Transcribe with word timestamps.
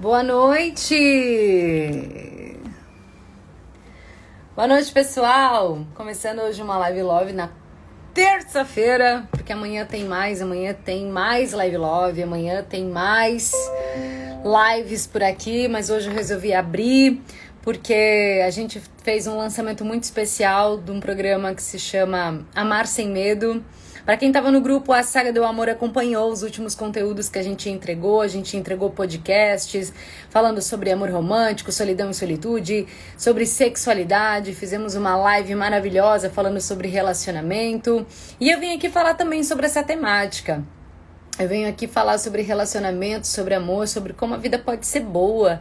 Boa 0.00 0.22
noite! 0.22 0.94
Boa 4.54 4.68
noite, 4.68 4.92
pessoal! 4.92 5.84
Começando 5.96 6.38
hoje 6.38 6.62
uma 6.62 6.78
live 6.78 7.02
love 7.02 7.32
na 7.32 7.50
terça-feira, 8.14 9.26
porque 9.32 9.52
amanhã 9.52 9.84
tem 9.84 10.04
mais, 10.04 10.40
amanhã 10.40 10.72
tem 10.72 11.08
mais 11.08 11.52
live 11.52 11.78
love, 11.78 12.22
amanhã 12.22 12.62
tem 12.62 12.84
mais 12.84 13.50
lives 14.44 15.04
por 15.04 15.20
aqui, 15.20 15.66
mas 15.66 15.90
hoje 15.90 16.06
eu 16.06 16.14
resolvi 16.14 16.54
abrir 16.54 17.20
porque 17.60 18.40
a 18.46 18.50
gente 18.50 18.80
fez 19.02 19.26
um 19.26 19.36
lançamento 19.36 19.84
muito 19.84 20.04
especial 20.04 20.78
de 20.78 20.92
um 20.92 21.00
programa 21.00 21.52
que 21.56 21.62
se 21.62 21.76
chama 21.76 22.46
Amar 22.54 22.86
Sem 22.86 23.08
Medo 23.08 23.64
para 24.08 24.16
quem 24.16 24.28
estava 24.28 24.50
no 24.50 24.62
grupo, 24.62 24.90
a 24.90 25.02
Saga 25.02 25.30
do 25.30 25.44
Amor 25.44 25.68
acompanhou 25.68 26.32
os 26.32 26.42
últimos 26.42 26.74
conteúdos 26.74 27.28
que 27.28 27.38
a 27.38 27.42
gente 27.42 27.68
entregou. 27.68 28.22
A 28.22 28.26
gente 28.26 28.56
entregou 28.56 28.88
podcasts 28.88 29.92
falando 30.30 30.62
sobre 30.62 30.90
amor 30.90 31.10
romântico, 31.10 31.70
solidão 31.70 32.08
e 32.08 32.14
solitude, 32.14 32.86
sobre 33.18 33.44
sexualidade. 33.44 34.54
Fizemos 34.54 34.94
uma 34.94 35.14
live 35.14 35.54
maravilhosa 35.54 36.30
falando 36.30 36.58
sobre 36.58 36.88
relacionamento. 36.88 38.06
E 38.40 38.50
eu 38.50 38.58
vim 38.58 38.74
aqui 38.74 38.88
falar 38.88 39.12
também 39.12 39.44
sobre 39.44 39.66
essa 39.66 39.82
temática. 39.82 40.64
Eu 41.38 41.46
venho 41.46 41.68
aqui 41.68 41.86
falar 41.86 42.16
sobre 42.16 42.40
relacionamento, 42.40 43.26
sobre 43.26 43.54
amor, 43.54 43.86
sobre 43.88 44.14
como 44.14 44.32
a 44.32 44.38
vida 44.38 44.58
pode 44.58 44.86
ser 44.86 45.00
boa 45.00 45.60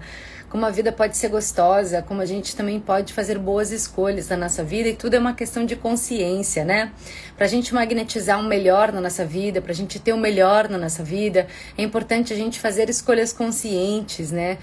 como 0.50 0.66
a 0.66 0.70
vida 0.70 0.92
pode 0.92 1.18
ser 1.18 1.30
gostosa, 1.30 2.02
como 2.02 2.22
a 2.22 2.26
gente 2.26 2.56
também 2.56 2.80
pode 2.80 3.14
fazer 3.14 3.38
boas 3.38 3.72
escolhas 3.72 4.30
na 4.30 4.38
nossa 4.38 4.64
vida 4.64 4.88
e 4.90 4.96
tudo 4.96 5.16
é 5.16 5.20
uma 5.20 5.34
questão 5.34 5.66
de 5.66 5.76
consciência, 5.76 6.64
né? 6.64 6.92
Para 7.36 7.46
a 7.46 7.50
gente 7.50 7.74
magnetizar 7.74 8.40
um 8.40 8.48
melhor 8.48 8.92
na 8.92 9.02
nossa 9.02 9.26
vida, 9.26 9.62
para 9.62 9.72
a 9.72 9.76
gente 9.76 10.00
ter 10.00 10.14
o 10.14 10.16
um 10.16 10.20
melhor 10.20 10.70
na 10.70 10.78
nossa 10.78 11.04
vida, 11.04 11.48
é 11.78 11.84
importante 11.84 12.32
a 12.32 12.36
gente 12.36 12.60
fazer 12.60 12.90
escolhas 12.90 13.34
conscientes, 13.34 14.32
né? 14.32 14.58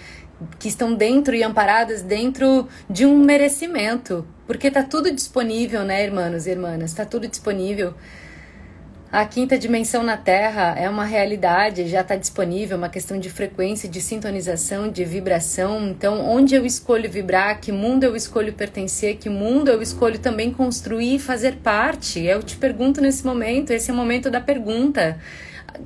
Que 0.59 0.69
estão 0.69 0.95
dentro 0.95 1.35
e 1.35 1.43
amparadas 1.43 2.03
dentro 2.03 2.67
de 2.89 3.05
um 3.05 3.19
merecimento, 3.19 4.27
porque 4.47 4.71
tá 4.71 4.83
tudo 4.83 5.11
disponível, 5.11 5.85
né, 5.85 6.03
irmãos 6.03 6.47
e 6.47 6.51
irmãs? 6.51 6.93
Tá 6.93 7.05
tudo 7.05 7.29
disponível. 7.29 7.95
A 9.15 9.25
quinta 9.25 9.57
dimensão 9.57 10.03
na 10.03 10.17
Terra 10.17 10.75
é 10.77 10.91
uma 10.91 11.05
realidade, 11.05 11.87
já 11.87 12.01
está 12.01 12.17
disponível, 12.17 12.77
uma 12.77 12.89
questão 12.89 13.17
de 13.17 13.31
frequência, 13.31 13.89
de 13.89 14.01
sintonização, 14.01 14.91
de 14.91 15.05
vibração. 15.05 15.87
Então, 15.87 16.29
onde 16.29 16.57
eu 16.57 16.67
escolho 16.67 17.09
vibrar, 17.09 17.61
que 17.61 17.71
mundo 17.71 18.03
eu 18.03 18.17
escolho 18.17 18.53
pertencer, 18.53 19.17
que 19.19 19.31
mundo 19.31 19.69
eu 19.69 19.81
escolho 19.81 20.19
também 20.19 20.53
construir 20.53 21.15
e 21.15 21.19
fazer 21.21 21.59
parte? 21.59 22.25
Eu 22.25 22.43
te 22.43 22.57
pergunto 22.57 23.01
nesse 23.01 23.25
momento, 23.25 23.71
esse 23.71 23.89
é 23.89 23.95
o 23.95 23.97
momento 23.97 24.29
da 24.29 24.41
pergunta 24.41 25.17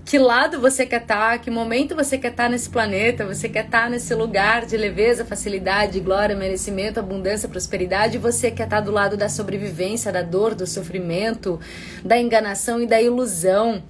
que 0.04 0.18
lado 0.18 0.60
você 0.60 0.84
quer 0.84 1.02
estar, 1.02 1.32
tá, 1.32 1.38
que 1.38 1.50
momento 1.50 1.94
você 1.94 2.18
quer 2.18 2.30
estar 2.30 2.44
tá 2.44 2.48
nesse 2.48 2.68
planeta, 2.68 3.24
você 3.24 3.48
quer 3.48 3.64
estar 3.64 3.84
tá 3.84 3.90
nesse 3.90 4.14
lugar 4.14 4.66
de 4.66 4.76
leveza, 4.76 5.24
facilidade, 5.24 6.00
glória, 6.00 6.36
merecimento, 6.36 7.00
abundância, 7.00 7.48
prosperidade, 7.48 8.18
você 8.18 8.50
quer 8.50 8.64
estar 8.64 8.80
do 8.80 8.90
lado 8.90 9.16
da 9.16 9.28
sobrevivência, 9.28 10.12
da 10.12 10.22
dor, 10.22 10.54
do 10.54 10.66
sofrimento, 10.66 11.58
da 12.04 12.18
enganação 12.18 12.80
e 12.82 12.86
da 12.86 13.00
ilusão. 13.00 13.82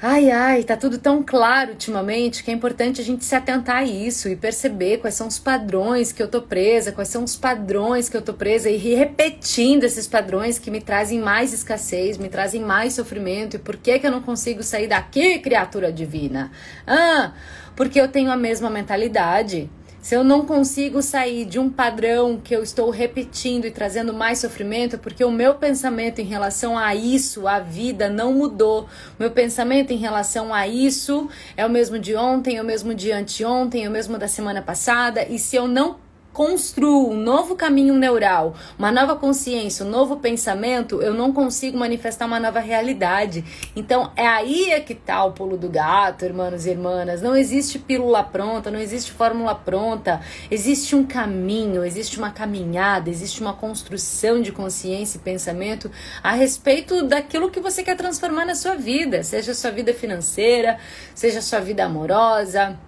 Ai, 0.00 0.30
ai, 0.30 0.62
tá 0.62 0.76
tudo 0.76 0.98
tão 0.98 1.22
claro 1.22 1.70
ultimamente 1.70 2.44
que 2.44 2.50
é 2.50 2.54
importante 2.54 3.00
a 3.00 3.04
gente 3.04 3.24
se 3.24 3.34
atentar 3.34 3.78
a 3.78 3.84
isso 3.84 4.28
e 4.28 4.36
perceber 4.36 4.98
quais 4.98 5.14
são 5.14 5.26
os 5.26 5.38
padrões 5.38 6.12
que 6.12 6.22
eu 6.22 6.28
tô 6.28 6.42
presa, 6.42 6.92
quais 6.92 7.08
são 7.08 7.24
os 7.24 7.34
padrões 7.34 8.06
que 8.06 8.14
eu 8.14 8.20
tô 8.20 8.34
presa 8.34 8.68
e 8.68 8.76
repetindo 8.76 9.84
esses 9.84 10.06
padrões 10.06 10.58
que 10.58 10.70
me 10.70 10.82
trazem 10.82 11.18
mais 11.18 11.54
escassez, 11.54 12.18
me 12.18 12.28
trazem 12.28 12.60
mais 12.60 12.92
sofrimento 12.92 13.56
e 13.56 13.58
por 13.58 13.78
que 13.78 13.98
que 13.98 14.06
eu 14.06 14.10
não 14.10 14.20
consigo 14.20 14.62
sair 14.62 14.86
daqui, 14.86 15.38
criatura 15.38 15.90
divina? 15.90 16.50
Ah, 16.86 17.32
porque 17.74 17.98
eu 17.98 18.06
tenho 18.06 18.30
a 18.30 18.36
mesma 18.36 18.68
mentalidade 18.68 19.70
se 20.06 20.14
eu 20.14 20.22
não 20.22 20.46
consigo 20.46 21.02
sair 21.02 21.44
de 21.44 21.58
um 21.58 21.68
padrão 21.68 22.40
que 22.40 22.54
eu 22.54 22.62
estou 22.62 22.90
repetindo 22.90 23.64
e 23.64 23.72
trazendo 23.72 24.14
mais 24.14 24.38
sofrimento, 24.38 24.94
é 24.94 24.96
porque 24.96 25.24
o 25.24 25.32
meu 25.32 25.56
pensamento 25.56 26.20
em 26.20 26.24
relação 26.24 26.78
a 26.78 26.94
isso, 26.94 27.48
a 27.48 27.58
vida, 27.58 28.08
não 28.08 28.32
mudou. 28.32 28.88
Meu 29.18 29.32
pensamento 29.32 29.92
em 29.92 29.96
relação 29.96 30.54
a 30.54 30.68
isso 30.68 31.28
é 31.56 31.66
o 31.66 31.68
mesmo 31.68 31.98
de 31.98 32.14
ontem, 32.14 32.56
é 32.56 32.62
o 32.62 32.64
mesmo 32.64 32.94
de 32.94 33.10
anteontem, 33.10 33.84
é 33.84 33.88
o 33.88 33.90
mesmo 33.90 34.16
da 34.16 34.28
semana 34.28 34.62
passada. 34.62 35.26
E 35.28 35.40
se 35.40 35.56
eu 35.56 35.66
não 35.66 35.96
construo 36.36 37.12
um 37.12 37.16
novo 37.16 37.56
caminho 37.56 37.94
neural, 37.94 38.54
uma 38.78 38.92
nova 38.92 39.16
consciência, 39.16 39.86
um 39.86 39.88
novo 39.88 40.18
pensamento, 40.18 41.00
eu 41.00 41.14
não 41.14 41.32
consigo 41.32 41.78
manifestar 41.78 42.26
uma 42.26 42.38
nova 42.38 42.60
realidade. 42.60 43.42
Então 43.74 44.12
é 44.14 44.26
aí 44.26 44.70
é 44.70 44.80
que 44.80 44.94
tá 44.94 45.24
o 45.24 45.32
pulo 45.32 45.56
do 45.56 45.70
gato, 45.70 46.26
irmãos 46.26 46.66
e 46.66 46.70
irmãs. 46.72 47.22
Não 47.22 47.34
existe 47.34 47.78
pílula 47.78 48.22
pronta, 48.22 48.70
não 48.70 48.78
existe 48.78 49.12
fórmula 49.12 49.54
pronta. 49.54 50.20
Existe 50.50 50.94
um 50.94 51.06
caminho, 51.06 51.82
existe 51.82 52.18
uma 52.18 52.30
caminhada, 52.30 53.08
existe 53.08 53.40
uma 53.40 53.54
construção 53.54 54.42
de 54.42 54.52
consciência 54.52 55.16
e 55.16 55.22
pensamento 55.22 55.90
a 56.22 56.32
respeito 56.32 57.02
daquilo 57.02 57.50
que 57.50 57.60
você 57.60 57.82
quer 57.82 57.96
transformar 57.96 58.44
na 58.44 58.54
sua 58.54 58.74
vida, 58.74 59.22
seja 59.22 59.54
sua 59.54 59.70
vida 59.70 59.94
financeira, 59.94 60.78
seja 61.14 61.40
sua 61.40 61.60
vida 61.60 61.86
amorosa. 61.86 62.78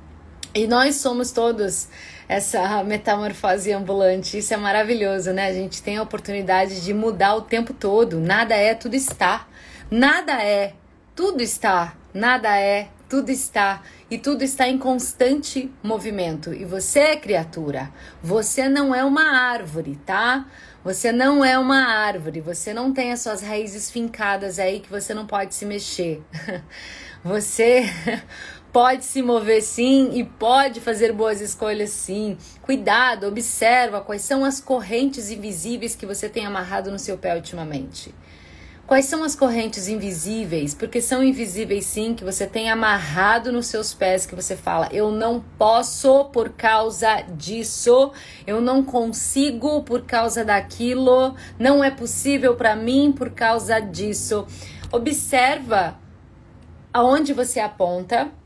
E 0.55 0.67
nós 0.67 0.97
somos 0.97 1.31
todos 1.31 1.89
essa 2.29 2.85
metamorfose 2.85 3.73
ambulante. 3.73 4.39
Isso 4.39 4.53
é 4.53 4.57
maravilhoso, 4.57 5.33
né? 5.33 5.47
A 5.47 5.53
gente 5.53 5.83
tem 5.83 5.97
a 5.97 6.03
oportunidade 6.03 6.83
de 6.83 6.93
mudar 6.93 7.35
o 7.37 7.43
tempo 7.43 7.73
todo. 7.73 8.21
Nada 8.21 8.55
é, 8.55 8.75
tudo 8.75 8.95
está. 8.95 9.49
Nada 9.91 10.43
é, 10.43 10.75
tudo 11.17 11.43
está. 11.43 11.95
Nada 12.13 12.55
é, 12.59 12.89
tudo 13.09 13.31
está. 13.31 13.83
E 14.11 14.19
tudo 14.19 14.43
está 14.45 14.69
em 14.69 14.77
constante 14.77 15.73
movimento. 15.83 16.53
E 16.53 16.67
você 16.67 17.01
é 17.01 17.17
criatura. 17.17 17.91
Você 18.23 18.69
não 18.69 18.95
é 18.95 19.03
uma 19.03 19.23
árvore, 19.23 19.99
tá? 20.05 20.47
Você 20.85 21.11
não 21.11 21.43
é 21.43 21.59
uma 21.59 21.79
árvore. 21.79 22.41
Você 22.43 22.75
não 22.75 22.93
tem 22.93 23.11
as 23.11 23.21
suas 23.21 23.41
raízes 23.41 23.91
fincadas 23.91 24.59
aí 24.59 24.81
que 24.81 24.91
você 24.91 25.15
não 25.15 25.27
pode 25.27 25.55
se 25.55 25.65
mexer. 25.65 26.23
Você 27.25 27.83
pode 28.79 29.05
se 29.05 29.23
mover 29.23 29.61
sim 29.61 30.11
e 30.13 30.23
pode 30.23 30.81
fazer 30.81 31.13
boas 31.13 31.41
escolhas 31.41 31.91
sim. 31.91 32.39
Cuidado, 32.63 33.27
observa 33.27 34.01
quais 34.01 34.23
são 34.23 34.45
as 34.45 34.61
correntes 34.61 35.33
invisíveis 35.33 35.97
que 35.97 36.07
você 36.07 36.29
tem 36.29 36.47
amarrado 36.47 36.89
no 36.89 36.99
seu 36.99 37.19
pé 37.19 37.35
ultimamente. 37.35 38.15
Quais 38.87 39.07
são 39.07 39.25
as 39.25 39.35
correntes 39.35 39.89
invisíveis? 39.89 40.75
Porque 40.75 41.01
são 41.03 41.25
invisíveis 41.25 41.87
sim, 41.87 42.15
que 42.15 42.23
você 42.23 42.47
tem 42.47 42.71
amarrado 42.71 43.51
nos 43.51 43.67
seus 43.67 43.93
pés, 43.93 44.25
que 44.25 44.37
você 44.37 44.55
fala, 44.55 44.89
eu 44.93 45.11
não 45.11 45.41
posso 45.59 46.27
por 46.27 46.51
causa 46.51 47.23
disso, 47.23 48.13
eu 48.47 48.61
não 48.61 48.85
consigo 48.85 49.83
por 49.83 50.03
causa 50.03 50.45
daquilo, 50.45 51.35
não 51.59 51.83
é 51.83 51.91
possível 51.91 52.55
para 52.55 52.77
mim 52.77 53.11
por 53.11 53.31
causa 53.31 53.81
disso. 53.81 54.47
Observa 54.93 55.99
aonde 56.95 57.33
você 57.33 57.59
aponta 57.59 58.38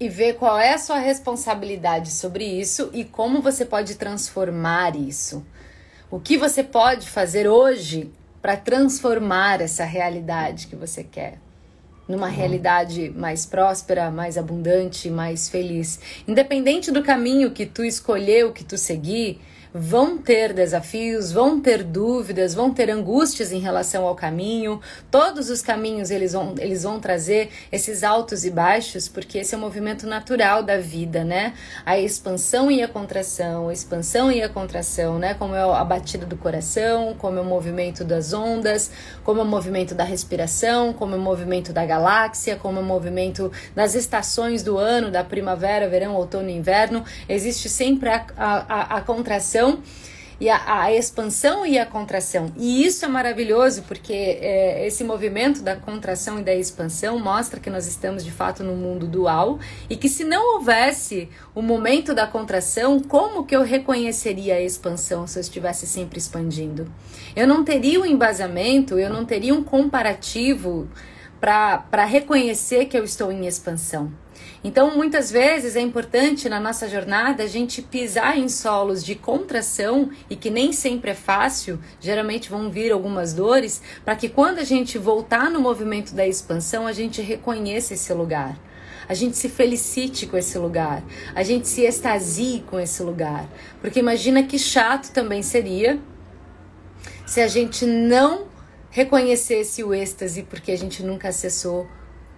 e 0.00 0.08
ver 0.08 0.34
qual 0.36 0.58
é 0.58 0.72
a 0.72 0.78
sua 0.78 0.98
responsabilidade 0.98 2.10
sobre 2.10 2.44
isso 2.44 2.90
e 2.94 3.04
como 3.04 3.42
você 3.42 3.66
pode 3.66 3.96
transformar 3.96 4.96
isso. 4.96 5.44
O 6.10 6.18
que 6.18 6.38
você 6.38 6.64
pode 6.64 7.08
fazer 7.08 7.46
hoje 7.46 8.10
para 8.40 8.56
transformar 8.56 9.60
essa 9.60 9.84
realidade 9.84 10.66
que 10.66 10.74
você 10.74 11.04
quer 11.04 11.38
numa 12.10 12.26
uhum. 12.26 12.34
realidade 12.34 13.10
mais 13.10 13.46
próspera, 13.46 14.10
mais 14.10 14.36
abundante, 14.36 15.08
mais 15.08 15.48
feliz. 15.48 16.00
Independente 16.26 16.90
do 16.90 17.02
caminho 17.02 17.52
que 17.52 17.64
tu 17.64 17.84
escolheu, 17.84 18.52
que 18.52 18.64
tu 18.64 18.76
seguir, 18.76 19.40
vão 19.72 20.18
ter 20.18 20.52
desafios, 20.52 21.30
vão 21.30 21.60
ter 21.60 21.84
dúvidas, 21.84 22.54
vão 22.54 22.72
ter 22.72 22.90
angústias 22.90 23.52
em 23.52 23.60
relação 23.60 24.04
ao 24.04 24.14
caminho. 24.14 24.80
Todos 25.10 25.48
os 25.48 25.62
caminhos 25.62 26.10
eles 26.10 26.32
vão, 26.32 26.54
eles 26.58 26.82
vão 26.82 26.98
trazer 26.98 27.50
esses 27.70 28.02
altos 28.02 28.44
e 28.44 28.50
baixos, 28.50 29.08
porque 29.08 29.38
esse 29.38 29.54
é 29.54 29.58
o 29.58 29.60
movimento 29.60 30.06
natural 30.06 30.62
da 30.62 30.78
vida, 30.78 31.24
né? 31.24 31.54
A 31.86 31.98
expansão 31.98 32.70
e 32.70 32.82
a 32.82 32.88
contração, 32.88 33.68
a 33.68 33.72
expansão 33.72 34.30
e 34.32 34.42
a 34.42 34.48
contração, 34.48 35.18
né? 35.18 35.34
Como 35.34 35.54
é 35.54 35.62
a 35.62 35.84
batida 35.84 36.26
do 36.26 36.36
coração, 36.36 37.14
como 37.16 37.38
é 37.38 37.40
o 37.40 37.44
movimento 37.44 38.04
das 38.04 38.32
ondas, 38.32 38.90
como 39.22 39.40
é 39.40 39.42
o 39.44 39.46
movimento 39.46 39.94
da 39.94 40.04
respiração, 40.04 40.92
como 40.92 41.14
é 41.14 41.18
o 41.18 41.20
movimento 41.20 41.72
da 41.72 41.86
galáxia, 41.86 42.56
como 42.56 42.78
é 42.78 42.82
o 42.82 42.84
movimento 42.84 43.52
das 43.74 43.94
estações 43.94 44.62
do 44.62 44.78
ano, 44.78 45.10
da 45.10 45.22
primavera, 45.22 45.88
verão, 45.88 46.14
outono 46.14 46.48
e 46.48 46.56
inverno. 46.56 47.04
Existe 47.28 47.68
sempre 47.68 48.08
a, 48.08 48.24
a, 48.36 48.96
a 48.96 49.00
contração 49.02 49.59
contração 49.60 49.82
e 50.40 50.48
a, 50.48 50.84
a, 50.84 50.94
expansão 50.94 51.66
e 51.66 51.78
a 51.78 51.84
contração. 51.84 52.50
E 52.56 52.86
isso 52.86 53.04
é 53.04 53.08
maravilhoso 53.08 53.82
porque 53.82 54.14
é, 54.14 54.86
esse 54.86 55.04
movimento 55.04 55.60
da 55.60 55.76
contração 55.76 56.40
e 56.40 56.42
da 56.42 56.54
expansão 56.54 57.18
mostra 57.18 57.60
que 57.60 57.68
nós 57.68 57.86
estamos 57.86 58.24
de 58.24 58.30
fato 58.30 58.64
no 58.64 58.74
mundo 58.74 59.06
dual 59.06 59.58
e 59.90 59.96
que 59.98 60.08
se 60.08 60.24
não 60.24 60.54
houvesse 60.54 61.28
o 61.54 61.60
momento 61.60 62.14
da 62.14 62.26
contração, 62.26 63.00
como 63.00 63.44
que 63.44 63.54
eu 63.54 63.62
reconheceria 63.62 64.54
a 64.54 64.62
expansão 64.62 65.26
se 65.26 65.38
eu 65.38 65.42
estivesse 65.42 65.86
sempre 65.86 66.18
expandindo? 66.18 66.90
Eu 67.36 67.46
não 67.46 67.62
teria 67.62 68.00
um 68.00 68.06
embasamento, 68.06 68.98
eu 68.98 69.10
não 69.10 69.26
teria 69.26 69.52
um 69.52 69.62
comparativo 69.62 70.88
para 71.38 72.04
reconhecer 72.06 72.86
que 72.86 72.96
eu 72.96 73.04
estou 73.04 73.30
em 73.30 73.46
expansão. 73.46 74.10
Então, 74.62 74.94
muitas 74.94 75.30
vezes 75.30 75.74
é 75.74 75.80
importante 75.80 76.48
na 76.48 76.60
nossa 76.60 76.86
jornada 76.86 77.42
a 77.42 77.46
gente 77.46 77.80
pisar 77.80 78.38
em 78.38 78.48
solos 78.48 79.02
de 79.02 79.14
contração 79.14 80.10
e 80.28 80.36
que 80.36 80.50
nem 80.50 80.70
sempre 80.70 81.12
é 81.12 81.14
fácil, 81.14 81.80
geralmente 81.98 82.50
vão 82.50 82.70
vir 82.70 82.92
algumas 82.92 83.32
dores, 83.32 83.80
para 84.04 84.14
que 84.14 84.28
quando 84.28 84.58
a 84.58 84.64
gente 84.64 84.98
voltar 84.98 85.50
no 85.50 85.60
movimento 85.60 86.14
da 86.14 86.26
expansão, 86.26 86.86
a 86.86 86.92
gente 86.92 87.22
reconheça 87.22 87.94
esse 87.94 88.12
lugar. 88.12 88.58
A 89.08 89.14
gente 89.14 89.36
se 89.36 89.48
felicite 89.48 90.26
com 90.26 90.36
esse 90.36 90.56
lugar, 90.58 91.02
a 91.34 91.42
gente 91.42 91.66
se 91.66 91.82
extasie 91.82 92.62
com 92.68 92.78
esse 92.78 93.02
lugar. 93.02 93.48
Porque 93.80 93.98
imagina 93.98 94.42
que 94.42 94.58
chato 94.58 95.10
também 95.10 95.42
seria 95.42 95.98
se 97.26 97.40
a 97.40 97.48
gente 97.48 97.86
não 97.86 98.46
reconhecesse 98.90 99.82
o 99.82 99.94
êxtase 99.94 100.42
porque 100.42 100.70
a 100.70 100.76
gente 100.76 101.02
nunca 101.02 101.28
acessou 101.28 101.88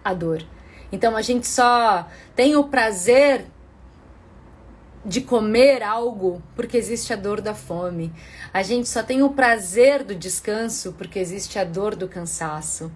a 0.04 0.14
dor. 0.14 0.42
Então 0.92 1.16
a 1.16 1.22
gente 1.22 1.46
só 1.46 2.06
tem 2.36 2.54
o 2.54 2.64
prazer 2.64 3.46
de 5.04 5.20
comer 5.20 5.82
algo 5.82 6.40
porque 6.54 6.76
existe 6.76 7.12
a 7.12 7.16
dor 7.16 7.40
da 7.40 7.54
fome. 7.54 8.12
A 8.52 8.62
gente 8.62 8.88
só 8.88 9.02
tem 9.02 9.22
o 9.22 9.30
prazer 9.30 10.04
do 10.04 10.14
descanso 10.14 10.94
porque 10.96 11.18
existe 11.18 11.58
a 11.58 11.64
dor 11.64 11.96
do 11.96 12.08
cansaço. 12.08 12.90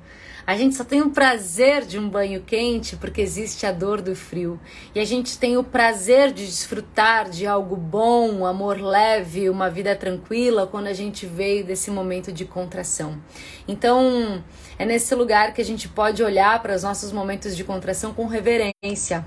A 0.46 0.56
gente 0.56 0.76
só 0.76 0.84
tem 0.84 1.02
o 1.02 1.10
prazer 1.10 1.84
de 1.84 1.98
um 1.98 2.08
banho 2.08 2.40
quente 2.40 2.94
porque 2.94 3.20
existe 3.20 3.66
a 3.66 3.72
dor 3.72 4.00
do 4.00 4.14
frio. 4.14 4.60
E 4.94 5.00
a 5.00 5.04
gente 5.04 5.36
tem 5.36 5.56
o 5.56 5.64
prazer 5.64 6.32
de 6.32 6.46
desfrutar 6.46 7.28
de 7.28 7.48
algo 7.48 7.74
bom, 7.74 8.30
um 8.30 8.46
amor 8.46 8.80
leve, 8.80 9.50
uma 9.50 9.68
vida 9.68 9.96
tranquila 9.96 10.64
quando 10.64 10.86
a 10.86 10.92
gente 10.92 11.26
veio 11.26 11.64
desse 11.64 11.90
momento 11.90 12.30
de 12.30 12.44
contração. 12.44 13.20
Então, 13.66 14.44
é 14.78 14.84
nesse 14.84 15.12
lugar 15.16 15.52
que 15.52 15.60
a 15.60 15.64
gente 15.64 15.88
pode 15.88 16.22
olhar 16.22 16.62
para 16.62 16.76
os 16.76 16.84
nossos 16.84 17.10
momentos 17.10 17.56
de 17.56 17.64
contração 17.64 18.14
com 18.14 18.26
reverência, 18.26 19.26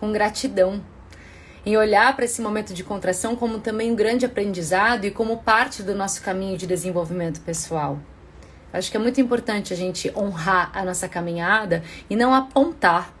com 0.00 0.10
gratidão 0.12 0.82
em 1.66 1.76
olhar 1.76 2.14
para 2.14 2.24
esse 2.24 2.42
momento 2.42 2.74
de 2.74 2.84
contração 2.84 3.34
como 3.34 3.58
também 3.58 3.92
um 3.92 3.96
grande 3.96 4.26
aprendizado 4.26 5.04
e 5.04 5.10
como 5.10 5.38
parte 5.38 5.82
do 5.82 5.94
nosso 5.94 6.20
caminho 6.22 6.58
de 6.58 6.66
desenvolvimento 6.66 7.40
pessoal. 7.40 7.98
Acho 8.72 8.90
que 8.90 8.96
é 8.96 9.00
muito 9.00 9.20
importante 9.20 9.72
a 9.72 9.76
gente 9.76 10.12
honrar 10.16 10.70
a 10.74 10.84
nossa 10.84 11.08
caminhada 11.08 11.82
e 12.10 12.16
não 12.16 12.34
apontar. 12.34 13.14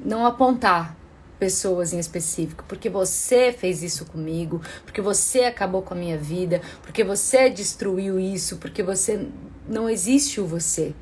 Não 0.00 0.24
apontar 0.24 0.96
pessoas 1.38 1.92
em 1.92 1.98
específico, 1.98 2.64
porque 2.66 2.88
você 2.88 3.52
fez 3.52 3.82
isso 3.82 4.04
comigo, 4.06 4.60
porque 4.84 5.00
você 5.00 5.44
acabou 5.44 5.82
com 5.82 5.94
a 5.94 5.96
minha 5.96 6.18
vida, 6.18 6.60
porque 6.82 7.04
você 7.04 7.48
destruiu 7.48 8.18
isso, 8.18 8.56
porque 8.56 8.82
você 8.82 9.28
não 9.68 9.88
existe 9.88 10.40
o 10.40 10.46
você, 10.46 10.94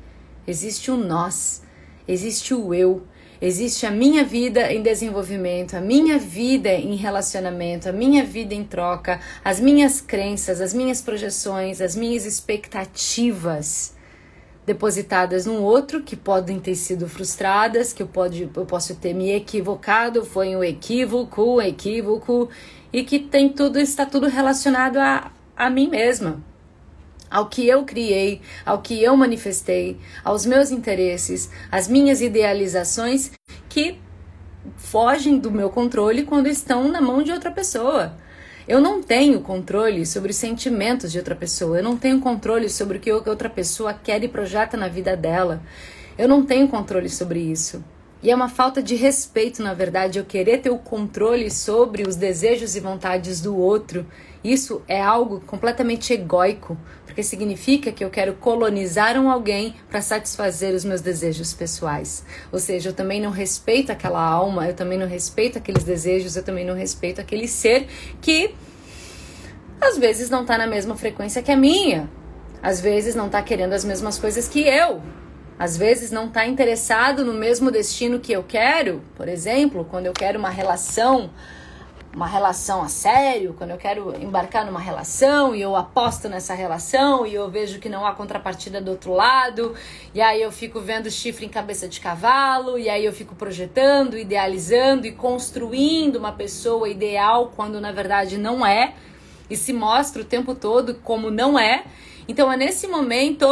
existe 0.45 0.91
o 0.91 0.97
nós, 0.97 1.63
existe 2.07 2.53
o 2.53 2.73
eu, 2.73 3.07
Existe 3.41 3.85
a 3.85 3.91
minha 3.91 4.23
vida 4.23 4.71
em 4.73 4.81
desenvolvimento, 4.81 5.75
a 5.75 5.81
minha 5.81 6.17
vida 6.17 6.73
em 6.73 6.95
relacionamento, 6.95 7.87
a 7.87 7.91
minha 7.91 8.23
vida 8.23 8.55
em 8.55 8.63
troca, 8.63 9.19
as 9.45 9.59
minhas 9.59 10.01
crenças, 10.01 10.59
as 10.59 10.73
minhas 10.73 11.01
projeções, 11.01 11.79
as 11.79 11.95
minhas 11.95 12.25
expectativas 12.25 13.95
depositadas 14.65 15.45
num 15.45 15.61
outro 15.61 16.01
que 16.01 16.15
podem 16.15 16.59
ter 16.59 16.75
sido 16.75 17.07
frustradas, 17.07 17.93
que 17.93 18.03
eu, 18.03 18.07
pode, 18.07 18.49
eu 18.53 18.65
posso 18.65 18.95
ter 18.95 19.13
me 19.13 19.31
equivocado, 19.31 20.25
foi 20.25 20.55
um 20.55 20.63
equívoco, 20.63 21.57
um 21.57 21.61
equívoco, 21.61 22.49
e 22.91 23.03
que 23.03 23.19
tem 23.19 23.49
tudo, 23.49 23.79
está 23.79 24.05
tudo 24.05 24.27
relacionado 24.27 24.97
a, 24.97 25.31
a 25.55 25.69
mim 25.69 25.87
mesma 25.87 26.43
ao 27.37 27.45
que 27.45 27.67
eu 27.67 27.83
criei, 27.83 28.41
ao 28.65 28.81
que 28.81 29.03
eu 29.03 29.15
manifestei, 29.15 29.99
aos 30.23 30.43
meus 30.43 30.71
interesses, 30.71 31.51
às 31.71 31.87
minhas 31.87 32.19
idealizações 32.19 33.31
que 33.69 33.99
fogem 34.75 35.37
do 35.37 35.51
meu 35.51 35.69
controle 35.69 36.23
quando 36.23 36.47
estão 36.47 36.87
na 36.87 36.99
mão 36.99 37.21
de 37.21 37.31
outra 37.31 37.51
pessoa. 37.51 38.17
Eu 38.67 38.81
não 38.81 39.03
tenho 39.03 39.39
controle 39.39 40.03
sobre 40.03 40.31
os 40.31 40.35
sentimentos 40.35 41.11
de 41.11 41.19
outra 41.19 41.35
pessoa, 41.35 41.77
eu 41.77 41.83
não 41.83 41.95
tenho 41.95 42.19
controle 42.19 42.69
sobre 42.69 42.97
o 42.97 42.99
que 42.99 43.11
outra 43.11 43.49
pessoa 43.49 43.93
quer 43.93 44.23
e 44.23 44.27
projeta 44.27 44.75
na 44.75 44.87
vida 44.87 45.15
dela. 45.15 45.61
Eu 46.17 46.27
não 46.27 46.43
tenho 46.43 46.67
controle 46.67 47.07
sobre 47.07 47.39
isso. 47.39 47.83
E 48.21 48.31
é 48.31 48.35
uma 48.35 48.49
falta 48.49 48.81
de 48.81 48.95
respeito, 48.95 49.61
na 49.61 49.75
verdade, 49.75 50.17
eu 50.17 50.25
querer 50.25 50.57
ter 50.57 50.71
o 50.71 50.79
controle 50.79 51.51
sobre 51.51 52.01
os 52.01 52.15
desejos 52.15 52.75
e 52.75 52.79
vontades 52.79 53.39
do 53.41 53.55
outro. 53.55 54.07
Isso 54.43 54.81
é 54.87 54.99
algo 54.99 55.39
completamente 55.41 56.13
egóico, 56.13 56.75
porque 57.17 57.23
significa 57.23 57.91
que 57.91 58.05
eu 58.05 58.11
quero 58.11 58.35
colonizar 58.35 59.19
um 59.19 59.27
alguém 59.27 59.73
para 59.89 60.03
satisfazer 60.03 60.75
os 60.75 60.85
meus 60.85 61.01
desejos 61.01 61.51
pessoais. 61.51 62.23
Ou 62.51 62.59
seja, 62.59 62.89
eu 62.89 62.93
também 62.93 63.19
não 63.19 63.31
respeito 63.31 63.91
aquela 63.91 64.21
alma, 64.21 64.67
eu 64.67 64.75
também 64.75 64.99
não 64.99 65.07
respeito 65.07 65.57
aqueles 65.57 65.83
desejos, 65.83 66.35
eu 66.35 66.43
também 66.43 66.63
não 66.63 66.75
respeito 66.75 67.19
aquele 67.19 67.47
ser 67.47 67.87
que 68.21 68.53
às 69.81 69.97
vezes 69.97 70.29
não 70.29 70.43
está 70.43 70.59
na 70.59 70.67
mesma 70.67 70.95
frequência 70.95 71.41
que 71.41 71.51
a 71.51 71.57
minha, 71.57 72.07
às 72.61 72.79
vezes 72.79 73.15
não 73.15 73.25
está 73.25 73.41
querendo 73.41 73.73
as 73.73 73.83
mesmas 73.83 74.19
coisas 74.19 74.47
que 74.47 74.61
eu. 74.61 75.01
Às 75.57 75.75
vezes 75.75 76.11
não 76.11 76.27
está 76.27 76.45
interessado 76.45 77.25
no 77.25 77.33
mesmo 77.33 77.71
destino 77.71 78.19
que 78.19 78.31
eu 78.31 78.43
quero, 78.43 79.01
por 79.15 79.27
exemplo, 79.27 79.83
quando 79.89 80.05
eu 80.05 80.13
quero 80.13 80.37
uma 80.37 80.51
relação 80.51 81.31
uma 82.17 82.25
relação 82.25 82.81
a 82.81 82.89
sério, 82.89 83.53
quando 83.55 83.69
eu 83.69 83.77
quero 83.77 84.19
embarcar 84.19 84.65
numa 84.65 84.79
relação 84.79 85.55
e 85.55 85.61
eu 85.61 85.75
aposto 85.75 86.27
nessa 86.27 86.55
relação 86.55 87.27
e 87.27 87.35
eu 87.35 87.47
vejo 87.47 87.77
que 87.79 87.87
não 87.87 88.07
há 88.07 88.11
contrapartida 88.11 88.81
do 88.81 88.89
outro 88.89 89.13
lado, 89.13 89.75
e 90.15 90.19
aí 90.19 90.41
eu 90.41 90.51
fico 90.51 90.81
vendo 90.81 91.11
chifre 91.11 91.45
em 91.45 91.49
cabeça 91.49 91.87
de 91.87 91.99
cavalo, 91.99 92.75
e 92.79 92.89
aí 92.89 93.05
eu 93.05 93.13
fico 93.13 93.35
projetando, 93.35 94.17
idealizando 94.17 95.05
e 95.05 95.11
construindo 95.11 96.15
uma 96.15 96.31
pessoa 96.31 96.89
ideal 96.89 97.53
quando 97.55 97.79
na 97.79 97.91
verdade 97.91 98.35
não 98.35 98.65
é, 98.65 98.95
e 99.47 99.55
se 99.55 99.71
mostra 99.71 100.23
o 100.23 100.25
tempo 100.25 100.55
todo 100.55 100.95
como 100.95 101.29
não 101.29 101.57
é. 101.59 101.83
Então 102.27 102.51
é 102.51 102.57
nesse 102.57 102.87
momento 102.87 103.45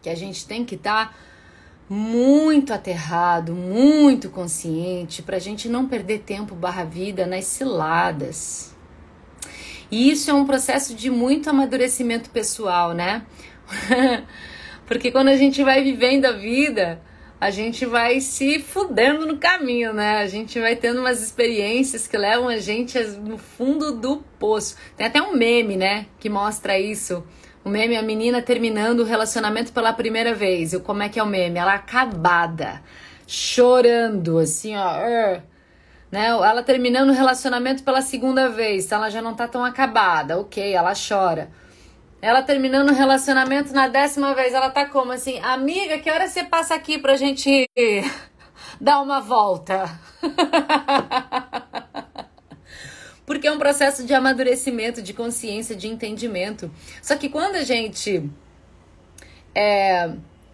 que 0.00 0.08
a 0.08 0.14
gente 0.14 0.46
tem 0.46 0.64
que 0.64 0.76
estar 0.76 1.10
tá 1.10 1.14
muito 1.92 2.72
aterrado, 2.72 3.52
muito 3.52 4.30
consciente, 4.30 5.20
para 5.20 5.36
a 5.36 5.38
gente 5.38 5.68
não 5.68 5.86
perder 5.86 6.20
tempo 6.20 6.54
barra 6.54 6.84
vida 6.84 7.26
nas 7.26 7.44
ciladas. 7.44 8.74
E 9.90 10.10
isso 10.10 10.30
é 10.30 10.32
um 10.32 10.46
processo 10.46 10.94
de 10.94 11.10
muito 11.10 11.50
amadurecimento 11.50 12.30
pessoal, 12.30 12.94
né? 12.94 13.26
Porque 14.88 15.10
quando 15.10 15.28
a 15.28 15.36
gente 15.36 15.62
vai 15.62 15.84
vivendo 15.84 16.24
a 16.24 16.32
vida, 16.32 16.98
a 17.38 17.50
gente 17.50 17.84
vai 17.84 18.20
se 18.20 18.58
fudendo 18.58 19.26
no 19.26 19.36
caminho, 19.36 19.92
né? 19.92 20.16
A 20.16 20.26
gente 20.26 20.58
vai 20.58 20.74
tendo 20.74 21.00
umas 21.00 21.22
experiências 21.22 22.08
que 22.08 22.16
levam 22.16 22.48
a 22.48 22.56
gente 22.56 22.98
no 23.18 23.36
fundo 23.36 23.92
do 23.92 24.24
poço. 24.38 24.76
Tem 24.96 25.08
até 25.08 25.20
um 25.20 25.36
meme, 25.36 25.76
né, 25.76 26.06
que 26.18 26.30
mostra 26.30 26.78
isso 26.78 27.22
o 27.64 27.68
meme, 27.68 27.96
a 27.96 28.02
menina 28.02 28.42
terminando 28.42 29.00
o 29.00 29.04
relacionamento 29.04 29.72
pela 29.72 29.92
primeira 29.92 30.34
vez. 30.34 30.72
Eu, 30.72 30.80
como 30.80 31.02
é 31.02 31.08
que 31.08 31.18
é 31.18 31.22
o 31.22 31.26
meme? 31.26 31.58
Ela 31.58 31.74
acabada, 31.74 32.82
chorando, 33.26 34.38
assim, 34.38 34.76
ó. 34.76 34.98
Uh, 34.98 35.42
né? 36.10 36.26
Ela 36.26 36.62
terminando 36.62 37.08
o 37.10 37.14
relacionamento 37.14 37.82
pela 37.82 38.02
segunda 38.02 38.48
vez. 38.50 38.92
Ela 38.92 39.08
já 39.08 39.22
não 39.22 39.34
tá 39.34 39.48
tão 39.48 39.64
acabada. 39.64 40.38
Ok, 40.38 40.72
ela 40.72 40.92
chora. 40.94 41.50
Ela 42.20 42.42
terminando 42.42 42.90
o 42.90 42.94
relacionamento 42.94 43.72
na 43.72 43.88
décima 43.88 44.34
vez. 44.34 44.52
Ela 44.52 44.70
tá 44.70 44.86
como 44.86 45.12
assim? 45.12 45.40
Amiga, 45.40 45.98
que 45.98 46.10
hora 46.10 46.28
você 46.28 46.44
passa 46.44 46.74
aqui 46.74 46.98
pra 46.98 47.16
gente 47.16 47.66
dar 48.80 49.00
uma 49.00 49.20
volta? 49.20 49.88
porque 53.32 53.46
é 53.46 53.52
um 53.52 53.58
processo 53.58 54.04
de 54.04 54.12
amadurecimento, 54.12 55.00
de 55.00 55.14
consciência, 55.14 55.74
de 55.74 55.88
entendimento. 55.88 56.70
Só 57.00 57.16
que 57.16 57.30
quando 57.30 57.54
a 57.54 57.64
gente 57.64 58.30
é, 59.54 60.10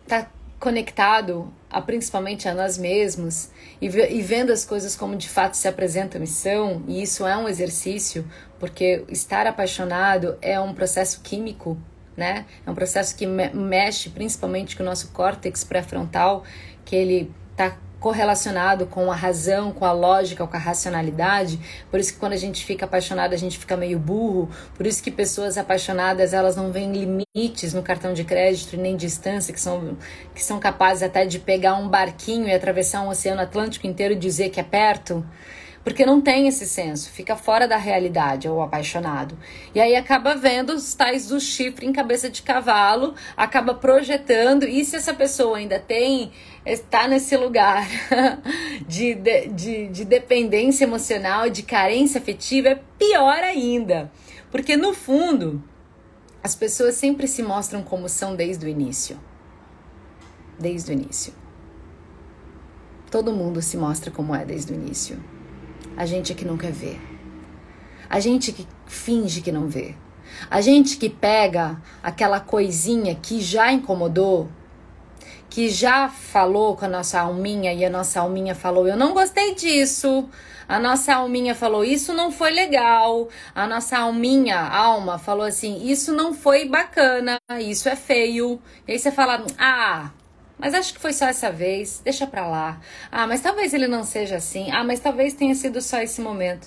tá 0.07 0.31
conectado 0.61 1.53
a, 1.69 1.83
principalmente 1.83 2.49
a 2.49 2.55
nós 2.55 2.79
mesmos 2.79 3.51
e, 3.83 3.87
e 3.87 4.23
vendo 4.23 4.53
as 4.53 4.65
coisas 4.65 4.95
como 4.95 5.17
de 5.17 5.29
fato 5.29 5.55
se 5.55 5.67
apresentam 5.67 6.23
e 6.23 6.27
são, 6.29 6.85
e 6.87 7.03
isso 7.03 7.27
é 7.27 7.37
um 7.37 7.49
exercício, 7.49 8.25
porque 8.61 9.05
estar 9.09 9.45
apaixonado 9.45 10.39
é 10.41 10.61
um 10.61 10.73
processo 10.73 11.21
químico, 11.21 11.77
né? 12.17 12.47
É 12.65 12.71
um 12.71 12.77
processo 12.77 13.17
que 13.17 13.27
me 13.27 13.51
mexe 13.51 14.09
principalmente 14.09 14.77
com 14.77 14.85
o 14.85 14.87
nosso 14.87 15.09
córtex 15.09 15.65
pré-frontal, 15.65 16.45
que 16.85 16.95
ele 16.95 17.33
tá 17.57 17.77
correlacionado 18.01 18.87
com 18.87 19.11
a 19.11 19.15
razão, 19.15 19.73
com 19.73 19.85
a 19.85 19.93
lógica, 19.93 20.47
com 20.47 20.57
a 20.57 20.61
racionalidade. 20.61 21.59
Por 21.91 21.99
isso 21.99 22.13
que 22.13 22.19
quando 22.19 22.33
a 22.33 22.37
gente 22.37 22.65
fica 22.65 22.85
apaixonado, 22.85 23.33
a 23.33 23.37
gente 23.37 23.59
fica 23.59 23.77
meio 23.77 23.99
burro. 23.99 24.49
Por 24.75 24.87
isso 24.87 25.03
que 25.03 25.11
pessoas 25.11 25.59
apaixonadas, 25.59 26.33
elas 26.33 26.57
não 26.57 26.71
veem 26.71 26.93
limites 26.93 27.75
no 27.75 27.83
cartão 27.83 28.13
de 28.13 28.25
crédito 28.25 28.77
nem 28.77 28.97
distância, 28.97 29.53
que 29.53 29.61
são, 29.61 29.97
que 30.35 30.43
são 30.43 30.59
capazes 30.61 31.03
até 31.03 31.25
de 31.27 31.39
pegar 31.39 31.75
um 31.75 31.89
barquinho 31.89 32.47
e 32.47 32.55
atravessar 32.55 33.03
um 33.03 33.09
oceano 33.09 33.41
Atlântico 33.41 33.87
inteiro 33.87 34.15
e 34.15 34.19
dizer 34.19 34.51
que 34.51 34.61
é 34.61 34.65
perto. 34.65 35.25
Porque 35.89 36.05
não 36.05 36.21
tem 36.21 36.47
esse 36.47 36.67
senso, 36.67 37.11
fica 37.11 37.35
fora 37.35 37.67
da 37.67 37.79
realidade, 37.79 38.47
o 38.47 38.61
apaixonado. 38.61 39.39
E 39.75 39.81
aí 39.81 39.97
acaba 39.97 40.35
vendo 40.35 40.75
os 40.75 40.93
tais 40.93 41.29
do 41.29 41.41
chifre 41.41 41.87
em 41.87 41.95
cabeça 41.95 42.29
de 42.29 42.43
cavalo, 42.43 43.15
acaba 43.35 43.73
projetando, 43.73 44.65
e 44.65 44.85
se 44.85 44.97
essa 44.97 45.15
pessoa 45.15 45.57
ainda 45.57 45.79
tem, 45.79 46.31
está 46.67 47.09
nesse 47.09 47.35
lugar 47.39 47.89
de, 48.87 49.15
de, 49.15 49.89
de 49.89 50.05
dependência 50.05 50.85
emocional, 50.85 51.49
de 51.49 51.63
carência 51.63 52.21
afetiva, 52.21 52.69
é 52.69 52.81
pior 52.99 53.43
ainda. 53.43 54.13
Porque 54.51 54.77
no 54.77 54.93
fundo, 54.93 55.65
as 56.45 56.55
pessoas 56.55 56.97
sempre 56.97 57.27
se 57.27 57.43
mostram 57.43 57.83
como 57.83 58.11
são 58.11 58.37
desde 58.37 58.67
o 58.67 58.69
início. 58.69 59.19
Desde 60.61 60.91
o 60.91 60.93
início. 60.93 61.33
Todo 63.11 63.33
mundo 63.33 63.63
se 63.63 63.79
mostra 63.79 64.11
como 64.11 64.35
é 64.35 64.45
desde 64.45 64.71
o 64.71 64.75
início. 64.75 65.38
A 65.99 66.07
gente 66.07 66.33
que 66.33 66.45
não 66.45 66.57
quer 66.57 66.71
ver. 66.71 67.01
A 68.09 68.21
gente 68.21 68.53
que 68.53 68.65
finge 68.87 69.41
que 69.41 69.51
não 69.51 69.67
vê. 69.67 69.97
A 70.49 70.61
gente 70.61 70.97
que 70.97 71.09
pega 71.11 71.83
aquela 72.01 72.39
coisinha 72.39 73.17
que 73.17 73.41
já 73.41 73.73
incomodou, 73.73 74.49
que 75.51 75.69
já 75.69 76.09
falou 76.09 76.77
com 76.77 76.85
a 76.85 76.89
nossa 76.89 77.19
alminha 77.19 77.75
e 77.75 77.85
a 77.85 77.91
nossa 77.91 78.21
alminha 78.21 78.55
falou: 78.55 78.87
Eu 78.87 78.97
não 78.97 79.13
gostei 79.13 79.57
disso. 79.57 80.29
A 80.69 80.79
nossa 80.79 81.17
alminha 81.17 81.53
falou: 81.53 81.85
Isso 81.85 82.15
não 82.15 82.31
foi 82.31 82.53
legal. 82.53 83.29
A 83.53 83.67
nossa 83.67 83.99
alminha, 83.99 84.57
alma, 84.61 85.19
falou 85.19 85.47
assim: 85.47 85.85
Isso 85.91 86.13
não 86.13 86.33
foi 86.33 86.69
bacana. 86.69 87.41
Isso 87.59 87.89
é 87.89 87.97
feio. 87.97 88.63
E 88.87 88.93
aí 88.93 88.99
você 89.01 89.11
fala: 89.11 89.45
Ah, 89.59 90.13
mas 90.59 90.75
acho 90.75 90.93
que 90.93 91.01
foi 91.01 91.13
só 91.13 91.27
essa 91.27 91.53
vez, 91.53 92.01
deixa 92.03 92.27
pra 92.27 92.47
lá. 92.47 92.81
Ah, 93.11 93.27
mas 93.27 93.41
talvez 93.41 93.73
ele 93.73 93.87
não 93.87 94.03
seja 94.03 94.37
assim. 94.37 94.71
Ah, 94.73 94.83
mas 94.83 94.99
talvez 94.99 95.35
tenha 95.35 95.55
sido 95.55 95.81
só 95.81 96.01
esse 96.01 96.21
momento. 96.21 96.67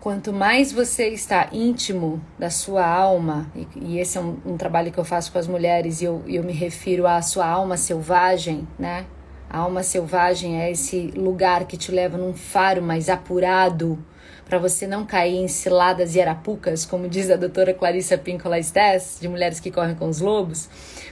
Quanto 0.00 0.32
mais 0.32 0.72
você 0.72 1.08
está 1.08 1.48
íntimo 1.52 2.24
da 2.38 2.48
sua 2.48 2.86
alma, 2.86 3.52
e, 3.54 3.66
e 3.76 3.98
esse 3.98 4.16
é 4.16 4.20
um, 4.20 4.38
um, 4.46 4.56
trabalho 4.56 4.90
que 4.90 4.98
eu 4.98 5.04
faço 5.04 5.30
com 5.30 5.38
as 5.38 5.46
mulheres, 5.46 6.00
e 6.00 6.06
eu, 6.06 6.24
eu 6.26 6.42
me 6.42 6.54
refiro 6.54 7.06
à 7.06 7.20
sua 7.20 7.46
alma 7.46 7.76
selvagem, 7.76 8.66
né? 8.78 9.04
A 9.48 9.58
alma 9.58 9.82
selvagem 9.82 10.62
é 10.62 10.70
esse 10.70 11.08
lugar 11.08 11.66
que 11.66 11.76
te 11.76 11.92
leva 11.92 12.16
num 12.16 12.32
faro 12.32 12.80
mais 12.80 13.10
apurado, 13.10 14.02
para 14.46 14.58
você 14.58 14.86
não 14.86 15.04
cair 15.04 15.36
em 15.36 15.48
ciladas 15.48 16.14
e 16.14 16.20
arapucas, 16.20 16.86
como 16.86 17.08
diz 17.08 17.30
a 17.30 17.36
doutora 17.36 17.74
Clarissa 17.74 18.16
Pinkola 18.16 18.58
Estes, 18.58 19.18
de 19.20 19.28
Mulheres 19.28 19.60
que 19.60 19.70
Correm 19.70 19.94
com 19.94 20.08
os 20.08 20.20
Lobos. 20.20 20.68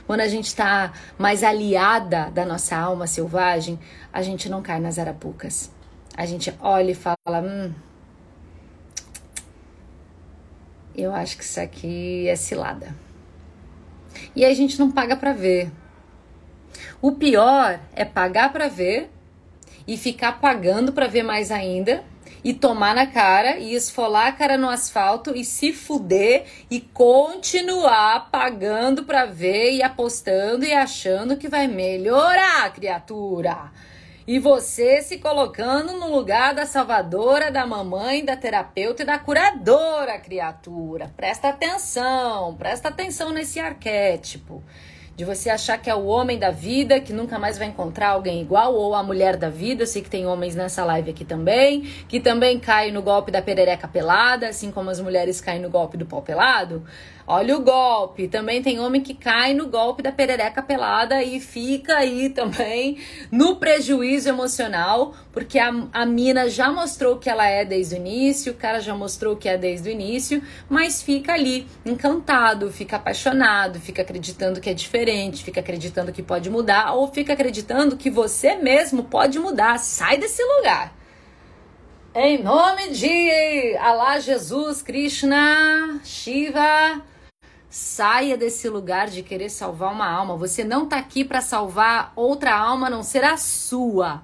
Quando 0.09 0.23
a 0.23 0.27
gente 0.27 0.47
está 0.47 0.95
mais 1.19 1.45
aliada 1.45 2.31
da 2.31 2.47
nossa 2.47 2.75
alma 2.75 3.07
selvagem, 3.07 3.79
a 4.11 4.23
gente 4.23 4.49
não 4.49 4.63
cai 4.63 4.81
nas 4.81 4.99
arapucas. 4.99 5.71
A 6.17 6.25
gente 6.25 6.51
olha 6.61 6.93
e 6.93 6.95
fala: 6.95 7.43
hum, 7.43 7.75
eu 10.97 11.15
acho 11.15 11.37
que 11.37 11.45
isso 11.45 11.61
aqui 11.61 12.27
é 12.27 12.35
cilada. 12.37 12.97
E 14.35 14.47
a 14.47 14.55
gente 14.55 14.79
não 14.79 14.91
paga 14.91 15.15
para 15.15 15.35
ver. 15.35 15.71
O 17.03 17.13
pior 17.13 17.79
é 17.95 18.07
pagar 18.07 18.51
para 18.51 18.67
ver 18.67 19.11
e 19.87 19.99
ficar 19.99 20.41
pagando 20.41 20.91
para 20.91 21.07
ver 21.07 21.23
mais 21.23 21.51
ainda 21.51 22.03
e 22.43 22.55
tomar 22.55 22.95
na 22.95 23.07
cara 23.07 23.59
e 23.59 23.75
esfolar 23.75 24.29
a 24.29 24.33
cara 24.33 24.57
no 24.57 24.69
asfalto 24.69 25.37
e 25.37 25.45
se 25.45 25.73
fuder 25.73 26.45
e 26.71 26.81
continuar 26.81 28.31
pagando 28.31 29.05
para 29.05 29.27
ver 29.27 29.73
e 29.73 29.83
apostando 29.83 30.65
e 30.65 30.73
achando 30.73 31.37
que 31.37 31.49
vai 31.49 31.67
melhorar, 31.67 32.73
criatura. 32.73 33.71
E 34.27 34.39
você 34.39 35.01
se 35.01 35.19
colocando 35.19 35.95
no 35.95 36.15
lugar 36.15 36.55
da 36.55 36.67
salvadora, 36.67 37.51
da 37.51 37.67
mamãe, 37.67 38.23
da 38.23 38.37
terapeuta 38.37 39.03
e 39.03 39.07
da 39.07 39.19
curadora, 39.19 40.19
criatura. 40.19 41.11
Presta 41.17 41.49
atenção, 41.49 42.55
presta 42.57 42.89
atenção 42.89 43.31
nesse 43.31 43.59
arquétipo 43.59 44.63
de 45.19 45.25
você 45.25 45.51
achar 45.51 45.77
que 45.79 45.91
é 45.91 45.95
o 45.97 46.07
homem 46.07 46.39
da 46.39 46.53
vida, 46.53 47.01
que 47.01 47.13
nunca 47.13 47.41
mais 47.41 47.59
vai 47.59 47.67
encontrar 47.67 48.11
alguém 48.11 48.41
igual, 48.41 48.73
ou 48.73 48.95
a 48.95 49.03
mulher 49.03 49.37
da 49.37 49.51
vida. 49.51 49.83
Eu 49.83 49.87
sei 49.89 50.01
que 50.01 50.09
tem 50.09 50.29
homens 50.29 50.55
nessa 50.55 50.85
live 50.85 51.11
aqui 51.11 51.25
também, 51.25 51.81
que 52.09 52.21
também 52.21 52.57
caem 52.61 52.93
no 52.93 53.03
golpe 53.03 53.33
da 53.33 53.43
perereca 53.43 53.89
pelada, 53.89 54.49
assim 54.49 54.71
como 54.71 54.91
as 54.91 55.01
mulheres 55.01 55.41
caem 55.41 55.61
no 55.61 55.69
golpe 55.69 55.97
do 55.97 56.07
pau 56.07 56.23
pelado. 56.23 56.85
Olha 57.31 57.59
o 57.59 57.61
golpe. 57.61 58.27
Também 58.27 58.63
tem 58.63 58.81
homem 58.81 59.03
que 59.03 59.13
cai 59.13 59.53
no 59.53 59.67
golpe 59.67 60.03
da 60.03 60.11
perereca 60.11 60.63
pelada 60.63 61.23
e 61.23 61.39
fica 61.39 61.99
aí 61.99 62.31
também 62.31 62.97
no 63.31 63.57
prejuízo 63.57 64.31
emocional, 64.31 65.15
porque 65.31 65.59
a, 65.59 65.71
a 65.93 66.07
mina 66.07 66.49
já 66.49 66.73
mostrou 66.73 67.19
que 67.19 67.29
ela 67.29 67.47
é 67.47 67.67
desde 67.67 67.97
o 67.97 67.99
início, 67.99 68.53
o 68.53 68.57
cara 68.57 68.81
já 68.81 68.95
mostrou 68.95 69.37
que 69.37 69.47
é 69.47 69.59
desde 69.59 69.91
o 69.91 69.93
início, 69.93 70.43
mas 70.71 71.03
fica 71.03 71.35
ali 71.35 71.67
encantado, 71.85 72.73
fica 72.73 72.97
apaixonado, 72.97 73.79
fica 73.79 74.01
acreditando 74.01 74.59
que 74.59 74.71
é 74.71 74.75
diferente, 74.75 75.45
fica 75.45 75.61
acreditando 75.61 76.11
que 76.11 76.23
pode 76.23 76.49
mudar 76.49 76.95
ou 76.95 77.09
fica 77.13 77.35
acreditando 77.35 77.99
que 77.99 78.09
você 78.09 78.57
mesmo 78.57 79.05
pode 79.05 79.39
mudar. 79.39 79.79
Sai 79.79 80.17
desse 80.17 80.43
lugar. 80.43 80.97
Em 82.15 82.43
nome 82.43 82.89
de 82.89 83.77
Alá, 83.77 84.19
Jesus, 84.19 84.81
Krishna, 84.81 86.01
Shiva, 86.03 87.03
Saia 87.71 88.37
desse 88.37 88.69
lugar 88.69 89.09
de 89.09 89.23
querer 89.23 89.51
salvar 89.51 89.93
uma 89.93 90.09
alma. 90.09 90.37
Você 90.37 90.65
não 90.65 90.85
está 90.85 90.99
aqui 90.99 91.25
para 91.25 91.41
salvar 91.41 92.13
outra 92.17 92.55
alma 92.55 92.89
não 92.89 93.03
ser 93.03 93.25
a 93.25 93.37
sua. 93.37 94.23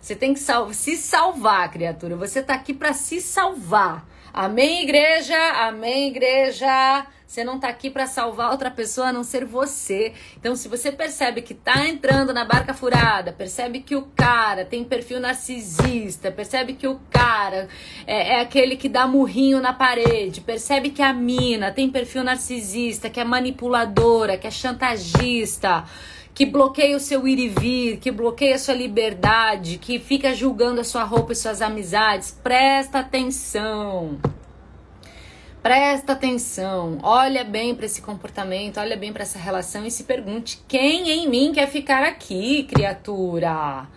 Você 0.00 0.14
tem 0.14 0.32
que 0.32 0.40
sal 0.40 0.72
se 0.72 0.96
salvar, 0.96 1.70
criatura. 1.70 2.16
Você 2.16 2.38
está 2.38 2.54
aqui 2.54 2.72
para 2.72 2.92
se 2.92 3.20
salvar. 3.20 4.06
Amém, 4.32 4.82
igreja? 4.82 5.36
Amém, 5.66 6.08
igreja? 6.08 7.06
Você 7.26 7.42
não 7.42 7.58
tá 7.58 7.68
aqui 7.68 7.90
para 7.90 8.06
salvar 8.06 8.52
outra 8.52 8.70
pessoa 8.70 9.08
a 9.08 9.12
não 9.12 9.24
ser 9.24 9.44
você. 9.44 10.12
Então, 10.38 10.54
se 10.54 10.68
você 10.68 10.92
percebe 10.92 11.42
que 11.42 11.54
tá 11.54 11.86
entrando 11.88 12.32
na 12.32 12.44
barca 12.44 12.72
furada, 12.72 13.32
percebe 13.32 13.80
que 13.80 13.96
o 13.96 14.02
cara 14.14 14.64
tem 14.64 14.84
perfil 14.84 15.18
narcisista, 15.18 16.30
percebe 16.30 16.74
que 16.74 16.86
o 16.86 17.00
cara 17.10 17.68
é, 18.06 18.34
é 18.34 18.40
aquele 18.40 18.76
que 18.76 18.88
dá 18.88 19.08
murrinho 19.08 19.60
na 19.60 19.72
parede, 19.72 20.40
percebe 20.40 20.90
que 20.90 21.02
a 21.02 21.12
mina 21.12 21.72
tem 21.72 21.90
perfil 21.90 22.22
narcisista, 22.22 23.10
que 23.10 23.18
é 23.18 23.24
manipuladora, 23.24 24.38
que 24.38 24.46
é 24.46 24.50
chantagista 24.50 25.84
que 26.32 26.44
bloqueia 26.44 26.94
o 26.94 27.00
seu 27.00 27.26
ir 27.26 27.38
e 27.38 27.48
vir, 27.48 27.96
que 27.96 28.10
bloqueia 28.10 28.56
a 28.56 28.58
sua 28.58 28.74
liberdade, 28.74 29.78
que 29.78 29.98
fica 29.98 30.34
julgando 30.34 30.82
a 30.82 30.84
sua 30.84 31.02
roupa 31.02 31.32
e 31.32 31.34
suas 31.34 31.62
amizades, 31.62 32.38
presta 32.42 32.98
atenção. 32.98 34.18
Presta 35.66 36.12
atenção, 36.12 37.00
olha 37.02 37.42
bem 37.42 37.74
para 37.74 37.86
esse 37.86 38.00
comportamento, 38.00 38.78
olha 38.78 38.96
bem 38.96 39.12
para 39.12 39.24
essa 39.24 39.36
relação 39.36 39.84
e 39.84 39.90
se 39.90 40.04
pergunte: 40.04 40.62
quem 40.68 41.10
em 41.10 41.28
mim 41.28 41.50
quer 41.52 41.66
ficar 41.66 42.04
aqui, 42.04 42.62
criatura? 42.72 43.88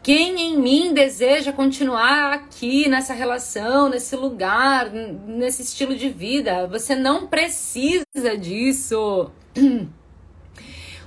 Quem 0.00 0.40
em 0.40 0.56
mim 0.56 0.94
deseja 0.94 1.52
continuar 1.52 2.32
aqui 2.32 2.88
nessa 2.88 3.14
relação, 3.14 3.88
nesse 3.88 4.14
lugar, 4.14 4.92
nesse 4.92 5.62
estilo 5.62 5.96
de 5.96 6.08
vida? 6.08 6.68
Você 6.68 6.94
não 6.94 7.26
precisa 7.26 8.38
disso. 8.40 9.28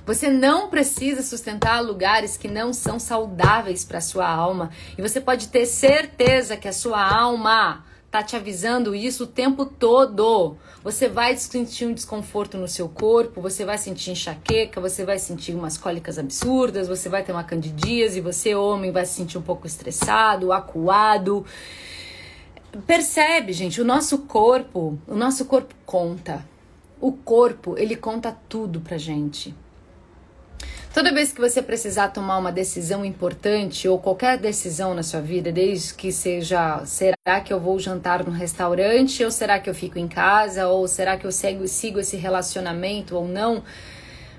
Você 0.04 0.28
não 0.28 0.68
precisa 0.68 1.22
sustentar 1.22 1.80
lugares 1.80 2.36
que 2.36 2.48
não 2.48 2.70
são 2.70 2.98
saudáveis 2.98 3.82
para 3.82 4.02
sua 4.02 4.28
alma. 4.28 4.70
E 4.96 5.02
você 5.02 5.20
pode 5.20 5.48
ter 5.48 5.66
certeza 5.66 6.56
que 6.56 6.68
a 6.68 6.72
sua 6.72 7.02
alma 7.02 7.84
tá 8.16 8.22
te 8.22 8.34
avisando 8.34 8.94
isso 8.94 9.24
o 9.24 9.26
tempo 9.26 9.66
todo. 9.66 10.56
Você 10.82 11.06
vai 11.06 11.36
sentir 11.36 11.84
um 11.84 11.92
desconforto 11.92 12.56
no 12.56 12.66
seu 12.66 12.88
corpo, 12.88 13.42
você 13.42 13.62
vai 13.62 13.76
sentir 13.76 14.12
enxaqueca, 14.12 14.80
você 14.80 15.04
vai 15.04 15.18
sentir 15.18 15.54
umas 15.54 15.76
cólicas 15.76 16.18
absurdas, 16.18 16.88
você 16.88 17.10
vai 17.10 17.22
ter 17.22 17.32
uma 17.32 17.44
candidíase, 17.44 18.22
você, 18.22 18.54
homem, 18.54 18.90
vai 18.90 19.04
se 19.04 19.14
sentir 19.14 19.36
um 19.36 19.42
pouco 19.42 19.66
estressado, 19.66 20.50
acuado. 20.50 21.44
Percebe, 22.86 23.52
gente, 23.52 23.82
o 23.82 23.84
nosso 23.84 24.18
corpo, 24.20 24.98
o 25.06 25.14
nosso 25.14 25.44
corpo 25.44 25.74
conta. 25.84 26.42
O 26.98 27.12
corpo, 27.12 27.74
ele 27.76 27.96
conta 27.96 28.34
tudo 28.48 28.80
pra 28.80 28.96
gente. 28.96 29.54
Toda 30.96 31.12
vez 31.12 31.30
que 31.30 31.40
você 31.40 31.60
precisar 31.60 32.08
tomar 32.08 32.38
uma 32.38 32.50
decisão 32.50 33.04
importante 33.04 33.86
ou 33.86 33.98
qualquer 33.98 34.38
decisão 34.38 34.94
na 34.94 35.02
sua 35.02 35.20
vida, 35.20 35.52
desde 35.52 35.92
que 35.92 36.10
seja, 36.10 36.82
será 36.86 37.40
que 37.44 37.52
eu 37.52 37.60
vou 37.60 37.78
jantar 37.78 38.24
no 38.24 38.30
restaurante 38.30 39.22
ou 39.22 39.30
será 39.30 39.58
que 39.58 39.68
eu 39.68 39.74
fico 39.74 39.98
em 39.98 40.08
casa 40.08 40.68
ou 40.68 40.88
será 40.88 41.18
que 41.18 41.26
eu 41.26 41.32
sigo, 41.32 41.68
sigo 41.68 42.00
esse 42.00 42.16
relacionamento 42.16 43.14
ou 43.14 43.28
não, 43.28 43.62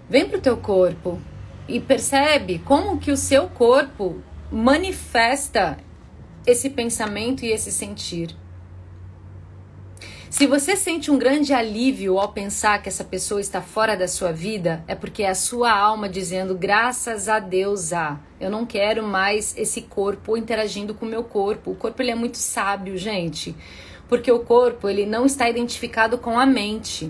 vem 0.09 0.27
pro 0.27 0.41
teu 0.41 0.57
corpo 0.57 1.21
e 1.67 1.79
percebe 1.79 2.57
como 2.65 2.97
que 2.97 3.11
o 3.11 3.17
seu 3.17 3.47
corpo 3.49 4.19
manifesta 4.51 5.77
esse 6.45 6.71
pensamento 6.71 7.45
e 7.45 7.51
esse 7.51 7.71
sentir. 7.71 8.35
Se 10.29 10.45
você 10.45 10.75
sente 10.75 11.09
um 11.09 11.17
grande 11.17 11.53
alívio 11.53 12.19
ao 12.19 12.33
pensar 12.33 12.81
que 12.83 12.89
essa 12.89 13.03
pessoa 13.03 13.39
está 13.39 13.61
fora 13.61 13.95
da 13.95 14.09
sua 14.09 14.33
vida, 14.33 14.83
é 14.85 14.93
porque 14.93 15.23
é 15.23 15.29
a 15.29 15.35
sua 15.35 15.71
alma 15.71 16.09
dizendo 16.09 16.53
graças 16.53 17.29
a 17.29 17.39
Deus 17.39 17.93
a. 17.93 18.19
Eu 18.37 18.49
não 18.49 18.65
quero 18.65 19.01
mais 19.01 19.57
esse 19.57 19.83
corpo 19.83 20.35
interagindo 20.35 20.93
com 20.93 21.05
o 21.05 21.09
meu 21.09 21.23
corpo. 21.23 21.71
O 21.71 21.75
corpo 21.75 22.01
ele 22.01 22.11
é 22.11 22.15
muito 22.15 22.37
sábio, 22.37 22.97
gente, 22.97 23.55
porque 24.09 24.29
o 24.29 24.41
corpo 24.41 24.89
ele 24.89 25.05
não 25.05 25.25
está 25.25 25.49
identificado 25.49 26.17
com 26.17 26.37
a 26.37 26.45
mente. 26.45 27.09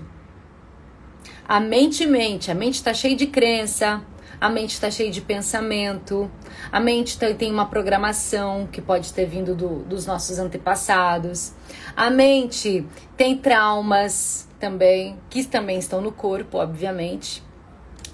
A 1.48 1.60
mente 1.60 2.06
mente, 2.06 2.52
a 2.52 2.56
mente 2.56 2.76
está 2.76 2.94
cheia 2.94 3.16
de 3.16 3.26
crença, 3.26 4.04
a 4.40 4.50
mente 4.50 4.72
está 4.72 4.90
cheia 4.92 5.10
de 5.10 5.22
pensamento, 5.22 6.30
a 6.72 6.80
mente 6.80 7.18
tem 7.36 7.52
uma 7.52 7.66
programação 7.66 8.68
que 8.72 8.82
pode 8.82 9.14
ter 9.14 9.26
vindo 9.26 9.56
do, 9.56 9.80
dos 9.80 10.06
nossos 10.06 10.40
antepassados, 10.40 11.54
a 11.96 12.10
mente 12.10 12.86
tem 13.16 13.38
traumas 13.38 14.48
também, 14.60 15.18
que 15.30 15.44
também 15.44 15.80
estão 15.80 16.02
no 16.02 16.12
corpo, 16.12 16.58
obviamente, 16.58 17.44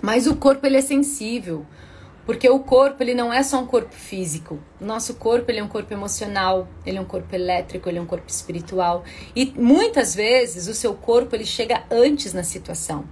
mas 0.01 0.27
o 0.27 0.35
corpo 0.35 0.65
ele 0.65 0.77
é 0.77 0.81
sensível. 0.81 1.65
Porque 2.25 2.49
o 2.49 2.59
corpo, 2.59 3.03
ele 3.03 3.13
não 3.13 3.33
é 3.33 3.43
só 3.43 3.59
um 3.59 3.67
corpo 3.67 3.93
físico. 3.93 4.57
O 4.79 4.85
nosso 4.85 5.15
corpo, 5.15 5.51
ele 5.51 5.59
é 5.59 5.63
um 5.63 5.67
corpo 5.67 5.93
emocional, 5.93 6.69
ele 6.85 6.97
é 6.97 7.01
um 7.01 7.05
corpo 7.05 7.35
elétrico, 7.35 7.89
ele 7.89 7.97
é 7.97 8.01
um 8.01 8.05
corpo 8.05 8.29
espiritual. 8.29 9.03
E 9.35 9.53
muitas 9.57 10.15
vezes 10.15 10.67
o 10.67 10.73
seu 10.73 10.93
corpo, 10.93 11.35
ele 11.35 11.45
chega 11.45 11.83
antes 11.91 12.33
na 12.33 12.43
situação. 12.43 13.03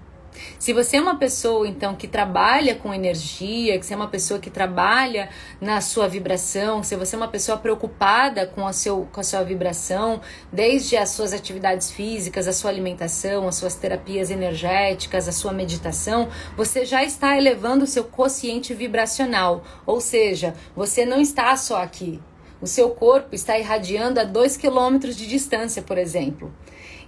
Se 0.57 0.73
você 0.73 0.97
é 0.97 1.01
uma 1.01 1.15
pessoa, 1.17 1.67
então, 1.67 1.95
que 1.95 2.07
trabalha 2.07 2.75
com 2.75 2.93
energia, 2.93 3.77
que 3.79 3.85
você 3.85 3.93
é 3.93 3.97
uma 3.97 4.07
pessoa 4.07 4.39
que 4.39 4.49
trabalha 4.49 5.29
na 5.59 5.81
sua 5.81 6.07
vibração, 6.07 6.83
se 6.83 6.95
você 6.95 7.15
é 7.15 7.17
uma 7.17 7.27
pessoa 7.27 7.57
preocupada 7.57 8.45
com 8.47 8.65
a, 8.65 8.73
seu, 8.73 9.07
com 9.11 9.19
a 9.19 9.23
sua 9.23 9.43
vibração, 9.43 10.21
desde 10.51 10.97
as 10.97 11.09
suas 11.09 11.33
atividades 11.33 11.91
físicas, 11.91 12.47
a 12.47 12.53
sua 12.53 12.69
alimentação, 12.69 13.47
as 13.47 13.55
suas 13.55 13.75
terapias 13.75 14.29
energéticas, 14.29 15.27
a 15.27 15.31
sua 15.31 15.53
meditação, 15.53 16.29
você 16.55 16.85
já 16.85 17.03
está 17.03 17.37
elevando 17.37 17.83
o 17.83 17.87
seu 17.87 18.03
quociente 18.03 18.73
vibracional. 18.73 19.63
Ou 19.85 19.99
seja, 19.99 20.53
você 20.75 21.05
não 21.05 21.19
está 21.19 21.55
só 21.55 21.81
aqui. 21.81 22.21
O 22.61 22.67
seu 22.67 22.91
corpo 22.91 23.33
está 23.33 23.57
irradiando 23.57 24.19
a 24.19 24.23
2 24.23 24.55
quilômetros 24.55 25.15
de 25.15 25.25
distância, 25.25 25.81
por 25.81 25.97
exemplo. 25.97 26.53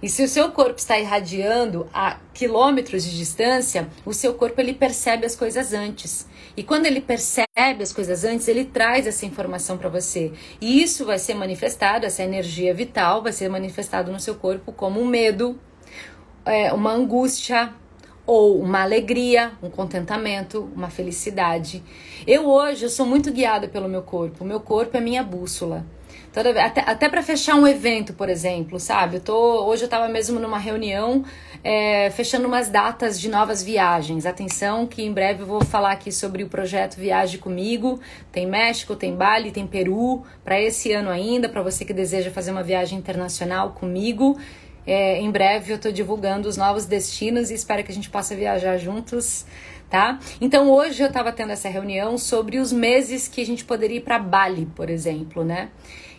E 0.04 0.08
se 0.10 0.22
o 0.22 0.28
seu 0.28 0.52
corpo 0.52 0.78
está 0.78 0.98
irradiando 0.98 1.88
a 1.90 2.18
quilômetros 2.34 3.04
de 3.04 3.16
distância, 3.16 3.88
o 4.04 4.12
seu 4.12 4.34
corpo 4.34 4.60
ele 4.60 4.74
percebe 4.74 5.24
as 5.24 5.34
coisas 5.34 5.72
antes. 5.72 6.28
E 6.54 6.62
quando 6.62 6.84
ele 6.84 7.00
percebe 7.00 7.46
as 7.80 7.90
coisas 7.90 8.22
antes, 8.22 8.46
ele 8.46 8.66
traz 8.66 9.06
essa 9.06 9.24
informação 9.24 9.78
para 9.78 9.88
você. 9.88 10.30
E 10.60 10.82
isso 10.82 11.06
vai 11.06 11.18
ser 11.18 11.32
manifestado, 11.32 12.04
essa 12.04 12.22
energia 12.22 12.74
vital 12.74 13.22
vai 13.22 13.32
ser 13.32 13.48
manifestado 13.48 14.12
no 14.12 14.20
seu 14.20 14.34
corpo 14.34 14.74
como 14.74 15.00
um 15.00 15.06
medo, 15.06 15.58
é, 16.44 16.70
uma 16.70 16.92
angústia, 16.92 17.72
ou 18.26 18.60
uma 18.60 18.82
alegria, 18.82 19.52
um 19.62 19.70
contentamento, 19.70 20.70
uma 20.76 20.90
felicidade. 20.90 21.82
Eu 22.26 22.44
hoje 22.46 22.84
eu 22.84 22.90
sou 22.90 23.06
muito 23.06 23.32
guiada 23.32 23.68
pelo 23.68 23.88
meu 23.88 24.02
corpo. 24.02 24.44
O 24.44 24.46
meu 24.46 24.60
corpo 24.60 24.98
é 24.98 25.00
minha 25.00 25.22
bússola. 25.22 25.82
Toda, 26.34 26.50
até 26.64 26.80
até 26.80 27.08
para 27.08 27.22
fechar 27.22 27.54
um 27.54 27.64
evento, 27.64 28.12
por 28.12 28.28
exemplo, 28.28 28.80
sabe? 28.80 29.18
Eu 29.18 29.20
tô, 29.20 29.64
hoje 29.66 29.82
eu 29.82 29.86
estava 29.86 30.08
mesmo 30.08 30.40
numa 30.40 30.58
reunião 30.58 31.24
é, 31.62 32.10
fechando 32.10 32.48
umas 32.48 32.68
datas 32.68 33.20
de 33.20 33.28
novas 33.28 33.62
viagens. 33.62 34.26
Atenção, 34.26 34.84
que 34.84 35.00
em 35.00 35.12
breve 35.12 35.42
eu 35.42 35.46
vou 35.46 35.64
falar 35.64 35.92
aqui 35.92 36.10
sobre 36.10 36.42
o 36.42 36.48
projeto 36.48 36.96
Viaje 36.96 37.38
Comigo. 37.38 38.00
Tem 38.32 38.48
México, 38.48 38.96
tem 38.96 39.14
Bali, 39.14 39.52
tem 39.52 39.64
Peru 39.64 40.24
para 40.42 40.60
esse 40.60 40.90
ano 40.90 41.08
ainda, 41.08 41.48
para 41.48 41.62
você 41.62 41.84
que 41.84 41.92
deseja 41.92 42.32
fazer 42.32 42.50
uma 42.50 42.64
viagem 42.64 42.98
internacional 42.98 43.70
comigo. 43.70 44.36
É, 44.84 45.20
em 45.20 45.30
breve 45.30 45.72
eu 45.72 45.76
estou 45.76 45.92
divulgando 45.92 46.48
os 46.48 46.56
novos 46.56 46.84
destinos 46.84 47.52
e 47.52 47.54
espero 47.54 47.84
que 47.84 47.92
a 47.92 47.94
gente 47.94 48.10
possa 48.10 48.34
viajar 48.34 48.76
juntos 48.76 49.46
tá? 49.88 50.18
Então 50.40 50.68
hoje 50.70 51.00
eu 51.00 51.06
estava 51.06 51.30
tendo 51.30 51.52
essa 51.52 51.68
reunião 51.68 52.18
sobre 52.18 52.58
os 52.58 52.72
meses 52.72 53.28
que 53.28 53.40
a 53.40 53.46
gente 53.46 53.64
poderia 53.64 53.98
ir 53.98 54.00
para 54.00 54.18
Bali, 54.18 54.66
por 54.74 54.90
exemplo, 54.90 55.44
né? 55.44 55.68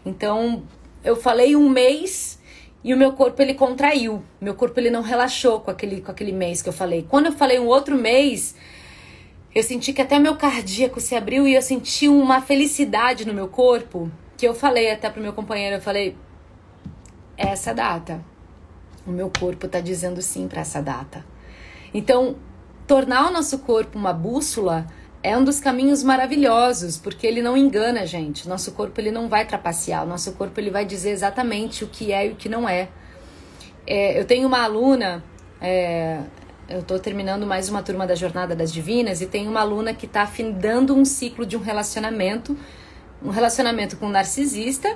Então, 0.05 0.63
eu 1.03 1.15
falei 1.15 1.55
um 1.55 1.67
mês 1.67 2.39
e 2.83 2.93
o 2.93 2.97
meu 2.97 3.13
corpo 3.13 3.41
ele 3.41 3.55
contraiu. 3.55 4.23
Meu 4.39 4.53
corpo 4.53 4.79
ele 4.79 4.91
não 4.91 5.01
relaxou 5.01 5.59
com 5.59 5.71
aquele 5.71 6.01
com 6.01 6.11
aquele 6.11 6.31
mês 6.31 6.61
que 6.61 6.69
eu 6.69 6.73
falei. 6.73 7.05
Quando 7.09 7.25
eu 7.25 7.31
falei 7.31 7.59
um 7.59 7.65
outro 7.65 7.97
mês, 7.97 8.55
eu 9.53 9.63
senti 9.63 9.91
que 9.91 10.01
até 10.01 10.19
meu 10.19 10.35
cardíaco 10.35 11.01
se 11.01 11.15
abriu 11.15 11.47
e 11.47 11.55
eu 11.55 11.61
senti 11.61 12.07
uma 12.07 12.41
felicidade 12.41 13.25
no 13.25 13.33
meu 13.33 13.47
corpo, 13.47 14.11
que 14.37 14.47
eu 14.47 14.53
falei 14.53 14.91
até 14.91 15.09
pro 15.09 15.21
meu 15.21 15.33
companheiro, 15.33 15.77
eu 15.77 15.81
falei: 15.81 16.15
"Essa 17.35 17.73
data. 17.73 18.23
O 19.07 19.11
meu 19.11 19.31
corpo 19.39 19.67
tá 19.67 19.79
dizendo 19.79 20.21
sim 20.21 20.47
para 20.47 20.61
essa 20.61 20.81
data". 20.81 21.25
Então, 21.93 22.35
tornar 22.85 23.29
o 23.29 23.33
nosso 23.33 23.59
corpo 23.59 23.97
uma 23.97 24.13
bússola 24.13 24.85
é 25.25 25.35
um 25.35 25.43
dos 25.43 25.59
caminhos 25.59 26.03
maravilhosos, 26.03 26.97
porque 26.99 27.25
ele 27.25 27.41
não 27.41 27.57
engana 27.57 28.01
a 28.01 28.05
gente. 28.05 28.47
Nosso 28.47 28.71
corpo 28.73 29.01
ele 29.01 29.09
não 29.09 29.27
vai 29.27 29.43
trapacear, 29.43 30.03
o 30.03 30.07
nosso 30.07 30.33
corpo 30.33 30.59
ele 30.59 30.69
vai 30.69 30.85
dizer 30.85 31.09
exatamente 31.09 31.83
o 31.83 31.87
que 31.87 32.11
é 32.11 32.27
e 32.27 32.31
o 32.31 32.35
que 32.35 32.47
não 32.47 32.69
é. 32.69 32.89
é 33.87 34.19
eu 34.19 34.23
tenho 34.25 34.47
uma 34.47 34.61
aluna, 34.61 35.23
é, 35.59 36.19
eu 36.69 36.81
estou 36.81 36.99
terminando 36.99 37.43
mais 37.47 37.69
uma 37.69 37.81
turma 37.81 38.05
da 38.05 38.13
Jornada 38.13 38.55
das 38.55 38.71
Divinas, 38.71 39.19
e 39.19 39.25
tem 39.25 39.47
uma 39.47 39.61
aluna 39.61 39.95
que 39.95 40.05
está 40.05 40.21
afindando 40.21 40.95
um 40.95 41.03
ciclo 41.03 41.43
de 41.43 41.57
um 41.57 41.61
relacionamento, 41.61 42.55
um 43.23 43.31
relacionamento 43.31 43.97
com 43.97 44.05
um 44.05 44.11
narcisista. 44.11 44.95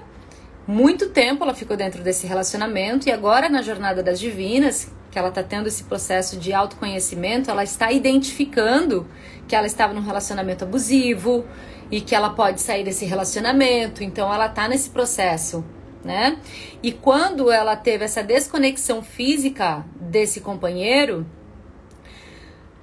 Muito 0.67 1.09
tempo 1.09 1.43
ela 1.43 1.55
ficou 1.55 1.75
dentro 1.75 2.03
desse 2.03 2.27
relacionamento, 2.27 3.09
e 3.09 3.11
agora 3.11 3.49
na 3.49 3.63
Jornada 3.63 4.03
das 4.03 4.19
Divinas, 4.19 4.91
que 5.09 5.17
ela 5.17 5.29
está 5.29 5.41
tendo 5.41 5.65
esse 5.65 5.85
processo 5.85 6.37
de 6.37 6.53
autoconhecimento, 6.53 7.49
ela 7.49 7.63
está 7.63 7.91
identificando 7.91 9.07
que 9.49 9.55
ela 9.55 9.67
estava 9.67 9.93
num 9.93 10.01
relacionamento 10.01 10.63
abusivo 10.63 11.43
e 11.91 11.99
que 11.99 12.13
ela 12.13 12.29
pode 12.29 12.61
sair 12.61 12.83
desse 12.83 13.03
relacionamento. 13.03 14.03
Então 14.03 14.31
ela 14.31 14.45
está 14.45 14.67
nesse 14.67 14.91
processo, 14.91 15.65
né? 16.05 16.37
E 16.81 16.91
quando 16.91 17.51
ela 17.51 17.75
teve 17.75 18.05
essa 18.05 18.23
desconexão 18.23 19.01
física 19.01 19.83
desse 19.99 20.39
companheiro, 20.39 21.25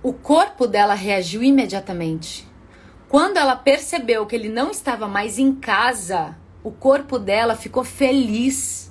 o 0.03 0.13
corpo 0.13 0.67
dela 0.67 0.95
reagiu 0.95 1.43
imediatamente. 1.43 2.47
Quando 3.09 3.37
ela 3.37 3.55
percebeu 3.55 4.27
que 4.27 4.35
ele 4.35 4.49
não 4.49 4.71
estava 4.71 5.07
mais 5.07 5.39
em 5.39 5.55
casa, 5.55 6.37
o 6.65 6.73
corpo 6.73 7.17
dela 7.17 7.55
ficou 7.55 7.85
feliz 7.85 8.87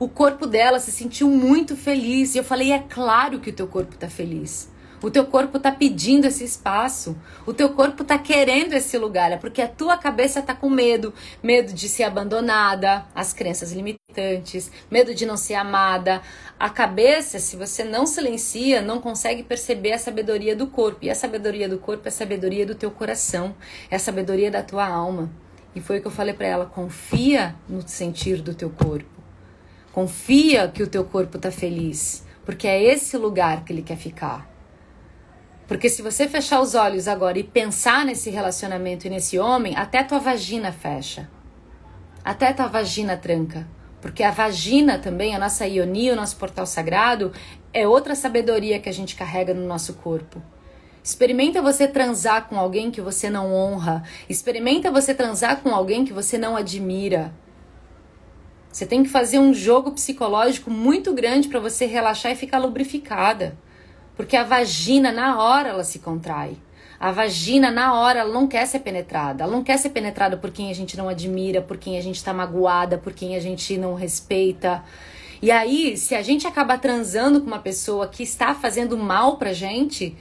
o 0.00 0.08
corpo 0.08 0.46
dela 0.46 0.80
se 0.80 0.90
sentiu 0.90 1.28
muito 1.28 1.76
feliz. 1.76 2.34
E 2.34 2.38
eu 2.38 2.44
falei: 2.44 2.72
é 2.72 2.78
claro 2.78 3.38
que 3.38 3.50
o 3.50 3.52
teu 3.52 3.66
corpo 3.66 3.94
está 3.94 4.08
feliz. 4.08 4.70
O 5.02 5.10
teu 5.10 5.24
corpo 5.24 5.56
está 5.56 5.72
pedindo 5.72 6.26
esse 6.26 6.44
espaço. 6.44 7.16
O 7.46 7.54
teu 7.54 7.70
corpo 7.70 8.02
está 8.02 8.18
querendo 8.18 8.74
esse 8.74 8.98
lugar. 8.98 9.32
É 9.32 9.36
porque 9.38 9.62
a 9.62 9.68
tua 9.68 9.96
cabeça 9.96 10.40
está 10.40 10.54
com 10.54 10.68
medo. 10.68 11.14
Medo 11.42 11.72
de 11.72 11.88
ser 11.88 12.02
abandonada, 12.02 13.06
as 13.14 13.32
crenças 13.32 13.72
limitantes, 13.72 14.70
medo 14.90 15.14
de 15.14 15.24
não 15.24 15.38
ser 15.38 15.54
amada. 15.54 16.20
A 16.58 16.68
cabeça, 16.68 17.38
se 17.38 17.56
você 17.56 17.82
não 17.82 18.04
silencia, 18.04 18.82
não 18.82 19.00
consegue 19.00 19.42
perceber 19.42 19.92
a 19.92 19.98
sabedoria 19.98 20.54
do 20.54 20.66
corpo. 20.66 20.98
E 21.02 21.10
a 21.10 21.14
sabedoria 21.14 21.66
do 21.66 21.78
corpo 21.78 22.02
é 22.04 22.08
a 22.08 22.12
sabedoria 22.12 22.66
do 22.66 22.74
teu 22.74 22.90
coração. 22.90 23.54
É 23.90 23.96
a 23.96 24.00
sabedoria 24.00 24.50
da 24.50 24.62
tua 24.62 24.86
alma. 24.86 25.30
E 25.74 25.80
foi 25.80 25.98
o 25.98 26.00
que 26.02 26.08
eu 26.08 26.12
falei 26.12 26.34
para 26.34 26.46
ela: 26.46 26.66
confia 26.66 27.54
no 27.66 27.86
sentir 27.88 28.42
do 28.42 28.54
teu 28.54 28.68
corpo. 28.68 29.08
Confia 29.92 30.68
que 30.68 30.82
o 30.82 30.86
teu 30.86 31.04
corpo 31.04 31.36
está 31.36 31.50
feliz, 31.50 32.24
porque 32.44 32.68
é 32.68 32.82
esse 32.82 33.16
lugar 33.16 33.64
que 33.64 33.72
ele 33.72 33.82
quer 33.82 33.96
ficar. 33.96 34.49
Porque 35.70 35.88
se 35.88 36.02
você 36.02 36.26
fechar 36.26 36.60
os 36.60 36.74
olhos 36.74 37.06
agora 37.06 37.38
e 37.38 37.44
pensar 37.44 38.04
nesse 38.04 38.28
relacionamento 38.28 39.06
e 39.06 39.10
nesse 39.10 39.38
homem, 39.38 39.76
até 39.76 40.02
tua 40.02 40.18
vagina 40.18 40.72
fecha. 40.72 41.30
Até 42.24 42.52
tua 42.52 42.66
vagina 42.66 43.16
tranca. 43.16 43.68
Porque 44.00 44.24
a 44.24 44.32
vagina 44.32 44.98
também, 44.98 45.32
a 45.32 45.38
nossa 45.38 45.68
ionia, 45.68 46.12
o 46.12 46.16
nosso 46.16 46.36
portal 46.38 46.66
sagrado, 46.66 47.32
é 47.72 47.86
outra 47.86 48.16
sabedoria 48.16 48.80
que 48.80 48.88
a 48.88 48.92
gente 48.92 49.14
carrega 49.14 49.54
no 49.54 49.64
nosso 49.64 49.94
corpo. 49.94 50.42
Experimenta 51.04 51.62
você 51.62 51.86
transar 51.86 52.48
com 52.48 52.58
alguém 52.58 52.90
que 52.90 53.00
você 53.00 53.30
não 53.30 53.54
honra. 53.54 54.02
Experimenta 54.28 54.90
você 54.90 55.14
transar 55.14 55.58
com 55.58 55.72
alguém 55.72 56.04
que 56.04 56.12
você 56.12 56.36
não 56.36 56.56
admira. 56.56 57.32
Você 58.72 58.84
tem 58.84 59.04
que 59.04 59.08
fazer 59.08 59.38
um 59.38 59.54
jogo 59.54 59.92
psicológico 59.92 60.68
muito 60.68 61.14
grande 61.14 61.46
para 61.46 61.60
você 61.60 61.86
relaxar 61.86 62.32
e 62.32 62.34
ficar 62.34 62.58
lubrificada. 62.58 63.56
Porque 64.20 64.36
a 64.36 64.44
vagina, 64.44 65.10
na 65.10 65.42
hora, 65.42 65.70
ela 65.70 65.82
se 65.82 65.98
contrai. 65.98 66.54
A 67.00 67.10
vagina, 67.10 67.70
na 67.70 67.94
hora, 67.94 68.18
ela 68.18 68.30
não 68.30 68.46
quer 68.46 68.66
ser 68.66 68.80
penetrada. 68.80 69.44
Ela 69.44 69.50
não 69.50 69.64
quer 69.64 69.78
ser 69.78 69.88
penetrada 69.88 70.36
por 70.36 70.50
quem 70.50 70.70
a 70.70 70.74
gente 70.74 70.94
não 70.94 71.08
admira, 71.08 71.62
por 71.62 71.78
quem 71.78 71.96
a 71.96 72.02
gente 72.02 72.22
tá 72.22 72.34
magoada, 72.34 72.98
por 72.98 73.14
quem 73.14 73.34
a 73.34 73.40
gente 73.40 73.78
não 73.78 73.94
respeita. 73.94 74.84
E 75.40 75.50
aí, 75.50 75.96
se 75.96 76.14
a 76.14 76.20
gente 76.20 76.46
acaba 76.46 76.76
transando 76.76 77.40
com 77.40 77.46
uma 77.46 77.60
pessoa 77.60 78.06
que 78.08 78.22
está 78.22 78.54
fazendo 78.54 78.94
mal 78.94 79.38
pra 79.38 79.54
gente, 79.54 80.14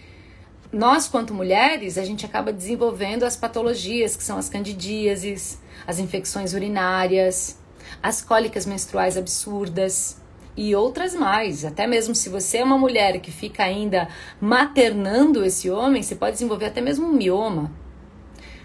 nós, 0.72 1.10
quanto 1.10 1.34
mulheres, 1.34 1.98
a 1.98 2.06
gente 2.06 2.26
acaba 2.26 2.54
desenvolvendo 2.54 3.24
as 3.24 3.36
patologias, 3.36 4.16
que 4.16 4.24
são 4.24 4.38
as 4.38 4.48
candidíases, 4.48 5.62
as 5.86 6.00
infecções 6.00 6.54
urinárias, 6.54 7.60
as 8.02 8.22
cólicas 8.22 8.66
menstruais 8.66 9.18
absurdas. 9.18 10.22
E 10.56 10.76
outras 10.76 11.16
mais. 11.16 11.64
Até 11.64 11.88
mesmo 11.88 12.14
se 12.14 12.30
você 12.30 12.58
é 12.58 12.64
uma 12.64 12.78
mulher 12.78 13.20
que 13.20 13.32
fica 13.32 13.64
ainda 13.64 14.08
maternando 14.40 15.44
esse 15.46 15.70
homem, 15.70 16.04
você 16.04 16.16
pode 16.16 16.34
desenvolver 16.34 16.66
até 16.66 16.82
mesmo 16.82 17.08
um 17.08 17.14
mioma. 17.14 17.72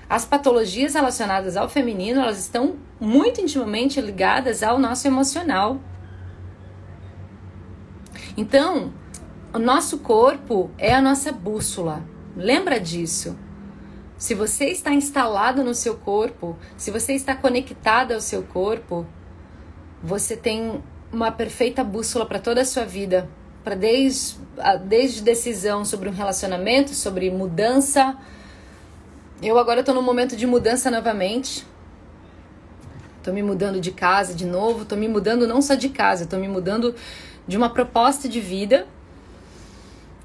As 0.09 0.25
patologias 0.25 0.95
relacionadas 0.95 1.57
ao 1.57 1.69
feminino, 1.69 2.21
elas 2.21 2.39
estão 2.39 2.77
muito 3.01 3.41
intimamente 3.41 4.01
ligadas 4.01 4.63
ao 4.63 4.79
nosso 4.79 5.07
emocional. 5.07 5.81
Então, 8.37 8.93
o 9.53 9.59
nosso 9.59 9.99
corpo 9.99 10.71
é 10.77 10.93
a 10.95 11.01
nossa 11.01 11.33
bússola. 11.33 12.03
Lembra 12.37 12.81
disso. 12.81 13.39
Se 14.17 14.35
você 14.35 14.67
está 14.67 14.93
instalado 14.93 15.63
no 15.63 15.75
seu 15.75 15.97
corpo, 15.97 16.57
se 16.77 16.91
você 16.91 17.15
está 17.15 17.35
conectado 17.35 18.13
ao 18.13 18.21
seu 18.21 18.43
corpo, 18.43 19.07
você 20.03 20.37
tem 20.37 20.83
uma 21.15 21.33
perfeita 21.33 21.83
bússola 21.85 22.27
para 22.27 22.39
toda 22.39 22.61
a 22.61 22.65
sua 22.65 22.85
vida, 22.85 23.29
para 23.63 23.75
desde, 23.75 24.37
desde 24.87 25.23
decisão 25.23 25.85
sobre 25.85 26.09
um 26.09 26.13
relacionamento, 26.13 26.95
sobre 26.95 27.31
mudança. 27.31 28.17
Eu 29.43 29.59
agora 29.59 29.81
estou 29.81 29.95
num 29.95 30.03
momento 30.03 30.37
de 30.37 30.47
mudança 30.47 30.91
novamente. 30.91 31.67
Estou 33.19 33.33
me 33.33 33.43
mudando 33.43 33.81
de 33.81 33.91
casa 33.91 34.35
de 34.35 34.45
novo, 34.45 34.83
estou 34.83 34.99
me 34.99 35.09
mudando 35.09 35.47
não 35.47 35.63
só 35.63 35.75
de 35.75 35.89
casa, 35.89 36.25
estou 36.25 36.39
me 36.39 36.49
mudando 36.49 36.95
de 37.47 37.57
uma 37.57 37.71
proposta 37.71 38.29
de 38.29 38.41
vida 38.41 38.87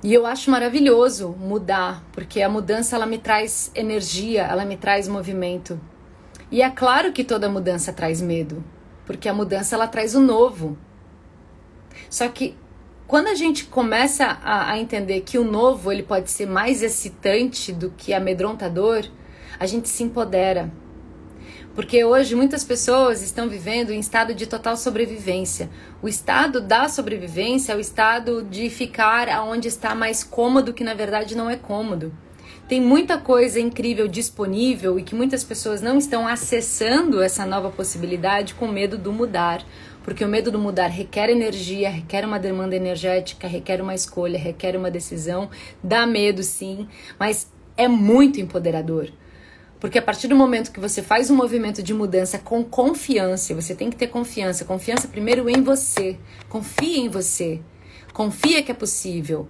e 0.02 0.14
eu 0.14 0.26
acho 0.26 0.50
maravilhoso 0.50 1.36
mudar, 1.38 2.04
porque 2.14 2.42
a 2.42 2.48
mudança 2.48 2.96
ela 2.96 3.06
me 3.06 3.18
traz 3.18 3.70
energia, 3.76 4.44
ela 4.44 4.64
me 4.64 4.78
traz 4.78 5.10
movimento. 5.10 5.80
E 6.50 6.62
é 6.62 6.70
claro 6.70 7.12
que 7.12 7.24
toda 7.24 7.50
mudança 7.50 7.92
traz 7.92 8.22
medo, 8.22 8.64
porque 9.10 9.28
a 9.28 9.34
mudança 9.34 9.76
ela 9.76 9.88
traz 9.88 10.14
o 10.14 10.20
novo. 10.20 10.78
Só 12.12 12.30
que 12.30 12.56
quando 13.08 13.26
a 13.26 13.34
gente 13.34 13.66
começa 13.66 14.38
a, 14.44 14.74
a 14.74 14.80
entender 14.80 15.22
que 15.22 15.40
o 15.40 15.44
novo 15.44 15.92
ele 15.92 16.04
pode 16.04 16.30
ser 16.30 16.46
mais 16.46 16.84
excitante 16.84 17.74
do 17.74 17.90
que 17.90 18.14
amedrontador, 18.14 19.04
a 19.60 19.66
gente 19.66 19.90
se 19.90 20.04
empodera. 20.04 20.72
Porque 21.74 22.04
hoje 22.06 22.36
muitas 22.36 22.64
pessoas 22.64 23.24
estão 23.24 23.50
vivendo 23.50 23.92
em 23.92 24.00
estado 24.00 24.36
de 24.36 24.46
total 24.46 24.78
sobrevivência. 24.78 25.72
O 26.04 26.08
estado 26.08 26.62
da 26.62 26.88
sobrevivência 26.88 27.74
é 27.74 27.76
o 27.76 27.80
estado 27.80 28.44
de 28.44 28.70
ficar 28.70 29.28
aonde 29.28 29.70
está 29.70 29.96
mais 29.96 30.24
cômodo, 30.24 30.72
que 30.72 30.84
na 30.84 30.94
verdade 30.94 31.36
não 31.36 31.50
é 31.50 31.56
cômodo. 31.56 32.14
Tem 32.70 32.80
muita 32.80 33.18
coisa 33.18 33.60
incrível 33.60 34.08
disponível 34.08 35.00
e 35.00 35.04
que 35.04 35.16
muitas 35.16 35.44
pessoas 35.44 35.82
não 35.82 35.98
estão 35.98 36.28
acessando 36.28 37.20
essa 37.20 37.44
nova 37.44 37.72
possibilidade 37.72 38.54
com 38.54 38.68
medo 38.68 38.96
do 38.96 39.12
mudar. 39.12 39.66
Porque 40.04 40.24
o 40.24 40.28
medo 40.28 40.52
do 40.52 40.60
mudar 40.60 40.86
requer 40.86 41.32
energia, 41.32 41.90
requer 41.90 42.24
uma 42.24 42.38
demanda 42.38 42.76
energética, 42.76 43.48
requer 43.48 43.82
uma 43.82 43.96
escolha, 43.96 44.38
requer 44.38 44.78
uma 44.78 44.92
decisão. 44.92 45.50
Dá 45.84 46.06
medo, 46.06 46.44
sim, 46.44 46.88
mas 47.18 47.52
é 47.76 47.88
muito 47.88 48.40
empoderador. 48.40 49.10
Porque 49.80 49.98
a 49.98 50.04
partir 50.04 50.28
do 50.28 50.36
momento 50.36 50.72
que 50.72 50.80
você 50.80 51.02
faz 51.02 51.32
um 51.32 51.36
movimento 51.36 51.82
de 51.82 51.92
mudança 51.92 52.38
com 52.38 52.64
confiança, 52.64 53.56
você 53.56 53.74
tem 53.74 53.90
que 53.90 53.98
ter 53.98 54.10
confiança. 54.10 54.64
Confiança 54.64 55.08
primeiro 55.08 55.50
em 55.50 55.64
você. 55.64 56.20
Confie 56.48 57.00
em 57.00 57.10
você. 57.10 57.62
Confia 58.14 58.62
que 58.62 58.72
é 58.72 58.76
possível. 58.76 59.48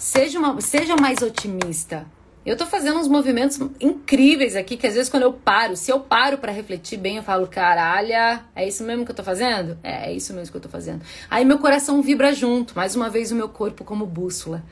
Seja, 0.00 0.38
uma, 0.38 0.58
seja 0.62 0.96
mais 0.96 1.20
otimista. 1.20 2.06
Eu 2.44 2.56
tô 2.56 2.66
fazendo 2.66 2.98
uns 2.98 3.06
movimentos 3.06 3.60
incríveis 3.80 4.56
aqui 4.56 4.76
que 4.76 4.86
às 4.86 4.94
vezes 4.94 5.08
quando 5.08 5.22
eu 5.22 5.32
paro, 5.32 5.76
se 5.76 5.92
eu 5.92 6.00
paro 6.00 6.38
para 6.38 6.50
refletir 6.50 6.98
bem, 6.98 7.18
eu 7.18 7.22
falo, 7.22 7.46
caralho, 7.46 8.12
é 8.56 8.66
isso 8.66 8.82
mesmo 8.82 9.04
que 9.04 9.12
eu 9.12 9.14
tô 9.14 9.22
fazendo? 9.22 9.78
É, 9.80 10.10
é 10.10 10.12
isso 10.12 10.34
mesmo 10.34 10.50
que 10.50 10.56
eu 10.56 10.60
tô 10.60 10.68
fazendo. 10.68 11.02
Aí 11.30 11.44
meu 11.44 11.58
coração 11.58 12.02
vibra 12.02 12.34
junto, 12.34 12.74
mais 12.74 12.96
uma 12.96 13.08
vez 13.08 13.30
o 13.30 13.36
meu 13.36 13.48
corpo 13.48 13.84
como 13.84 14.04
bússola. 14.04 14.64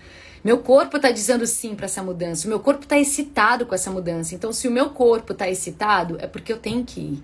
Meu 0.43 0.59
corpo 0.59 0.97
está 0.97 1.13
dizendo 1.13 1.47
sim 1.47 1.77
para 1.77 1.85
essa 1.85 2.03
mudança. 2.03 2.47
O 2.47 2.51
meu 2.51 2.59
corpo 2.59 2.83
está 2.83 2.99
excitado 2.99 3.67
com 3.67 3.75
essa 3.75 3.91
mudança. 3.91 4.35
Então, 4.35 4.55
se 4.55 4.67
o 4.67 4.71
meu 4.71 4.89
corpo 4.89 5.33
está 5.33 5.49
excitado, 5.49 6.17
é 6.19 6.27
porque 6.27 6.51
eu 6.51 6.59
tenho 6.59 6.83
que 6.83 6.99
ir. 6.99 7.23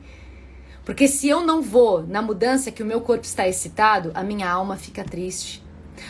Porque 0.84 1.08
se 1.08 1.26
eu 1.26 1.40
não 1.40 1.62
vou 1.62 2.06
na 2.06 2.20
mudança 2.20 2.70
que 2.70 2.82
o 2.82 2.86
meu 2.86 3.00
corpo 3.00 3.24
está 3.24 3.48
excitado, 3.48 4.10
a 4.14 4.22
minha 4.22 4.48
alma 4.48 4.76
fica 4.76 5.02
triste. 5.02 5.64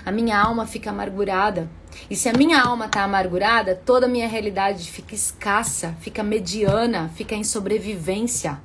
A 0.04 0.10
minha 0.10 0.36
alma 0.36 0.66
fica 0.66 0.90
amargurada. 0.90 1.70
E 2.10 2.16
se 2.16 2.28
a 2.28 2.32
minha 2.32 2.60
alma 2.60 2.86
está 2.86 3.02
amargurada, 3.02 3.74
toda 3.74 4.06
a 4.06 4.08
minha 4.08 4.28
realidade 4.28 4.90
fica 4.90 5.14
escassa, 5.14 5.96
fica 6.00 6.22
mediana, 6.22 7.10
fica 7.14 7.34
em 7.34 7.44
sobrevivência. 7.44 8.60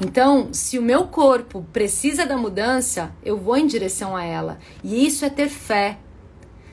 Então, 0.00 0.52
se 0.52 0.78
o 0.78 0.82
meu 0.82 1.06
corpo 1.06 1.64
precisa 1.72 2.26
da 2.26 2.36
mudança, 2.36 3.14
eu 3.24 3.38
vou 3.38 3.56
em 3.56 3.66
direção 3.66 4.14
a 4.14 4.24
ela. 4.24 4.58
E 4.84 5.06
isso 5.06 5.24
é 5.24 5.30
ter 5.30 5.48
fé. 5.48 5.98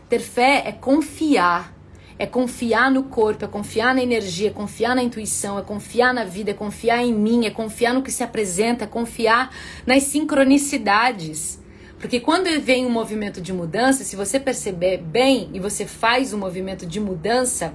Ter 0.10 0.20
fé 0.20 0.64
é 0.66 0.72
confiar. 0.72 1.74
É 2.20 2.28
confiar 2.28 2.92
no 2.92 3.04
corpo, 3.04 3.46
é 3.46 3.48
confiar 3.48 3.96
na 3.96 4.04
energia, 4.04 4.50
é 4.50 4.54
confiar 4.54 4.96
na 4.96 5.02
intuição, 5.02 5.58
é 5.58 5.62
confiar 5.62 6.14
na 6.14 6.24
vida, 6.24 6.52
é 6.52 6.54
confiar 6.54 7.02
em 7.02 7.14
mim, 7.14 7.46
é 7.46 7.50
confiar 7.50 7.94
no 7.94 8.04
que 8.04 8.12
se 8.12 8.24
apresenta, 8.24 8.84
é 8.84 8.88
confiar 8.88 9.52
nas 9.86 10.04
sincronicidades. 10.04 11.63
Porque 12.04 12.20
quando 12.20 12.50
vem 12.60 12.86
um 12.86 12.90
movimento 12.90 13.40
de 13.40 13.54
mudança, 13.54 14.04
se 14.04 14.18
você 14.18 14.38
perceber 14.38 14.98
bem 14.98 15.50
e 15.54 15.60
você 15.62 15.86
faz 15.86 16.34
um 16.34 16.38
movimento 16.38 16.86
de 16.86 17.00
mudança 17.00 17.74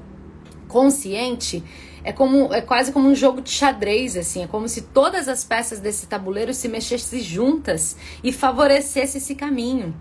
consciente, 0.69 1.65
é 2.05 2.13
como 2.13 2.53
é 2.53 2.61
quase 2.61 2.93
como 2.93 3.09
um 3.09 3.15
jogo 3.15 3.41
de 3.41 3.49
xadrez 3.49 4.19
assim, 4.19 4.45
é 4.45 4.47
como 4.47 4.69
se 4.69 4.83
todas 4.83 5.29
as 5.29 5.45
peças 5.45 5.81
desse 5.81 6.07
tabuleiro 6.07 6.53
se 6.53 6.69
mexessem 6.69 7.23
juntas 7.23 7.97
e 8.23 8.31
favorecesse 8.31 9.17
esse 9.17 9.35
caminho. 9.35 9.99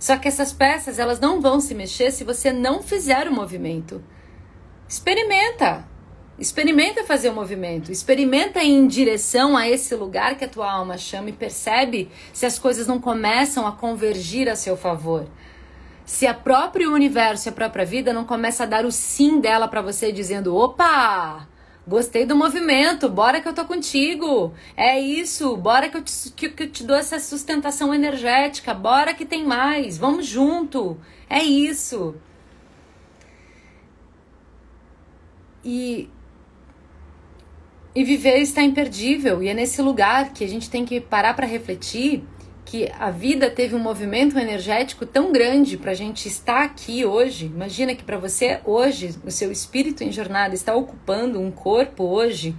Só 0.00 0.16
que 0.16 0.26
essas 0.26 0.52
peças, 0.52 0.98
elas 0.98 1.20
não 1.20 1.40
vão 1.40 1.60
se 1.60 1.72
mexer 1.72 2.10
se 2.10 2.24
você 2.24 2.52
não 2.52 2.82
fizer 2.82 3.28
o 3.28 3.32
movimento. 3.32 4.02
Experimenta. 4.88 5.91
Experimenta 6.38 7.04
fazer 7.04 7.28
o 7.28 7.34
movimento. 7.34 7.92
Experimenta 7.92 8.62
ir 8.62 8.70
em 8.70 8.86
direção 8.86 9.56
a 9.56 9.68
esse 9.68 9.94
lugar 9.94 10.36
que 10.36 10.44
a 10.44 10.48
tua 10.48 10.70
alma 10.70 10.96
chama 10.96 11.30
e 11.30 11.32
percebe 11.32 12.10
se 12.32 12.46
as 12.46 12.58
coisas 12.58 12.86
não 12.86 13.00
começam 13.00 13.66
a 13.66 13.72
convergir 13.72 14.48
a 14.48 14.56
seu 14.56 14.76
favor. 14.76 15.26
Se 16.04 16.26
a 16.26 16.34
próprio 16.34 16.92
universo, 16.92 17.48
a 17.48 17.52
própria 17.52 17.84
vida 17.84 18.12
não 18.12 18.24
começa 18.24 18.64
a 18.64 18.66
dar 18.66 18.84
o 18.84 18.90
sim 18.90 19.40
dela 19.40 19.68
para 19.68 19.82
você 19.82 20.10
dizendo: 20.10 20.56
"Opa, 20.56 21.46
Gostei 21.86 22.24
do 22.24 22.36
movimento, 22.36 23.08
bora 23.08 23.40
que 23.40 23.48
eu 23.48 23.52
tô 23.52 23.64
contigo. 23.64 24.54
É 24.76 25.00
isso, 25.00 25.56
bora 25.56 25.88
que 25.88 25.96
eu 25.96 26.02
te, 26.02 26.30
que, 26.30 26.48
que 26.48 26.62
eu 26.62 26.70
te 26.70 26.84
dou 26.84 26.96
essa 26.96 27.18
sustentação 27.18 27.92
energética, 27.92 28.72
bora 28.72 29.12
que 29.12 29.26
tem 29.26 29.44
mais, 29.44 29.98
vamos 29.98 30.26
junto. 30.26 30.96
É 31.28 31.42
isso. 31.42 32.14
E, 35.64 36.08
e 37.94 38.04
viver 38.04 38.38
está 38.38 38.62
imperdível, 38.62 39.42
e 39.42 39.48
é 39.48 39.54
nesse 39.54 39.82
lugar 39.82 40.32
que 40.32 40.44
a 40.44 40.48
gente 40.48 40.70
tem 40.70 40.84
que 40.84 41.00
parar 41.00 41.34
para 41.34 41.46
refletir 41.46 42.24
que 42.64 42.90
a 42.98 43.10
vida 43.10 43.50
teve 43.50 43.74
um 43.74 43.78
movimento 43.78 44.38
energético 44.38 45.04
tão 45.04 45.30
grande 45.30 45.76
para 45.76 45.90
a 45.90 45.94
gente 45.94 46.26
estar 46.26 46.64
aqui 46.64 47.04
hoje. 47.04 47.46
Imagina 47.46 47.94
que 47.94 48.02
para 48.02 48.16
você 48.16 48.60
hoje, 48.64 49.14
o 49.26 49.30
seu 49.30 49.52
espírito 49.52 50.02
em 50.02 50.10
jornada 50.10 50.54
está 50.54 50.74
ocupando 50.74 51.38
um 51.38 51.50
corpo 51.50 52.04
hoje 52.04 52.56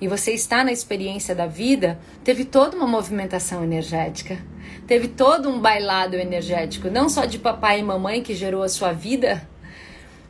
e 0.00 0.06
você 0.06 0.32
está 0.32 0.62
na 0.62 0.70
experiência 0.70 1.34
da 1.34 1.46
vida, 1.46 1.98
teve 2.22 2.44
toda 2.44 2.76
uma 2.76 2.86
movimentação 2.86 3.64
energética. 3.64 4.38
Teve 4.86 5.08
todo 5.08 5.48
um 5.48 5.60
bailado 5.60 6.14
energético, 6.14 6.88
não 6.88 7.08
só 7.08 7.24
de 7.24 7.38
papai 7.38 7.80
e 7.80 7.82
mamãe 7.82 8.22
que 8.22 8.34
gerou 8.34 8.62
a 8.62 8.68
sua 8.68 8.92
vida, 8.92 9.48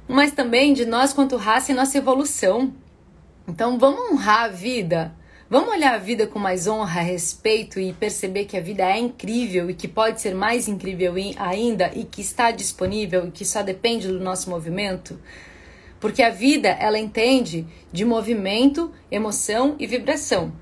mas 0.09 0.33
também 0.33 0.73
de 0.73 0.87
nós 0.87 1.13
quanto 1.13 1.37
raça 1.37 1.71
e 1.71 1.75
nossa 1.75 1.99
evolução. 1.99 2.73
Então 3.49 3.79
vamos 3.79 4.13
honrar 4.13 4.45
a 4.45 4.49
vida, 4.49 5.17
Vamos 5.51 5.71
olhar 5.71 5.95
a 5.95 5.99
vida 5.99 6.27
com 6.27 6.39
mais 6.39 6.67
honra, 6.67 7.01
respeito 7.01 7.81
e 7.81 7.95
perceber 7.95 8.45
que 8.45 8.55
a 8.55 8.61
vida 8.61 8.85
é 8.85 8.99
incrível 8.99 9.71
e 9.71 9.75
que 9.75 9.89
pode 9.89 10.21
ser 10.21 10.35
mais 10.35 10.69
incrível 10.69 11.15
ainda 11.39 11.91
e 11.95 12.05
que 12.05 12.21
está 12.21 12.51
disponível 12.51 13.27
e 13.27 13.31
que 13.31 13.47
só 13.47 13.63
depende 13.63 14.09
do 14.09 14.21
nosso 14.21 14.51
movimento? 14.51 15.19
Porque 15.99 16.23
a 16.23 16.29
vida, 16.29 16.69
ela 16.69 16.99
entende 16.99 17.67
de 17.91 18.05
movimento, 18.05 18.93
emoção 19.11 19.75
e 19.79 19.87
vibração. 19.87 20.53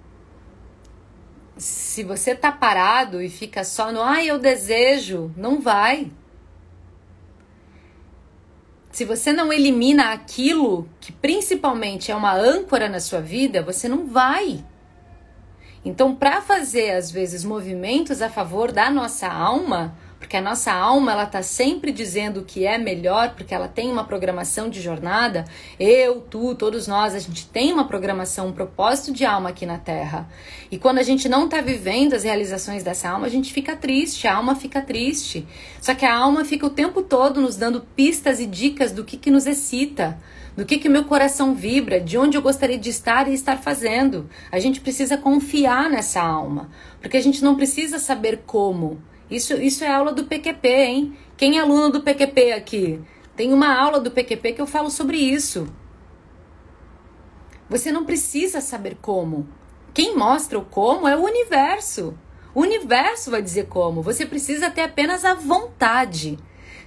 Se 1.57 2.05
você 2.05 2.33
tá 2.33 2.53
parado 2.53 3.21
e 3.21 3.29
fica 3.29 3.65
só 3.65 3.91
no 3.91 4.01
ai, 4.01 4.27
ah, 4.29 4.35
eu 4.35 4.39
desejo, 4.39 5.35
não 5.37 5.61
vai. 5.61 6.13
Se 8.97 9.05
você 9.05 9.31
não 9.31 9.53
elimina 9.53 10.11
aquilo 10.15 10.89
que 10.99 11.13
principalmente 11.13 12.11
é 12.11 12.17
uma 12.17 12.33
âncora 12.35 12.89
na 12.89 12.99
sua 12.99 13.21
vida, 13.21 13.61
você 13.61 13.87
não 13.87 14.07
vai. 14.07 14.65
Então, 15.85 16.17
para 16.17 16.41
fazer 16.41 16.93
às 16.93 17.11
vezes 17.11 17.45
movimentos 17.45 18.23
a 18.23 18.31
favor 18.31 18.73
da 18.73 18.89
nossa 18.89 19.29
alma, 19.29 19.95
porque 20.27 20.37
a 20.37 20.43
nossa 20.43 20.73
alma 20.73 21.13
ela 21.13 21.25
tá 21.25 21.41
sempre 21.41 21.93
dizendo 21.93 22.41
o 22.41 22.45
que 22.45 22.67
é 22.67 22.77
melhor, 22.77 23.37
porque 23.37 23.55
ela 23.55 23.69
tem 23.69 23.93
uma 23.93 24.03
programação 24.03 24.69
de 24.69 24.81
jornada. 24.83 25.45
Eu, 25.79 26.21
tu, 26.21 26.53
todos 26.57 26.89
nós, 26.89 27.15
a 27.15 27.21
gente 27.21 27.47
tem 27.47 27.73
uma 27.73 27.87
programação, 27.87 28.49
um 28.49 28.53
propósito 28.53 29.13
de 29.13 29.25
alma 29.25 29.51
aqui 29.51 29.65
na 29.65 29.79
Terra. 29.79 30.29
E 30.69 30.79
quando 30.79 30.99
a 30.99 31.05
gente 31.05 31.29
não 31.29 31.49
tá 31.49 31.61
vivendo 31.61 32.15
as 32.15 32.25
realizações 32.25 32.83
dessa 32.83 33.09
alma, 33.09 33.29
a 33.29 33.31
gente 33.31 33.53
fica 33.53 33.77
triste, 33.77 34.27
a 34.27 34.35
alma 34.35 34.57
fica 34.57 34.83
triste. 34.83 35.47
Só 35.81 35.95
que 35.95 36.05
a 36.05 36.13
alma 36.13 36.45
fica 36.45 36.67
o 36.67 36.71
tempo 36.71 37.03
todo 37.03 37.41
nos 37.41 37.55
dando 37.55 37.83
pistas 37.95 38.41
e 38.41 38.47
dicas 38.47 38.91
do 38.91 39.05
que 39.05 39.17
que 39.17 39.31
nos 39.31 39.47
excita 39.47 40.19
do 40.57 40.65
que 40.65 40.79
que 40.79 40.89
meu 40.89 41.05
coração 41.05 41.55
vibra, 41.55 42.01
de 42.01 42.17
onde 42.17 42.35
eu 42.35 42.41
gostaria 42.41 42.79
de 42.79 42.89
estar 42.89 43.29
e 43.29 43.35
estar 43.35 43.59
fazendo. 43.59 44.27
A 44.51 44.59
gente 44.59 44.81
precisa 44.81 45.19
confiar 45.19 45.91
nessa 45.91 46.23
alma, 46.23 46.71
porque 46.99 47.19
a 47.19 47.23
gente 47.23 47.45
não 47.45 47.55
precisa 47.55 47.99
saber 47.99 48.45
como. 48.47 48.99
Isso, 49.31 49.55
isso 49.55 49.83
é 49.83 49.93
aula 49.93 50.13
do 50.13 50.25
PQP, 50.25 50.69
hein? 50.69 51.17
Quem 51.37 51.59
é 51.59 51.61
aluno 51.61 51.91
do 51.91 52.03
PQP 52.03 52.53
aqui? 52.53 53.01
Tem 53.35 53.53
uma 53.53 53.75
aula 53.75 54.01
do 54.01 54.11
PQP 54.11 54.53
que 54.53 54.61
eu 54.61 54.67
falo 54.67 54.91
sobre 54.91 55.19
isso. 55.19 55.69
Você 57.69 57.91
não 57.91 58.05
precisa 58.05 58.61
saber 58.61 58.97
como. 59.03 59.49
Quem 59.93 60.17
mostra 60.17 60.59
o 60.59 60.65
como 60.65 61.09
é 61.09 61.17
o 61.17 61.25
universo. 61.25 62.17
O 62.55 62.61
universo 62.61 63.31
vai 63.31 63.43
dizer 63.43 63.67
como. 63.67 64.01
Você 64.01 64.25
precisa 64.25 64.71
ter 64.71 64.83
apenas 64.83 65.25
a 65.25 65.35
vontade. 65.35 66.39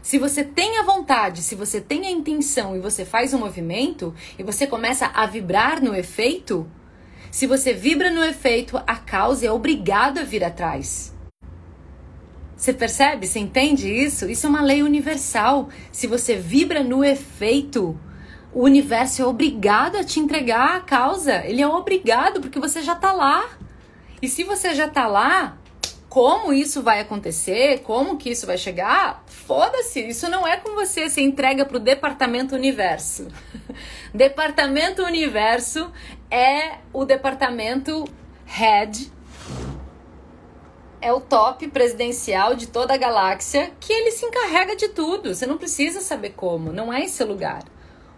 Se 0.01 0.17
você 0.17 0.43
tem 0.43 0.79
a 0.79 0.83
vontade, 0.83 1.41
se 1.41 1.55
você 1.55 1.81
tem 1.81 2.07
a 2.07 2.11
intenção 2.11 2.75
e 2.75 2.79
você 2.79 3.03
faz 3.03 3.33
um 3.33 3.39
movimento 3.39 4.15
e 4.37 4.43
você 4.43 4.65
começa 4.65 5.07
a 5.07 5.25
vibrar 5.25 5.83
no 5.83 5.93
efeito, 5.93 6.65
se 7.29 7.45
você 7.45 7.73
vibra 7.73 8.09
no 8.09 8.23
efeito, 8.23 8.77
a 8.87 8.95
causa 8.95 9.45
é 9.45 9.51
obrigada 9.51 10.21
a 10.21 10.23
vir 10.23 10.43
atrás. 10.43 11.13
Você 12.59 12.73
percebe? 12.73 13.25
Você 13.25 13.39
entende 13.39 13.89
isso? 13.89 14.29
Isso 14.29 14.45
é 14.45 14.49
uma 14.49 14.61
lei 14.61 14.83
universal. 14.83 15.69
Se 15.93 16.05
você 16.07 16.35
vibra 16.35 16.83
no 16.83 17.05
efeito, 17.05 17.97
o 18.53 18.63
universo 18.63 19.21
é 19.21 19.25
obrigado 19.25 19.95
a 19.95 20.03
te 20.03 20.19
entregar 20.19 20.75
a 20.75 20.81
causa. 20.81 21.37
Ele 21.45 21.61
é 21.61 21.67
obrigado 21.67 22.41
porque 22.41 22.59
você 22.59 22.81
já 22.81 22.91
está 22.91 23.13
lá. 23.13 23.49
E 24.21 24.27
se 24.27 24.43
você 24.43 24.75
já 24.75 24.87
está 24.87 25.07
lá, 25.07 25.57
como 26.09 26.51
isso 26.51 26.83
vai 26.83 26.99
acontecer, 26.99 27.79
como 27.83 28.17
que 28.17 28.29
isso 28.29 28.45
vai 28.45 28.57
chegar, 28.57 29.23
foda-se, 29.25 30.05
isso 30.05 30.29
não 30.29 30.45
é 30.45 30.57
com 30.57 30.75
você, 30.75 31.09
se 31.09 31.21
entrega 31.21 31.63
para 31.63 31.77
o 31.77 31.79
departamento 31.79 32.55
universo. 32.55 33.29
departamento 34.13 35.01
universo 35.01 35.89
é 36.29 36.79
o 36.91 37.05
departamento 37.05 38.03
head, 38.45 39.09
é 41.01 41.11
o 41.13 41.21
top 41.21 41.67
presidencial 41.69 42.55
de 42.55 42.67
toda 42.67 42.93
a 42.93 42.97
galáxia, 42.97 43.71
que 43.79 43.91
ele 43.91 44.11
se 44.11 44.25
encarrega 44.25 44.75
de 44.75 44.89
tudo. 44.89 45.33
Você 45.33 45.45
não 45.45 45.57
precisa 45.57 46.01
saber 46.01 46.31
como, 46.31 46.71
não 46.71 46.91
é 46.91 47.03
esse 47.03 47.23
lugar. 47.23 47.63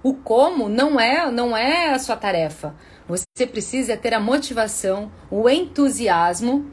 O 0.03 0.13
como 0.13 0.67
não 0.67 0.99
é, 0.99 1.29
não 1.31 1.55
é 1.55 1.91
a 1.91 1.99
sua 1.99 2.15
tarefa. 2.15 2.75
Você 3.07 3.45
precisa 3.45 3.95
ter 3.95 4.13
a 4.13 4.19
motivação, 4.19 5.11
o 5.29 5.49
entusiasmo 5.49 6.65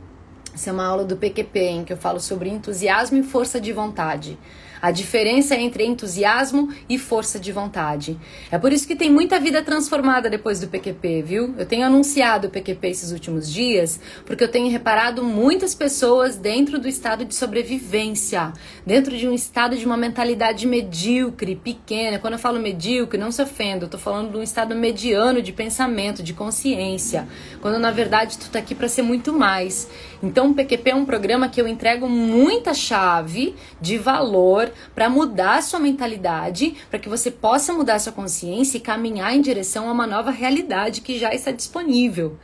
essa 0.59 0.71
é 0.71 0.73
uma 0.73 0.87
aula 0.87 1.05
do 1.05 1.17
PQP, 1.17 1.61
em 1.61 1.85
que 1.85 1.93
eu 1.93 1.97
falo 1.97 2.19
sobre 2.19 2.49
entusiasmo 2.49 3.17
e 3.17 3.23
força 3.23 3.61
de 3.61 3.73
vontade 3.73 4.37
a 4.81 4.91
diferença 4.91 5.55
entre 5.55 5.85
entusiasmo 5.85 6.73
e 6.89 6.99
força 6.99 7.39
de 7.39 7.53
vontade. 7.53 8.19
É 8.51 8.59
por 8.59 8.73
isso 8.73 8.87
que 8.87 8.97
tem 8.97 9.11
muita 9.11 9.39
vida 9.41 9.63
transformada 9.63 10.31
depois 10.31 10.61
do 10.61 10.69
PQP, 10.69 11.23
viu? 11.23 11.55
Eu 11.59 11.67
tenho 11.67 11.87
anunciado 11.87 12.49
o 12.49 12.51
PQP 12.51 12.89
esses 12.89 13.13
últimos 13.13 13.53
dias 13.53 14.01
porque 14.25 14.45
eu 14.45 14.49
tenho 14.49 14.71
reparado 14.71 15.23
muitas 15.23 15.75
pessoas 15.75 16.37
dentro 16.37 16.79
do 16.79 16.89
estado 16.89 17.25
de 17.25 17.35
sobrevivência, 17.35 18.53
dentro 18.87 19.17
de 19.17 19.29
um 19.29 19.35
estado 19.35 19.77
de 19.77 19.85
uma 19.85 19.97
mentalidade 19.97 20.67
medíocre, 20.67 21.57
pequena. 21.57 22.19
Quando 22.19 22.35
eu 22.35 22.39
falo 22.39 22.59
medíocre, 22.59 23.19
não 23.19 23.31
se 23.31 23.43
ofenda, 23.43 23.85
eu 23.85 23.89
tô 23.89 23.99
falando 23.99 24.33
de 24.33 24.37
um 24.37 24.43
estado 24.43 24.75
mediano 24.75 25.43
de 25.43 25.53
pensamento, 25.53 26.23
de 26.23 26.33
consciência, 26.33 27.27
quando 27.61 27.79
na 27.79 27.91
verdade 27.91 28.39
tu 28.39 28.49
tá 28.51 28.59
aqui 28.59 28.75
para 28.75 28.89
ser 28.89 29.03
muito 29.03 29.33
mais. 29.33 29.89
Então 30.23 30.51
o 30.51 30.55
PQP 30.55 30.91
é 30.91 30.95
um 30.95 31.05
programa 31.05 31.49
que 31.49 31.61
eu 31.61 31.69
entrego 31.69 32.09
muita 32.09 32.75
chave 32.75 33.55
de 33.81 33.97
valor 33.97 34.71
para 34.95 35.09
mudar 35.09 35.59
a 35.59 35.63
sua 35.63 35.79
mentalidade, 35.79 36.75
para 36.91 36.99
que 36.99 37.09
você 37.09 37.31
possa 37.31 37.73
mudar 37.73 37.95
a 37.95 37.99
sua 38.01 38.13
consciência 38.13 38.79
e 38.79 38.81
caminhar 38.81 39.35
em 39.35 39.41
direção 39.41 39.89
a 39.89 39.93
uma 39.93 40.07
nova 40.07 40.31
realidade 40.31 41.01
que 41.01 41.19
já 41.19 41.33
está 41.33 41.53
disponível. 41.53 42.37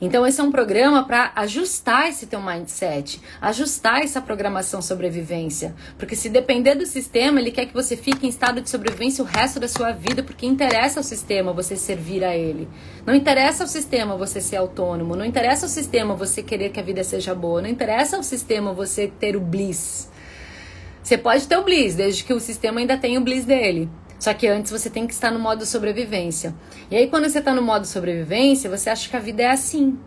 Então 0.00 0.26
esse 0.26 0.40
é 0.40 0.44
um 0.44 0.50
programa 0.50 1.04
para 1.04 1.32
ajustar 1.34 2.08
esse 2.08 2.26
teu 2.26 2.40
mindset, 2.40 3.20
ajustar 3.40 4.02
essa 4.02 4.20
programação 4.20 4.80
sobrevivência, 4.80 5.74
porque 5.98 6.14
se 6.14 6.28
depender 6.28 6.76
do 6.76 6.86
sistema, 6.86 7.40
ele 7.40 7.50
quer 7.50 7.66
que 7.66 7.74
você 7.74 7.96
fique 7.96 8.24
em 8.24 8.28
estado 8.28 8.60
de 8.60 8.70
sobrevivência 8.70 9.24
o 9.24 9.26
resto 9.26 9.58
da 9.58 9.66
sua 9.66 9.90
vida, 9.90 10.22
porque 10.22 10.46
interessa 10.46 11.00
ao 11.00 11.04
sistema 11.04 11.52
você 11.52 11.76
servir 11.76 12.22
a 12.24 12.36
ele. 12.36 12.68
Não 13.04 13.14
interessa 13.14 13.64
ao 13.64 13.68
sistema 13.68 14.16
você 14.16 14.40
ser 14.40 14.56
autônomo, 14.56 15.16
não 15.16 15.24
interessa 15.24 15.66
ao 15.66 15.70
sistema 15.70 16.14
você 16.14 16.42
querer 16.42 16.70
que 16.70 16.78
a 16.78 16.84
vida 16.84 17.02
seja 17.02 17.34
boa, 17.34 17.60
não 17.60 17.68
interessa 17.68 18.16
ao 18.16 18.22
sistema 18.22 18.72
você 18.72 19.08
ter 19.08 19.34
o 19.36 19.40
bliss. 19.40 20.08
Você 21.08 21.16
pode 21.16 21.48
ter 21.48 21.56
o 21.56 21.64
Bliss, 21.64 21.94
desde 21.94 22.22
que 22.22 22.34
o 22.34 22.40
sistema 22.40 22.80
ainda 22.80 22.98
tenha 22.98 23.18
o 23.18 23.22
Bliss 23.22 23.46
dele. 23.46 23.88
Só 24.18 24.34
que 24.34 24.46
antes 24.46 24.70
você 24.70 24.90
tem 24.90 25.06
que 25.06 25.12
estar 25.12 25.30
no 25.30 25.38
modo 25.38 25.64
sobrevivência. 25.64 26.54
E 26.90 26.96
aí, 26.96 27.08
quando 27.08 27.28
você 27.28 27.38
está 27.38 27.54
no 27.54 27.62
modo 27.62 27.86
sobrevivência, 27.86 28.68
você 28.68 28.90
acha 28.90 29.08
que 29.08 29.16
a 29.16 29.20
vida 29.20 29.42
é 29.42 29.50
assim. 29.50 29.98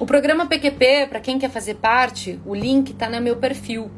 O 0.00 0.06
programa 0.06 0.46
PQP, 0.46 1.06
para 1.08 1.20
quem 1.20 1.38
quer 1.38 1.50
fazer 1.50 1.74
parte, 1.74 2.40
o 2.44 2.54
link 2.54 2.90
está 2.90 3.08
no 3.08 3.20
meu 3.20 3.36
perfil. 3.36 3.90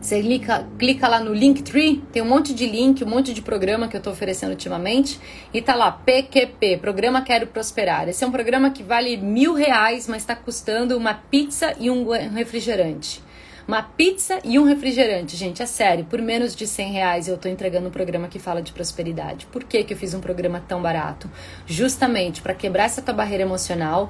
Você 0.00 0.22
clica, 0.22 0.66
clica 0.78 1.08
lá 1.08 1.18
no 1.18 1.34
Linktree, 1.34 2.02
tem 2.12 2.22
um 2.22 2.28
monte 2.28 2.54
de 2.54 2.66
link, 2.66 3.02
um 3.02 3.08
monte 3.08 3.34
de 3.34 3.42
programa 3.42 3.88
que 3.88 3.96
eu 3.96 3.98
estou 3.98 4.12
oferecendo 4.12 4.50
ultimamente. 4.50 5.20
E 5.52 5.60
tá 5.60 5.74
lá, 5.74 5.90
PQP, 5.90 6.78
Programa 6.78 7.20
Quero 7.22 7.48
Prosperar. 7.48 8.08
Esse 8.08 8.22
é 8.22 8.26
um 8.26 8.30
programa 8.30 8.70
que 8.70 8.82
vale 8.82 9.16
mil 9.16 9.54
reais, 9.54 10.06
mas 10.06 10.22
está 10.22 10.36
custando 10.36 10.96
uma 10.96 11.14
pizza 11.14 11.74
e 11.80 11.90
um 11.90 12.08
refrigerante. 12.32 13.22
Uma 13.68 13.82
pizza 13.82 14.38
e 14.44 14.58
um 14.58 14.64
refrigerante, 14.64 15.36
gente, 15.36 15.62
é 15.62 15.66
sério, 15.66 16.06
por 16.06 16.22
menos 16.22 16.56
de 16.56 16.66
100 16.66 16.90
reais 16.90 17.28
eu 17.28 17.34
estou 17.34 17.52
entregando 17.52 17.88
um 17.88 17.90
programa 17.90 18.26
que 18.26 18.38
fala 18.38 18.62
de 18.62 18.72
prosperidade. 18.72 19.44
Por 19.44 19.62
que, 19.62 19.84
que 19.84 19.92
eu 19.92 19.96
fiz 19.98 20.14
um 20.14 20.20
programa 20.20 20.64
tão 20.66 20.80
barato? 20.80 21.30
Justamente 21.66 22.40
para 22.40 22.54
quebrar 22.54 22.84
essa 22.84 23.02
tua 23.02 23.12
barreira 23.12 23.42
emocional, 23.42 24.08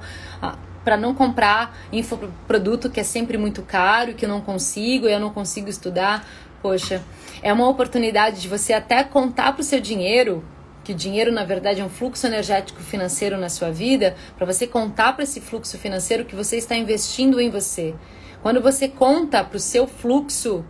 para 0.85 0.97
não 0.97 1.13
comprar 1.13 1.77
infoproduto 1.91 2.89
que 2.89 3.01
é 3.01 3.03
sempre 3.03 3.37
muito 3.37 3.63
caro, 3.63 4.15
que 4.15 4.27
eu 4.27 4.29
não 4.29 4.41
consigo, 4.41 5.09
eu 5.09 5.19
não 5.19 5.31
consigo 5.31 5.69
estudar. 5.69 6.25
Poxa, 6.63 7.03
é 7.43 7.53
uma 7.53 7.69
oportunidade 7.69 8.41
de 8.41 8.47
você 8.47 8.73
até 8.73 9.03
contar 9.03 9.55
para 9.55 9.63
o 9.63 9.65
seu 9.65 9.81
dinheiro 9.81 10.45
que 10.85 10.93
o 10.93 10.95
dinheiro 10.95 11.33
na 11.33 11.45
verdade 11.45 11.81
é 11.81 11.85
um 11.85 11.91
fluxo 11.91 12.25
energético 12.29 12.81
financeiro 12.81 13.37
na 13.37 13.49
sua 13.49 13.73
vida, 13.73 14.15
para 14.37 14.47
você 14.47 14.69
contar 14.69 15.15
para 15.15 15.25
esse 15.25 15.41
fluxo 15.41 15.77
financeiro 15.77 16.25
que 16.25 16.37
você 16.37 16.57
está 16.57 16.77
investindo 16.77 17.41
em 17.41 17.51
você. 17.51 17.97
Quando 18.43 18.61
você 18.61 18.89
conta 18.89 19.43
para 19.43 19.57
o 19.57 19.61
seu 19.61 19.87
fluxo, 19.87 20.65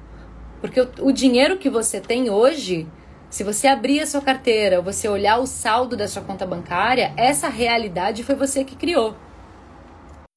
porque 0.61 0.81
o, 0.81 0.89
o 1.03 1.13
dinheiro 1.13 1.59
que 1.59 1.69
você 1.69 2.01
tem 2.01 2.31
hoje, 2.31 2.87
se 3.31 3.45
você 3.45 3.69
abrir 3.69 4.01
a 4.01 4.07
sua 4.07 4.23
carteira, 4.23 4.81
você 4.81 5.09
olhar 5.09 5.39
o 5.39 5.47
saldo 5.47 5.97
da 5.97 6.09
sua 6.09 6.23
conta 6.23 6.47
bancária, 6.47 7.13
essa 7.17 7.49
realidade 7.49 8.25
foi 8.25 8.35
você 8.35 8.65
que 8.65 8.75
criou. 8.75 9.15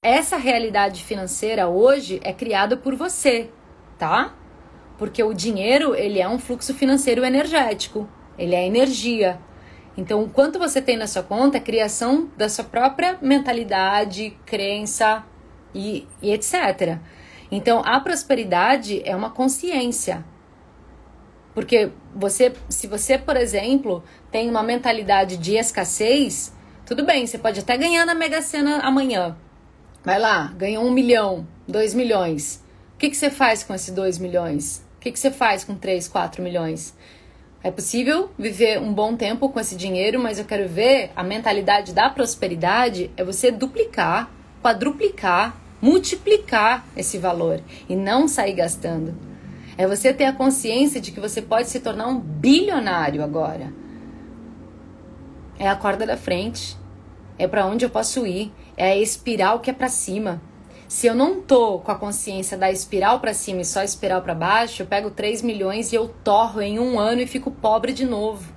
Essa 0.04 0.36
realidade 0.36 1.04
financeira 1.04 1.68
hoje 1.68 2.20
é 2.24 2.34
criada 2.34 2.76
por 2.76 2.96
você, 2.96 3.50
tá? 3.98 4.34
Porque 4.98 5.24
o 5.24 5.34
dinheiro, 5.34 5.96
ele 5.96 6.20
é 6.20 6.28
um 6.28 6.38
fluxo 6.38 6.74
financeiro 6.74 7.24
energético, 7.24 8.10
ele 8.38 8.56
é 8.56 8.66
energia. 8.66 9.40
Então, 9.96 10.24
o 10.24 10.30
quanto 10.30 10.60
você 10.60 10.82
tem 10.82 10.98
na 10.98 11.08
sua 11.08 11.24
conta 11.24 11.58
é 11.58 11.62
criação 11.62 12.30
da 12.36 12.50
sua 12.50 12.66
própria 12.66 13.18
mentalidade, 13.22 14.38
crença 14.46 15.24
e, 15.74 16.08
e 16.22 16.32
etc. 16.32 17.00
Então, 17.52 17.82
a 17.86 18.00
prosperidade 18.00 19.02
é 19.06 19.16
uma 19.16 19.30
consciência. 19.30 20.26
Porque 21.54 21.92
você, 22.16 22.54
se 22.70 22.88
você, 22.88 23.18
por 23.18 23.36
exemplo, 23.36 24.04
tem 24.32 24.50
uma 24.50 24.64
mentalidade 24.64 25.36
de 25.36 25.58
escassez, 25.58 26.54
tudo 26.86 27.06
bem, 27.06 27.28
você 27.28 27.38
pode 27.38 27.60
até 27.60 27.78
ganhar 27.78 28.06
na 28.06 28.16
Mega 28.16 28.42
Sena 28.42 28.80
amanhã, 28.80 29.36
Vai 30.04 30.18
lá, 30.18 30.52
ganhou 30.58 30.84
um 30.84 30.90
milhão, 30.90 31.48
dois 31.68 31.94
milhões. 31.94 32.64
O 32.96 32.98
que, 32.98 33.08
que 33.08 33.16
você 33.16 33.30
faz 33.30 33.62
com 33.62 33.72
esses 33.76 33.94
dois 33.94 34.18
milhões? 34.18 34.84
O 34.98 35.00
que, 35.00 35.12
que 35.12 35.20
você 35.20 35.30
faz 35.30 35.64
com 35.64 35.76
três, 35.76 36.08
quatro 36.08 36.42
milhões? 36.42 36.96
É 37.64 37.70
possível 37.70 38.32
viver 38.36 38.80
um 38.80 38.92
bom 38.92 39.16
tempo 39.16 39.48
com 39.50 39.60
esse 39.60 39.76
dinheiro, 39.76 40.20
mas 40.20 40.40
eu 40.40 40.46
quero 40.46 40.68
ver 40.68 41.12
a 41.16 41.24
mentalidade 41.24 41.94
da 41.94 42.10
prosperidade 42.10 43.12
é 43.16 43.24
você 43.24 43.52
duplicar, 43.52 44.32
quadruplicar, 44.60 45.56
multiplicar 45.82 46.86
esse 46.96 47.18
valor 47.18 47.60
e 47.90 47.96
não 47.96 48.28
sair 48.28 48.54
gastando. 48.54 49.16
É 49.78 49.88
você 49.88 50.14
ter 50.14 50.26
a 50.26 50.34
consciência 50.34 51.02
de 51.02 51.12
que 51.12 51.20
você 51.20 51.42
pode 51.42 51.70
se 51.70 51.80
tornar 51.80 52.08
um 52.08 52.20
bilionário 52.20 53.24
agora. 53.24 53.74
É 55.58 55.68
a 55.68 55.76
corda 55.76 56.06
da 56.06 56.18
frente. 56.18 56.78
É 57.38 57.48
para 57.48 57.66
onde 57.66 57.84
eu 57.84 57.90
posso 57.90 58.28
ir 58.28 58.52
é 58.78 58.92
a 58.92 58.98
espiral 58.98 59.60
que 59.60 59.70
é 59.70 59.74
para 59.74 59.90
cima. 59.90 60.42
Se 60.88 61.08
eu 61.08 61.16
não 61.16 61.42
tô 61.42 61.80
com 61.80 61.92
a 61.92 61.96
consciência 61.96 62.58
da 62.58 62.72
espiral 62.72 63.20
para 63.20 63.34
cima 63.34 63.62
e 63.62 63.66
só 63.66 63.82
espiral 63.82 64.22
para 64.22 64.36
baixo, 64.36 64.82
eu 64.82 64.88
pego 64.88 65.10
3 65.10 65.42
milhões 65.42 65.94
e 65.94 65.96
eu 65.96 66.10
torro 66.24 66.62
em 66.62 66.80
um 66.80 67.00
ano 67.00 67.22
e 67.22 67.28
fico 67.28 67.50
pobre 67.50 67.94
de 67.94 68.06
novo. 68.06 68.52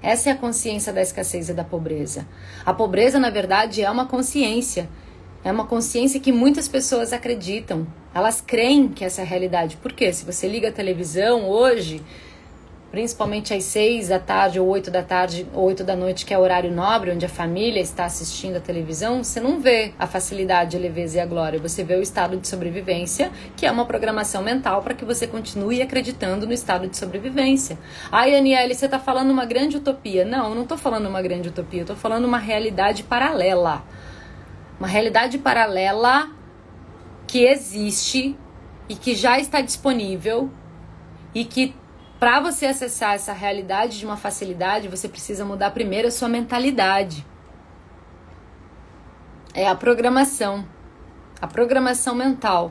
Essa 0.00 0.28
é 0.28 0.32
a 0.32 0.36
consciência 0.36 0.92
da 0.92 1.00
escassez 1.00 1.48
e 1.48 1.54
da 1.54 1.64
pobreza. 1.64 2.28
A 2.64 2.72
pobreza, 2.72 3.18
na 3.18 3.30
verdade, 3.30 3.82
é 3.82 3.90
uma 3.90 4.06
consciência. 4.06 4.88
É 5.44 5.52
uma 5.52 5.66
consciência 5.66 6.18
que 6.18 6.32
muitas 6.32 6.66
pessoas 6.66 7.12
acreditam. 7.12 7.86
Elas 8.14 8.40
creem 8.40 8.88
que 8.88 9.04
essa 9.04 9.20
é 9.20 9.24
a 9.24 9.26
realidade. 9.26 9.76
Por 9.76 9.92
quê? 9.92 10.10
Se 10.10 10.24
você 10.24 10.48
liga 10.48 10.70
a 10.70 10.72
televisão 10.72 11.50
hoje, 11.50 12.02
principalmente 12.90 13.52
às 13.52 13.64
seis 13.64 14.08
da 14.08 14.18
tarde 14.18 14.58
ou 14.58 14.66
oito 14.68 14.90
da 14.90 15.02
tarde 15.02 15.46
ou 15.52 15.64
oito 15.64 15.84
da 15.84 15.94
noite, 15.94 16.24
que 16.24 16.32
é 16.32 16.38
o 16.38 16.40
horário 16.40 16.70
nobre, 16.70 17.10
onde 17.10 17.26
a 17.26 17.28
família 17.28 17.78
está 17.78 18.06
assistindo 18.06 18.56
a 18.56 18.60
televisão, 18.60 19.22
você 19.22 19.38
não 19.38 19.60
vê 19.60 19.92
a 19.98 20.06
facilidade, 20.06 20.78
a 20.78 20.80
leveza 20.80 21.18
e 21.18 21.20
a 21.20 21.26
glória. 21.26 21.58
Você 21.58 21.84
vê 21.84 21.96
o 21.96 22.00
estado 22.00 22.38
de 22.38 22.48
sobrevivência, 22.48 23.30
que 23.54 23.66
é 23.66 23.70
uma 23.70 23.84
programação 23.84 24.42
mental 24.42 24.80
para 24.80 24.94
que 24.94 25.04
você 25.04 25.26
continue 25.26 25.82
acreditando 25.82 26.46
no 26.46 26.54
estado 26.54 26.88
de 26.88 26.96
sobrevivência. 26.96 27.78
Ai, 28.10 28.34
Aniele, 28.34 28.74
você 28.74 28.86
está 28.86 28.98
falando 28.98 29.30
uma 29.30 29.44
grande 29.44 29.76
utopia. 29.76 30.24
Não, 30.24 30.48
eu 30.48 30.54
não 30.54 30.62
estou 30.62 30.78
falando 30.78 31.06
uma 31.06 31.20
grande 31.20 31.50
utopia, 31.50 31.80
eu 31.80 31.84
estou 31.84 31.96
falando 31.96 32.24
uma 32.24 32.38
realidade 32.38 33.02
paralela. 33.02 33.84
Uma 34.84 34.90
realidade 34.90 35.38
paralela 35.38 36.30
que 37.26 37.46
existe 37.46 38.38
e 38.86 38.94
que 38.94 39.14
já 39.14 39.38
está 39.38 39.62
disponível 39.62 40.50
e 41.34 41.42
que 41.42 41.74
para 42.20 42.38
você 42.38 42.66
acessar 42.66 43.14
essa 43.14 43.32
realidade 43.32 43.98
de 43.98 44.04
uma 44.04 44.18
facilidade, 44.18 44.86
você 44.86 45.08
precisa 45.08 45.42
mudar 45.42 45.70
primeiro 45.70 46.08
a 46.08 46.10
sua 46.10 46.28
mentalidade. 46.28 47.24
É 49.54 49.66
a 49.66 49.74
programação. 49.74 50.68
A 51.40 51.46
programação 51.46 52.14
mental. 52.14 52.70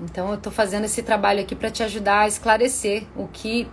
Então 0.00 0.28
eu 0.28 0.36
estou 0.36 0.50
fazendo 0.50 0.84
esse 0.84 1.02
trabalho 1.02 1.42
aqui 1.42 1.54
para 1.54 1.70
te 1.70 1.82
ajudar 1.82 2.20
a 2.20 2.26
esclarecer 2.26 3.06
o 3.14 3.28
que 3.28 3.70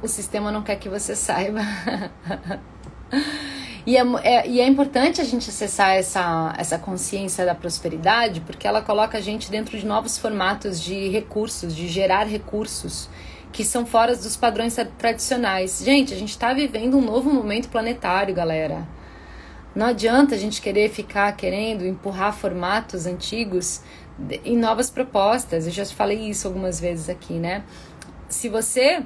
o 0.00 0.08
sistema 0.08 0.50
não 0.50 0.62
quer 0.62 0.76
que 0.76 0.88
você 0.88 1.14
saiba. 1.14 1.60
E 3.86 3.96
é, 3.98 4.02
é, 4.22 4.48
e 4.48 4.60
é 4.60 4.66
importante 4.66 5.20
a 5.20 5.24
gente 5.24 5.50
acessar 5.50 5.94
essa, 5.94 6.54
essa 6.56 6.78
consciência 6.78 7.44
da 7.44 7.54
prosperidade, 7.54 8.40
porque 8.40 8.66
ela 8.66 8.80
coloca 8.80 9.18
a 9.18 9.20
gente 9.20 9.50
dentro 9.50 9.78
de 9.78 9.84
novos 9.84 10.16
formatos 10.16 10.80
de 10.80 11.08
recursos, 11.08 11.76
de 11.76 11.86
gerar 11.88 12.24
recursos 12.24 13.10
que 13.52 13.64
são 13.64 13.86
fora 13.86 14.16
dos 14.16 14.36
padrões 14.36 14.76
tradicionais. 14.98 15.80
Gente, 15.84 16.12
a 16.12 16.16
gente 16.16 16.30
está 16.30 16.52
vivendo 16.52 16.96
um 16.96 17.00
novo 17.00 17.32
momento 17.32 17.68
planetário, 17.68 18.34
galera. 18.34 18.88
Não 19.74 19.86
adianta 19.86 20.34
a 20.34 20.38
gente 20.38 20.60
querer 20.60 20.90
ficar 20.90 21.30
querendo 21.36 21.86
empurrar 21.86 22.32
formatos 22.32 23.06
antigos 23.06 23.80
em 24.44 24.56
novas 24.56 24.90
propostas. 24.90 25.66
Eu 25.66 25.72
já 25.72 25.86
falei 25.86 26.28
isso 26.28 26.48
algumas 26.48 26.80
vezes 26.80 27.08
aqui, 27.08 27.34
né? 27.34 27.62
Se 28.28 28.48
você 28.48 29.04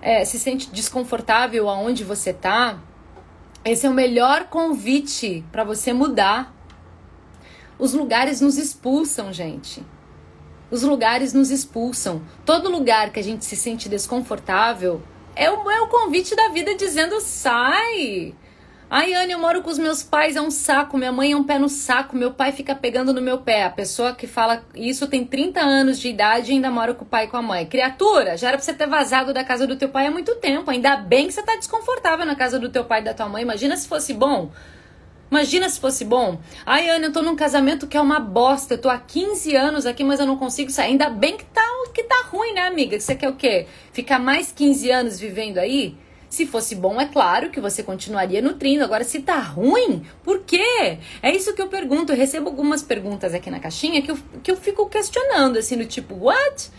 é, 0.00 0.24
se 0.24 0.38
sente 0.38 0.70
desconfortável 0.70 1.68
aonde 1.68 2.04
você 2.04 2.30
está, 2.30 2.78
esse 3.66 3.86
é 3.86 3.90
o 3.90 3.94
melhor 3.94 4.44
convite 4.44 5.44
para 5.50 5.64
você 5.64 5.92
mudar. 5.92 6.54
Os 7.78 7.92
lugares 7.92 8.40
nos 8.40 8.56
expulsam, 8.56 9.32
gente. 9.32 9.84
Os 10.70 10.82
lugares 10.82 11.32
nos 11.32 11.50
expulsam. 11.50 12.22
Todo 12.44 12.70
lugar 12.70 13.10
que 13.10 13.20
a 13.20 13.22
gente 13.22 13.44
se 13.44 13.56
sente 13.56 13.88
desconfortável 13.88 15.02
é 15.34 15.50
o, 15.50 15.70
é 15.70 15.80
o 15.80 15.88
convite 15.88 16.34
da 16.34 16.48
vida 16.48 16.74
dizendo 16.74 17.20
sai. 17.20 18.34
Ai, 18.88 19.14
Anne, 19.14 19.32
eu 19.32 19.40
moro 19.40 19.62
com 19.62 19.70
os 19.70 19.80
meus 19.80 20.04
pais, 20.04 20.36
é 20.36 20.40
um 20.40 20.50
saco. 20.50 20.96
Minha 20.96 21.10
mãe 21.10 21.32
é 21.32 21.36
um 21.36 21.42
pé 21.42 21.58
no 21.58 21.68
saco. 21.68 22.14
Meu 22.14 22.32
pai 22.32 22.52
fica 22.52 22.72
pegando 22.72 23.12
no 23.12 23.20
meu 23.20 23.38
pé. 23.38 23.64
A 23.64 23.70
pessoa 23.70 24.14
que 24.14 24.28
fala 24.28 24.64
isso 24.76 25.08
tem 25.08 25.24
30 25.24 25.60
anos 25.60 25.98
de 25.98 26.08
idade 26.08 26.52
e 26.52 26.54
ainda 26.54 26.70
mora 26.70 26.94
com 26.94 27.04
o 27.04 27.08
pai 27.08 27.24
e 27.24 27.26
com 27.26 27.36
a 27.36 27.42
mãe. 27.42 27.66
Criatura, 27.66 28.36
já 28.36 28.48
era 28.48 28.56
pra 28.56 28.64
você 28.64 28.72
ter 28.72 28.86
vazado 28.86 29.34
da 29.34 29.42
casa 29.42 29.66
do 29.66 29.74
teu 29.74 29.88
pai 29.88 30.06
há 30.06 30.10
muito 30.10 30.36
tempo. 30.36 30.70
Ainda 30.70 30.96
bem 30.96 31.26
que 31.26 31.32
você 31.32 31.42
tá 31.42 31.56
desconfortável 31.56 32.24
na 32.24 32.36
casa 32.36 32.60
do 32.60 32.68
teu 32.68 32.84
pai 32.84 33.00
e 33.00 33.04
da 33.04 33.12
tua 33.12 33.28
mãe. 33.28 33.42
Imagina 33.42 33.76
se 33.76 33.88
fosse 33.88 34.14
bom. 34.14 34.52
Imagina 35.28 35.68
se 35.68 35.80
fosse 35.80 36.04
bom. 36.04 36.38
Ai, 36.64 36.88
Anne, 36.88 37.06
eu 37.06 37.12
tô 37.12 37.22
num 37.22 37.34
casamento 37.34 37.88
que 37.88 37.96
é 37.96 38.00
uma 38.00 38.20
bosta. 38.20 38.74
Eu 38.74 38.78
tô 38.78 38.88
há 38.88 38.98
15 38.98 39.56
anos 39.56 39.84
aqui, 39.84 40.04
mas 40.04 40.20
eu 40.20 40.26
não 40.26 40.36
consigo 40.36 40.70
sair. 40.70 40.90
Ainda 40.90 41.10
bem 41.10 41.36
que 41.36 41.44
tá, 41.46 41.64
que 41.92 42.04
tá 42.04 42.24
ruim, 42.30 42.52
né, 42.52 42.68
amiga? 42.68 43.00
Você 43.00 43.16
quer 43.16 43.30
o 43.30 43.34
quê? 43.34 43.66
Ficar 43.92 44.20
mais 44.20 44.52
15 44.52 44.90
anos 44.92 45.18
vivendo 45.18 45.58
aí? 45.58 45.98
Se 46.36 46.44
fosse 46.44 46.74
bom, 46.74 47.00
é 47.00 47.06
claro 47.06 47.48
que 47.48 47.62
você 47.62 47.82
continuaria 47.82 48.42
nutrindo. 48.42 48.84
Agora, 48.84 49.04
se 49.04 49.20
tá 49.20 49.38
ruim, 49.38 50.02
por 50.22 50.40
quê? 50.40 50.98
É 51.22 51.34
isso 51.34 51.54
que 51.54 51.62
eu 51.62 51.68
pergunto. 51.68 52.12
Eu 52.12 52.18
recebo 52.18 52.50
algumas 52.50 52.82
perguntas 52.82 53.32
aqui 53.32 53.50
na 53.50 53.58
caixinha 53.58 54.02
que 54.02 54.10
eu, 54.10 54.18
que 54.42 54.50
eu 54.50 54.56
fico 54.58 54.86
questionando, 54.86 55.56
assim, 55.56 55.78
do 55.78 55.86
tipo, 55.86 56.14
what? 56.14 56.70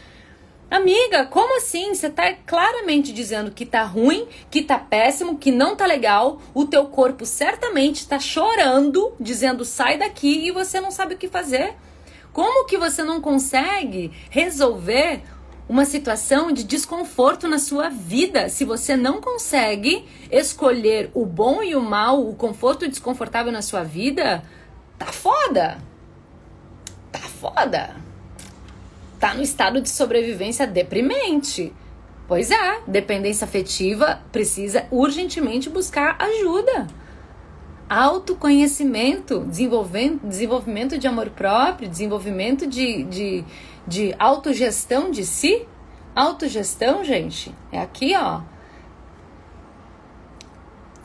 Amiga, 0.70 1.26
como 1.26 1.58
assim? 1.58 1.96
Você 1.96 2.08
tá 2.08 2.32
claramente 2.46 3.12
dizendo 3.12 3.50
que 3.50 3.66
tá 3.66 3.82
ruim, 3.82 4.28
que 4.52 4.62
tá 4.62 4.78
péssimo, 4.78 5.40
que 5.40 5.50
não 5.50 5.76
tá 5.76 5.88
legal. 5.88 6.40
O 6.54 6.66
teu 6.66 6.86
corpo 6.86 7.26
certamente 7.26 8.08
tá 8.08 8.20
chorando, 8.20 9.16
dizendo 9.20 9.66
sai 9.66 9.98
daqui 9.98 10.46
e 10.46 10.52
você 10.52 10.80
não 10.80 10.92
sabe 10.92 11.16
o 11.16 11.18
que 11.18 11.28
fazer. 11.28 11.74
Como 12.32 12.68
que 12.68 12.78
você 12.78 13.04
não 13.04 13.20
consegue 13.20 14.12
resolver 14.30 15.24
uma 15.70 15.86
situação 15.86 16.52
de 16.52 16.64
desconforto 16.64 17.48
na 17.48 17.60
sua 17.60 17.90
vida. 17.90 18.50
Se 18.50 18.64
você 18.64 18.96
não 18.96 19.20
consegue 19.22 20.06
escolher 20.32 21.12
o 21.14 21.26
bom 21.26 21.62
e 21.62 21.76
o 21.76 21.82
mal, 21.82 22.28
o 22.28 22.36
conforto 22.36 22.86
e 22.86 22.88
o 22.88 22.92
desconfortável 22.92 23.52
na 23.52 23.62
sua 23.62 23.84
vida, 23.84 24.44
tá 24.98 25.08
foda. 25.08 25.78
Tá 27.12 27.20
foda. 27.20 27.96
Tá 29.20 29.34
no 29.34 29.42
estado 29.42 29.82
de 29.82 29.90
sobrevivência 29.90 30.66
deprimente. 30.66 31.74
Pois 32.28 32.52
é, 32.52 32.82
dependência 32.86 33.46
afetiva 33.46 34.22
precisa 34.32 34.86
urgentemente 34.92 35.70
buscar 35.70 36.18
ajuda. 36.20 36.88
Autoconhecimento, 37.90 39.46
desenvolvimento, 39.46 40.98
de 40.98 41.08
amor 41.08 41.30
próprio, 41.30 41.88
desenvolvimento 41.88 42.68
de, 42.68 43.04
de, 43.04 43.46
de 43.88 44.14
autogestão 44.20 45.10
de 45.10 45.26
si. 45.26 45.66
Autogestão, 46.16 47.04
gente, 47.04 47.54
é 47.72 47.80
aqui, 47.80 48.16
ó. 48.16 48.42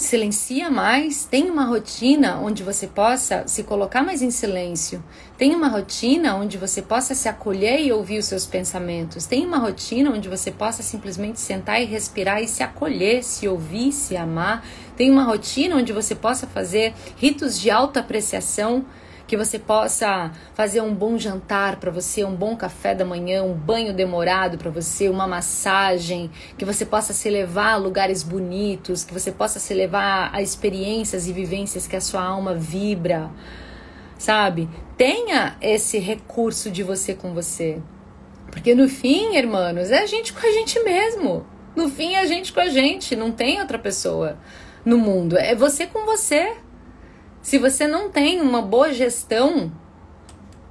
Silencia 0.03 0.69
mais, 0.69 1.25
tem 1.25 1.49
uma 1.49 1.65
rotina 1.65 2.39
onde 2.39 2.65
você 2.65 2.89
possa 2.89 3.45
se 3.47 3.63
colocar 3.63 4.03
mais 4.03 4.21
em 4.21 4.33
silêncio. 4.33 5.03
Tem 5.39 5.55
uma 5.55 5.69
rotina 5.69 6.35
onde 6.35 6.59
você 6.59 6.83
possa 6.83 7.15
se 7.15 7.29
acolher 7.29 7.81
e 7.81 7.93
ouvir 7.93 8.19
os 8.19 8.25
seus 8.25 8.45
pensamentos. 8.45 9.27
Tem 9.27 9.47
uma 9.47 9.59
rotina 9.59 10.11
onde 10.11 10.29
você 10.29 10.51
possa 10.51 10.83
simplesmente 10.83 11.39
sentar 11.39 11.81
e 11.81 11.85
respirar 11.85 12.43
e 12.43 12.49
se 12.49 12.65
acolher, 12.65 13.23
se 13.23 13.47
ouvir, 13.47 13.93
se 13.93 14.17
amar. 14.17 14.67
Tem 14.97 15.09
uma 15.09 15.23
rotina 15.23 15.77
onde 15.77 15.93
você 15.93 16.17
possa 16.17 16.49
fazer 16.49 16.95
ritos 17.17 17.61
de 17.61 17.71
autoapreciação 17.71 18.85
que 19.33 19.37
você 19.39 19.59
possa 19.59 20.31
fazer 20.53 20.83
um 20.83 20.95
bom 20.95 21.17
jantar 21.17 21.77
para 21.77 21.91
você, 21.91 22.23
um 22.23 22.35
bom 22.35 22.55
café 22.55 22.95
da 22.95 23.03
manhã, 23.03 23.43
um 23.43 23.55
banho 23.55 23.95
demorado 23.95 24.59
para 24.59 24.71
você, 24.71 25.09
uma 25.09 25.27
massagem, 25.27 26.31
que 26.59 26.67
você 26.67 26.85
possa 26.85 27.15
se 27.15 27.31
levar 27.31 27.73
a 27.73 27.77
lugares 27.77 28.23
bonitos, 28.23 29.05
que 29.05 29.15
você 29.15 29.33
possa 29.33 29.59
se 29.59 29.73
levar 29.73 30.29
a 30.35 30.43
experiências 30.43 31.27
e 31.27 31.33
vivências 31.33 31.87
que 31.87 31.97
a 31.97 32.01
sua 32.03 32.23
alma 32.23 32.53
vibra, 32.53 33.31
sabe? 34.19 34.69
Tenha 34.99 35.57
esse 35.63 35.99
recurso 35.99 36.71
de 36.71 36.83
você 36.83 37.15
com 37.15 37.33
você. 37.33 37.81
Porque 38.51 38.75
no 38.75 38.87
fim, 38.87 39.35
irmãos, 39.35 39.91
é 39.91 40.01
a 40.01 40.07
gente 40.07 40.35
com 40.35 40.47
a 40.47 40.53
gente 40.53 40.79
mesmo. 40.81 41.47
No 41.75 41.89
fim, 41.89 42.17
é 42.17 42.19
a 42.19 42.27
gente 42.27 42.53
com 42.53 42.61
a 42.61 42.69
gente, 42.69 43.17
não 43.17 43.33
tem 43.33 43.63
outra 43.63 43.79
pessoa 43.79 44.37
no 44.85 44.99
mundo. 44.99 45.39
É 45.39 45.55
você 45.55 45.87
com 45.87 46.05
você. 46.05 46.55
Se 47.43 47.59
você 47.59 47.89
não 47.89 48.09
tem 48.09 48.41
uma 48.41 48.63
boa 48.63 48.93
gestão, 48.93 49.73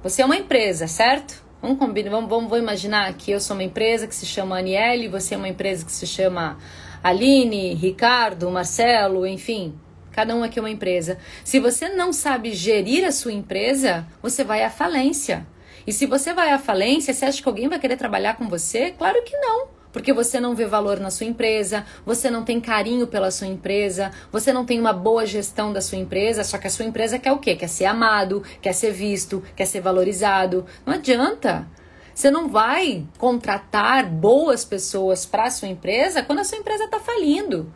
você 0.02 0.22
é 0.22 0.24
uma 0.24 0.36
empresa, 0.36 0.86
certo? 0.86 1.44
Vamos 1.60 1.78
combinar, 1.78 2.10
vamos, 2.10 2.30
vamos, 2.30 2.48
vamos 2.48 2.62
imaginar 2.62 3.12
que 3.12 3.30
eu 3.30 3.38
sou 3.38 3.54
uma 3.54 3.62
empresa 3.62 4.06
que 4.06 4.14
se 4.14 4.24
chama 4.24 4.58
Aniele, 4.58 5.06
você 5.06 5.34
é 5.34 5.36
uma 5.36 5.50
empresa 5.50 5.84
que 5.84 5.92
se 5.92 6.06
chama 6.06 6.56
Aline, 7.04 7.74
Ricardo, 7.74 8.50
Marcelo, 8.50 9.26
enfim, 9.26 9.78
cada 10.12 10.34
um 10.34 10.42
aqui 10.42 10.58
é 10.58 10.62
uma 10.62 10.70
empresa. 10.70 11.18
Se 11.44 11.60
você 11.60 11.90
não 11.90 12.10
sabe 12.10 12.52
gerir 12.54 13.04
a 13.04 13.12
sua 13.12 13.32
empresa, 13.32 14.06
você 14.22 14.42
vai 14.42 14.64
à 14.64 14.70
falência. 14.70 15.46
E 15.86 15.92
se 15.92 16.06
você 16.06 16.32
vai 16.32 16.52
à 16.52 16.58
falência, 16.58 17.12
você 17.12 17.26
acha 17.26 17.42
que 17.42 17.48
alguém 17.48 17.68
vai 17.68 17.78
querer 17.78 17.98
trabalhar 17.98 18.34
com 18.36 18.48
você? 18.48 18.92
Claro 18.92 19.22
que 19.22 19.36
não 19.36 19.81
porque 19.92 20.12
você 20.12 20.40
não 20.40 20.54
vê 20.54 20.66
valor 20.66 20.98
na 20.98 21.10
sua 21.10 21.26
empresa, 21.26 21.84
você 22.04 22.30
não 22.30 22.42
tem 22.42 22.60
carinho 22.60 23.06
pela 23.06 23.30
sua 23.30 23.46
empresa, 23.46 24.10
você 24.32 24.52
não 24.52 24.64
tem 24.64 24.80
uma 24.80 24.92
boa 24.92 25.26
gestão 25.26 25.72
da 25.72 25.80
sua 25.80 25.98
empresa, 25.98 26.42
só 26.42 26.58
que 26.58 26.66
a 26.66 26.70
sua 26.70 26.86
empresa 26.86 27.18
quer 27.18 27.32
o 27.32 27.38
quê? 27.38 27.54
Quer 27.54 27.68
ser 27.68 27.84
amado, 27.84 28.42
quer 28.60 28.72
ser 28.72 28.92
visto, 28.92 29.42
quer 29.54 29.66
ser 29.66 29.80
valorizado. 29.80 30.64
Não 30.86 30.94
adianta. 30.94 31.66
Você 32.14 32.30
não 32.30 32.48
vai 32.48 33.06
contratar 33.18 34.06
boas 34.06 34.64
pessoas 34.64 35.24
para 35.24 35.44
a 35.44 35.50
sua 35.50 35.68
empresa 35.68 36.22
quando 36.22 36.40
a 36.40 36.44
sua 36.44 36.58
empresa 36.58 36.84
está 36.84 36.98
falindo. 36.98 37.72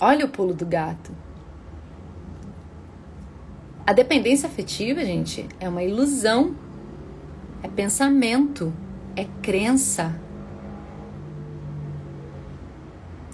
Olha 0.00 0.24
o 0.24 0.28
pulo 0.28 0.52
do 0.52 0.66
gato. 0.66 1.12
A 3.86 3.92
dependência 3.92 4.48
afetiva, 4.48 5.04
gente, 5.04 5.46
é 5.60 5.68
uma 5.68 5.82
ilusão. 5.82 6.56
É 7.64 7.68
pensamento, 7.68 8.74
é 9.16 9.26
crença. 9.40 10.14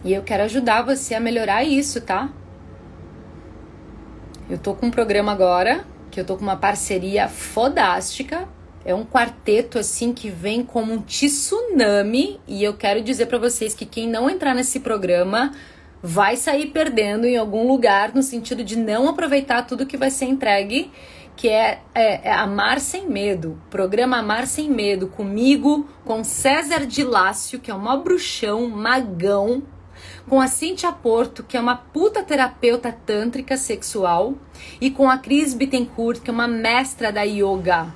E 0.05 0.15
eu 0.15 0.23
quero 0.23 0.45
ajudar 0.45 0.83
você 0.83 1.17
a 1.17 1.21
melhorar 1.21 1.65
isso, 1.65 2.01
tá? 2.01 2.31
Eu 4.49 4.57
tô 4.57 4.73
com 4.73 4.87
um 4.87 4.91
programa 4.91 5.33
agora, 5.33 5.85
que 6.13 6.21
eu 6.21 6.25
tô 6.25 6.37
com 6.37 6.45
uma 6.45 6.55
parceria 6.55 7.29
fodástica. 7.29 8.49
É 8.85 8.95
um 8.95 9.05
quarteto 9.05 9.81
assim 9.81 10.13
que 10.13 10.31
vem 10.31 10.65
como 10.65 10.93
um 10.93 11.03
tsunami 11.03 12.41
e 12.47 12.63
eu 12.63 12.75
quero 12.75 13.03
dizer 13.03 13.27
para 13.27 13.37
vocês 13.37 13.75
que 13.75 13.85
quem 13.85 14.09
não 14.09 14.31
entrar 14.31 14.55
nesse 14.55 14.79
programa 14.79 15.51
vai 16.01 16.37
sair 16.37 16.67
perdendo 16.67 17.27
em 17.27 17.37
algum 17.37 17.67
lugar 17.67 18.15
no 18.15 18.23
sentido 18.23 18.63
de 18.63 18.77
não 18.77 19.09
aproveitar 19.09 19.67
tudo 19.67 19.85
que 19.85 19.97
vai 19.97 20.11
ser 20.11 20.27
entregue, 20.27 20.91
que 21.41 21.49
é, 21.49 21.81
é, 21.95 22.29
é 22.29 22.33
Amar 22.35 22.81
Sem 22.81 23.09
Medo. 23.09 23.59
Programa 23.71 24.19
Amar 24.19 24.47
Sem 24.47 24.69
Medo 24.69 25.07
comigo, 25.07 25.89
com 26.05 26.23
César 26.23 26.85
de 26.85 27.03
Lácio, 27.03 27.59
que 27.59 27.71
é 27.71 27.75
uma 27.75 27.97
bruxão, 27.97 28.69
magão, 28.69 29.63
com 30.29 30.39
a 30.39 30.47
Cintia 30.47 30.93
Porto, 30.93 31.43
que 31.43 31.57
é 31.57 31.61
uma 31.61 31.77
puta 31.77 32.23
terapeuta 32.23 32.93
tântrica 32.93 33.57
sexual, 33.57 34.35
e 34.83 34.91
com 34.91 35.09
a 35.09 35.17
Cris 35.17 35.55
Bittencourt, 35.55 36.21
que 36.21 36.29
é 36.29 36.33
uma 36.33 36.47
mestra 36.47 37.11
da 37.11 37.23
yoga. 37.23 37.87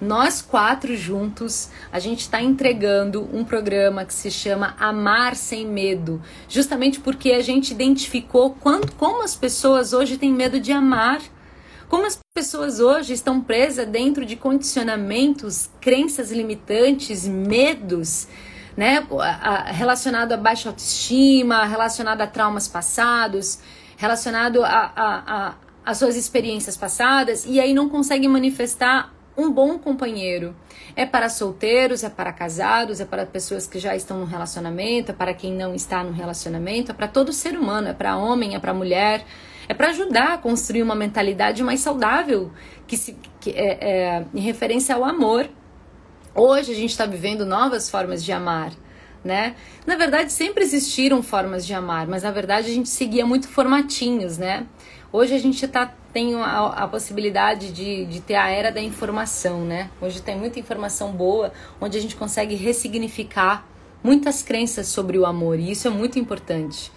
Nós 0.00 0.40
quatro 0.40 0.96
juntos, 0.96 1.70
a 1.90 1.98
gente 1.98 2.20
está 2.20 2.40
entregando 2.40 3.28
um 3.32 3.42
programa 3.42 4.04
que 4.04 4.14
se 4.14 4.30
chama 4.30 4.76
Amar 4.78 5.34
Sem 5.34 5.66
Medo, 5.66 6.22
justamente 6.48 7.00
porque 7.00 7.32
a 7.32 7.42
gente 7.42 7.72
identificou 7.72 8.50
quanto, 8.60 8.94
como 8.94 9.24
as 9.24 9.34
pessoas 9.34 9.92
hoje 9.92 10.16
têm 10.16 10.32
medo 10.32 10.60
de 10.60 10.70
amar. 10.70 11.20
Como 11.92 12.06
as 12.06 12.18
pessoas 12.32 12.80
hoje 12.80 13.12
estão 13.12 13.38
presas 13.42 13.86
dentro 13.86 14.24
de 14.24 14.34
condicionamentos, 14.34 15.68
crenças 15.78 16.32
limitantes, 16.32 17.28
medos, 17.28 18.26
né? 18.74 19.06
Relacionado 19.66 20.32
a 20.32 20.38
baixa 20.38 20.70
autoestima, 20.70 21.66
relacionado 21.66 22.22
a 22.22 22.26
traumas 22.26 22.66
passados, 22.66 23.58
relacionado 23.98 24.64
a, 24.64 24.68
a, 24.68 25.48
a, 25.50 25.54
a 25.84 25.94
suas 25.94 26.16
experiências 26.16 26.78
passadas, 26.78 27.44
e 27.44 27.60
aí 27.60 27.74
não 27.74 27.90
consegue 27.90 28.26
manifestar 28.26 29.12
um 29.36 29.52
bom 29.52 29.78
companheiro. 29.78 30.56
É 30.96 31.04
para 31.04 31.28
solteiros, 31.28 32.02
é 32.02 32.08
para 32.08 32.32
casados, 32.32 33.00
é 33.00 33.04
para 33.04 33.26
pessoas 33.26 33.66
que 33.66 33.78
já 33.78 33.94
estão 33.94 34.18
no 34.18 34.24
relacionamento, 34.24 35.10
é 35.10 35.14
para 35.14 35.34
quem 35.34 35.52
não 35.52 35.74
está 35.74 36.02
no 36.02 36.12
relacionamento, 36.12 36.90
é 36.90 36.94
para 36.94 37.06
todo 37.06 37.34
ser 37.34 37.54
humano, 37.54 37.88
é 37.88 37.92
para 37.92 38.16
homem, 38.16 38.54
é 38.54 38.58
para 38.58 38.72
mulher, 38.72 39.26
é 39.68 39.74
para 39.74 39.88
ajudar 39.88 40.34
a 40.34 40.38
construir 40.38 40.82
uma 40.82 40.94
mentalidade 40.94 41.62
mais 41.62 41.80
saudável 41.80 42.50
que, 42.86 42.96
se, 42.96 43.16
que 43.40 43.50
é, 43.50 43.78
é 43.80 44.24
em 44.34 44.40
referência 44.40 44.94
ao 44.94 45.04
amor. 45.04 45.48
Hoje 46.34 46.72
a 46.72 46.74
gente 46.74 46.90
está 46.90 47.06
vivendo 47.06 47.44
novas 47.44 47.90
formas 47.90 48.24
de 48.24 48.32
amar. 48.32 48.72
Né? 49.24 49.54
Na 49.86 49.94
verdade, 49.94 50.32
sempre 50.32 50.64
existiram 50.64 51.22
formas 51.22 51.64
de 51.64 51.72
amar, 51.72 52.08
mas 52.08 52.24
na 52.24 52.32
verdade 52.32 52.68
a 52.68 52.74
gente 52.74 52.88
seguia 52.88 53.24
muito 53.24 53.46
formatinhos, 53.46 54.36
né? 54.36 54.66
Hoje 55.12 55.32
a 55.32 55.38
gente 55.38 55.68
tá, 55.68 55.94
tem 56.12 56.34
a, 56.34 56.66
a 56.66 56.88
possibilidade 56.88 57.70
de, 57.70 58.04
de 58.06 58.20
ter 58.20 58.34
a 58.34 58.48
era 58.48 58.72
da 58.72 58.80
informação, 58.80 59.60
né? 59.60 59.90
Hoje 60.00 60.20
tem 60.20 60.36
muita 60.36 60.58
informação 60.58 61.12
boa, 61.12 61.52
onde 61.80 61.96
a 61.96 62.00
gente 62.00 62.16
consegue 62.16 62.56
ressignificar 62.56 63.64
muitas 64.02 64.42
crenças 64.42 64.88
sobre 64.88 65.18
o 65.18 65.24
amor, 65.24 65.58
e 65.58 65.70
isso 65.70 65.86
é 65.86 65.90
muito 65.90 66.18
importante, 66.18 66.90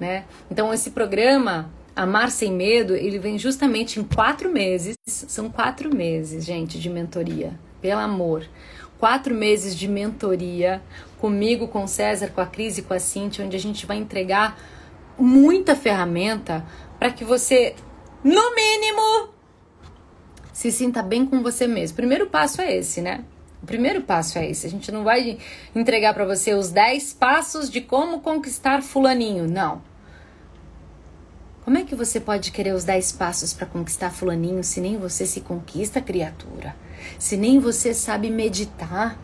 né? 0.00 0.24
Então, 0.50 0.72
esse 0.72 0.92
programa, 0.92 1.70
Amar 1.96 2.30
Sem 2.30 2.52
Medo, 2.52 2.94
ele 2.94 3.18
vem 3.18 3.38
justamente 3.38 3.98
em 3.98 4.04
quatro 4.04 4.52
meses, 4.52 4.94
são 5.08 5.48
quatro 5.48 5.96
meses, 5.96 6.44
gente, 6.44 6.78
de 6.78 6.90
mentoria, 6.90 7.58
pelo 7.80 8.02
amor. 8.02 8.46
Quatro 8.98 9.34
meses 9.34 9.74
de 9.74 9.88
mentoria 9.88 10.82
comigo, 11.18 11.66
com 11.68 11.84
o 11.84 11.88
César, 11.88 12.28
com 12.28 12.42
a 12.42 12.46
Cris 12.46 12.76
e 12.76 12.82
com 12.82 12.92
a 12.92 12.98
Cintia, 12.98 13.46
onde 13.46 13.56
a 13.56 13.60
gente 13.60 13.86
vai 13.86 13.96
entregar 13.96 14.58
muita 15.18 15.74
ferramenta 15.74 16.66
para 16.98 17.10
que 17.10 17.24
você, 17.24 17.74
no 18.22 18.54
mínimo, 18.54 19.30
se 20.52 20.70
sinta 20.70 21.02
bem 21.02 21.24
com 21.24 21.42
você 21.42 21.66
mesmo. 21.66 21.94
O 21.94 21.96
primeiro 21.96 22.26
passo 22.26 22.60
é 22.60 22.76
esse, 22.76 23.00
né? 23.00 23.24
O 23.62 23.66
primeiro 23.66 24.02
passo 24.02 24.38
é 24.38 24.50
esse. 24.50 24.66
A 24.66 24.70
gente 24.70 24.92
não 24.92 25.02
vai 25.02 25.38
entregar 25.74 26.12
para 26.12 26.26
você 26.26 26.52
os 26.52 26.70
10 26.70 27.14
passos 27.14 27.70
de 27.70 27.80
como 27.80 28.20
conquistar 28.20 28.82
fulaninho, 28.82 29.48
não. 29.48 29.95
Como 31.66 31.78
é 31.78 31.82
que 31.82 31.96
você 31.96 32.20
pode 32.20 32.52
querer 32.52 32.72
os 32.76 32.84
10 32.84 33.10
passos 33.10 33.52
para 33.52 33.66
conquistar 33.66 34.12
fulaninho 34.12 34.62
se 34.62 34.80
nem 34.80 34.96
você 34.96 35.26
se 35.26 35.40
conquista, 35.40 36.00
criatura? 36.00 36.76
Se 37.18 37.36
nem 37.36 37.58
você 37.58 37.92
sabe 37.92 38.30
meditar? 38.30 39.18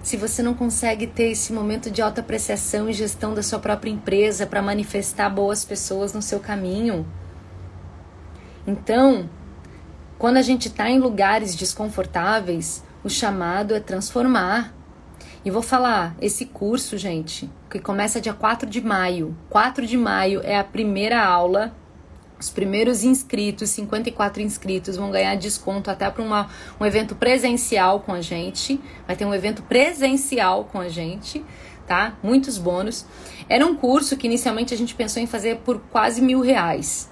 se 0.00 0.16
você 0.16 0.40
não 0.40 0.54
consegue 0.54 1.08
ter 1.08 1.32
esse 1.32 1.52
momento 1.52 1.90
de 1.90 2.00
alta 2.00 2.20
apreciação 2.20 2.88
e 2.88 2.92
gestão 2.92 3.34
da 3.34 3.42
sua 3.42 3.58
própria 3.58 3.90
empresa 3.90 4.46
para 4.46 4.62
manifestar 4.62 5.28
boas 5.28 5.64
pessoas 5.64 6.12
no 6.12 6.22
seu 6.22 6.38
caminho. 6.38 7.04
Então, 8.64 9.28
quando 10.16 10.36
a 10.36 10.42
gente 10.42 10.68
está 10.68 10.88
em 10.88 11.00
lugares 11.00 11.56
desconfortáveis, 11.56 12.84
o 13.02 13.10
chamado 13.10 13.74
é 13.74 13.80
transformar. 13.80 14.72
E 15.44 15.50
vou 15.50 15.62
falar, 15.62 16.14
esse 16.20 16.46
curso, 16.46 16.96
gente, 16.96 17.50
que 17.68 17.80
começa 17.80 18.20
dia 18.20 18.32
4 18.32 18.70
de 18.70 18.80
maio. 18.80 19.36
4 19.50 19.84
de 19.84 19.96
maio 19.96 20.40
é 20.44 20.56
a 20.56 20.64
primeira 20.64 21.20
aula 21.20 21.74
os 22.40 22.50
primeiros 22.50 23.02
inscritos, 23.02 23.70
54 23.70 24.40
inscritos, 24.40 24.96
vão 24.96 25.10
ganhar 25.10 25.34
desconto 25.34 25.90
até 25.90 26.08
para 26.08 26.22
um 26.80 26.84
evento 26.86 27.14
presencial 27.14 28.00
com 28.00 28.12
a 28.12 28.20
gente. 28.20 28.80
Vai 29.06 29.16
ter 29.16 29.24
um 29.24 29.34
evento 29.34 29.62
presencial 29.62 30.64
com 30.64 30.80
a 30.80 30.88
gente, 30.88 31.44
tá? 31.86 32.16
Muitos 32.22 32.58
bônus. 32.58 33.04
Era 33.48 33.66
um 33.66 33.74
curso 33.74 34.16
que 34.16 34.26
inicialmente 34.26 34.72
a 34.72 34.76
gente 34.76 34.94
pensou 34.94 35.22
em 35.22 35.26
fazer 35.26 35.58
por 35.58 35.80
quase 35.90 36.22
mil 36.22 36.40
reais. 36.40 37.10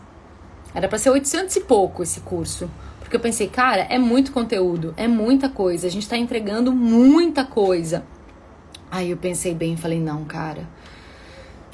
Era 0.74 0.86
para 0.88 0.98
ser 0.98 1.10
800 1.10 1.56
e 1.56 1.60
pouco 1.62 2.02
esse 2.02 2.20
curso. 2.20 2.70
Porque 3.00 3.16
eu 3.16 3.20
pensei, 3.20 3.48
cara, 3.48 3.82
é 3.88 3.98
muito 3.98 4.32
conteúdo, 4.32 4.92
é 4.96 5.06
muita 5.06 5.48
coisa, 5.48 5.86
a 5.86 5.90
gente 5.90 6.02
está 6.02 6.16
entregando 6.16 6.72
muita 6.72 7.44
coisa. 7.44 8.04
Aí 8.90 9.10
eu 9.12 9.16
pensei 9.16 9.54
bem 9.54 9.74
e 9.74 9.76
falei, 9.76 10.00
não, 10.00 10.24
cara, 10.24 10.68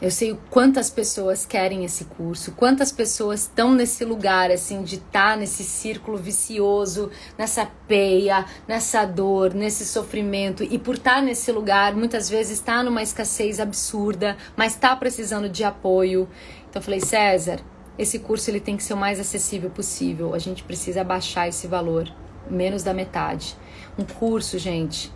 eu 0.03 0.11
sei 0.11 0.37
quantas 0.51 0.91
pessoas 0.91 1.47
querem 1.47 1.85
esse 1.85 2.07
curso, 2.07 2.51
quantas 2.57 2.91
pessoas 2.91 3.43
estão 3.43 3.73
nesse 3.73 4.05
lugar, 4.05 4.51
assim, 4.51 4.83
de 4.83 4.97
estar 4.97 5.31
tá 5.31 5.37
nesse 5.37 5.63
círculo 5.63 6.19
vicioso, 6.19 7.09
nessa 7.39 7.71
peia, 7.87 8.45
nessa 8.67 9.05
dor, 9.05 9.55
nesse 9.55 9.87
sofrimento. 9.87 10.65
E 10.65 10.77
por 10.77 10.97
estar 10.97 11.15
tá 11.15 11.23
nesse 11.23 11.53
lugar, 11.53 11.95
muitas 11.95 12.29
vezes 12.29 12.59
está 12.59 12.83
numa 12.83 13.01
escassez 13.01 13.61
absurda, 13.61 14.37
mas 14.57 14.73
está 14.73 14.97
precisando 14.97 15.49
de 15.49 15.63
apoio. 15.63 16.29
Então 16.69 16.81
eu 16.81 16.85
falei, 16.85 17.01
César, 17.01 17.61
esse 17.97 18.19
curso 18.19 18.51
ele 18.51 18.59
tem 18.59 18.77
que 18.77 18.83
ser 18.83 18.95
o 18.95 18.97
mais 18.97 19.21
acessível 19.21 19.71
possível. 19.71 20.35
A 20.35 20.39
gente 20.41 20.65
precisa 20.65 21.05
baixar 21.05 21.47
esse 21.47 21.69
valor, 21.69 22.13
menos 22.51 22.83
da 22.83 22.93
metade. 22.93 23.57
Um 23.97 24.03
curso, 24.03 24.59
gente 24.59 25.13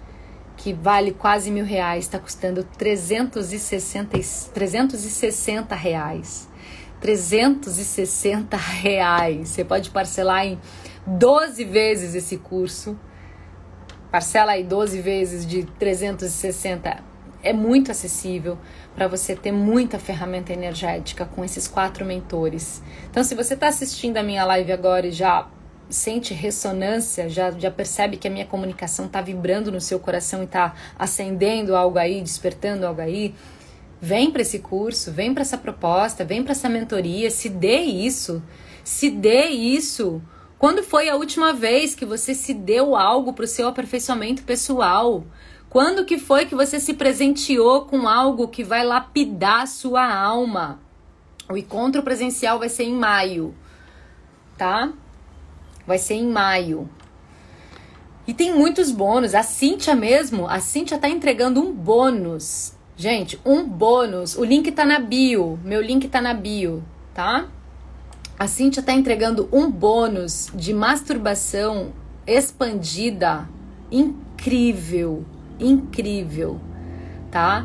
que 0.57 0.73
vale 0.73 1.13
quase 1.13 1.51
mil 1.51 1.65
reais, 1.65 2.05
está 2.05 2.19
custando 2.19 2.65
360, 2.65 4.19
360 4.53 5.75
reais. 5.75 6.49
360 7.01 8.57
reais. 8.57 9.51
Você 9.51 9.65
pode 9.65 9.91
parcelar 9.91 10.47
em 10.47 10.59
12 11.07 11.65
vezes 11.65 12.15
esse 12.15 12.39
curso. 12.39 12.99
Parcela 14.11 14.53
aí 14.53 14.65
12 14.65 15.01
vezes 15.01 15.47
de 15.47 15.65
360. 15.79 17.05
É 17.43 17.53
muito 17.53 17.91
acessível 17.91 18.59
para 18.95 19.07
você 19.07 19.37
ter 19.37 19.53
muita 19.53 19.99
ferramenta 19.99 20.53
energética 20.53 21.27
com 21.27 21.45
esses 21.45 21.69
quatro 21.69 22.05
mentores. 22.05 22.83
Então, 23.11 23.23
se 23.23 23.35
você 23.35 23.55
está 23.55 23.69
assistindo 23.69 24.17
a 24.17 24.23
minha 24.23 24.45
live 24.45 24.73
agora 24.73 25.07
e 25.07 25.13
já 25.13 25.47
sente 25.89 26.35
ressonância, 26.35 27.29
já, 27.29 27.51
já 27.53 27.71
percebe 27.71 28.17
que 28.17 28.27
a 28.27 28.31
minha 28.31 28.47
comunicação 28.47 29.07
está 29.07 29.21
vibrando 29.21 29.71
no 29.71 29.81
seu 29.81 29.99
coração 30.01 30.43
e 30.43 30.45
está 30.45 30.75
acendendo 30.99 31.77
algo 31.77 31.99
aí, 31.99 32.21
despertando 32.21 32.87
algo 32.87 33.01
aí, 33.01 33.35
vem 34.01 34.31
para 34.31 34.43
esse 34.43 34.59
curso, 34.59 35.13
vem 35.13 35.33
para 35.33 35.43
essa 35.43 35.59
proposta, 35.59 36.25
vem 36.25 36.43
para 36.43 36.53
essa 36.53 36.69
mentoria, 36.69 37.31
se 37.31 37.49
dê 37.49 37.81
isso, 37.81 38.43
se 38.85 39.11
dê 39.11 39.47
isso. 39.47 40.23
Quando 40.59 40.83
foi 40.83 41.09
a 41.09 41.17
última 41.17 41.53
vez 41.53 41.95
que 41.95 42.05
você 42.05 42.35
se 42.35 42.55
deu 42.55 42.97
algo 42.97 43.33
para 43.33 43.45
o 43.45 43.49
seu 43.49 43.69
aperfeiçoamento 43.69 44.43
pessoal? 44.43 45.25
Quando 45.69 46.05
que 46.05 46.19
foi 46.19 46.47
que 46.47 46.55
você 46.55 46.81
se 46.81 46.95
presenteou 46.95 47.85
com 47.85 48.09
algo 48.09 48.49
que 48.49 48.65
vai 48.65 48.85
lapidar 48.85 49.63
a 49.63 49.67
sua 49.67 50.11
alma? 50.11 50.81
O 51.49 51.57
encontro 51.57 52.03
presencial 52.03 52.59
vai 52.59 52.69
ser 52.69 52.85
em 52.85 52.95
maio, 52.95 53.55
tá? 54.57 54.93
Vai 55.87 55.99
ser 55.99 56.15
em 56.15 56.27
maio. 56.27 56.89
E 58.27 58.35
tem 58.35 58.55
muitos 58.55 58.91
bônus. 58.91 59.35
A 59.35 59.43
Cintia 59.43 59.95
mesmo, 59.95 60.49
a 60.49 60.59
Cintia 60.59 60.99
tá 60.99 61.09
entregando 61.09 61.61
um 61.61 61.73
bônus. 61.73 62.75
Gente, 62.97 63.39
um 63.45 63.65
bônus. 63.65 64.37
O 64.37 64.45
link 64.45 64.73
tá 64.73 64.85
na 64.85 64.99
bio. 64.99 65.59
Meu 65.63 65.81
link 65.81 66.09
tá 66.09 66.21
na 66.21 66.35
bio. 66.35 66.83
tá? 67.15 67.49
A 68.39 68.47
Cintia 68.47 68.83
tá 68.83 68.93
entregando 68.93 69.49
um 69.51 69.71
bônus 69.71 70.51
de 70.55 70.75
masturbação 70.75 71.93
expandida 72.27 73.49
incrível, 73.91 75.25
incrível, 75.59 76.61
tá? 77.31 77.65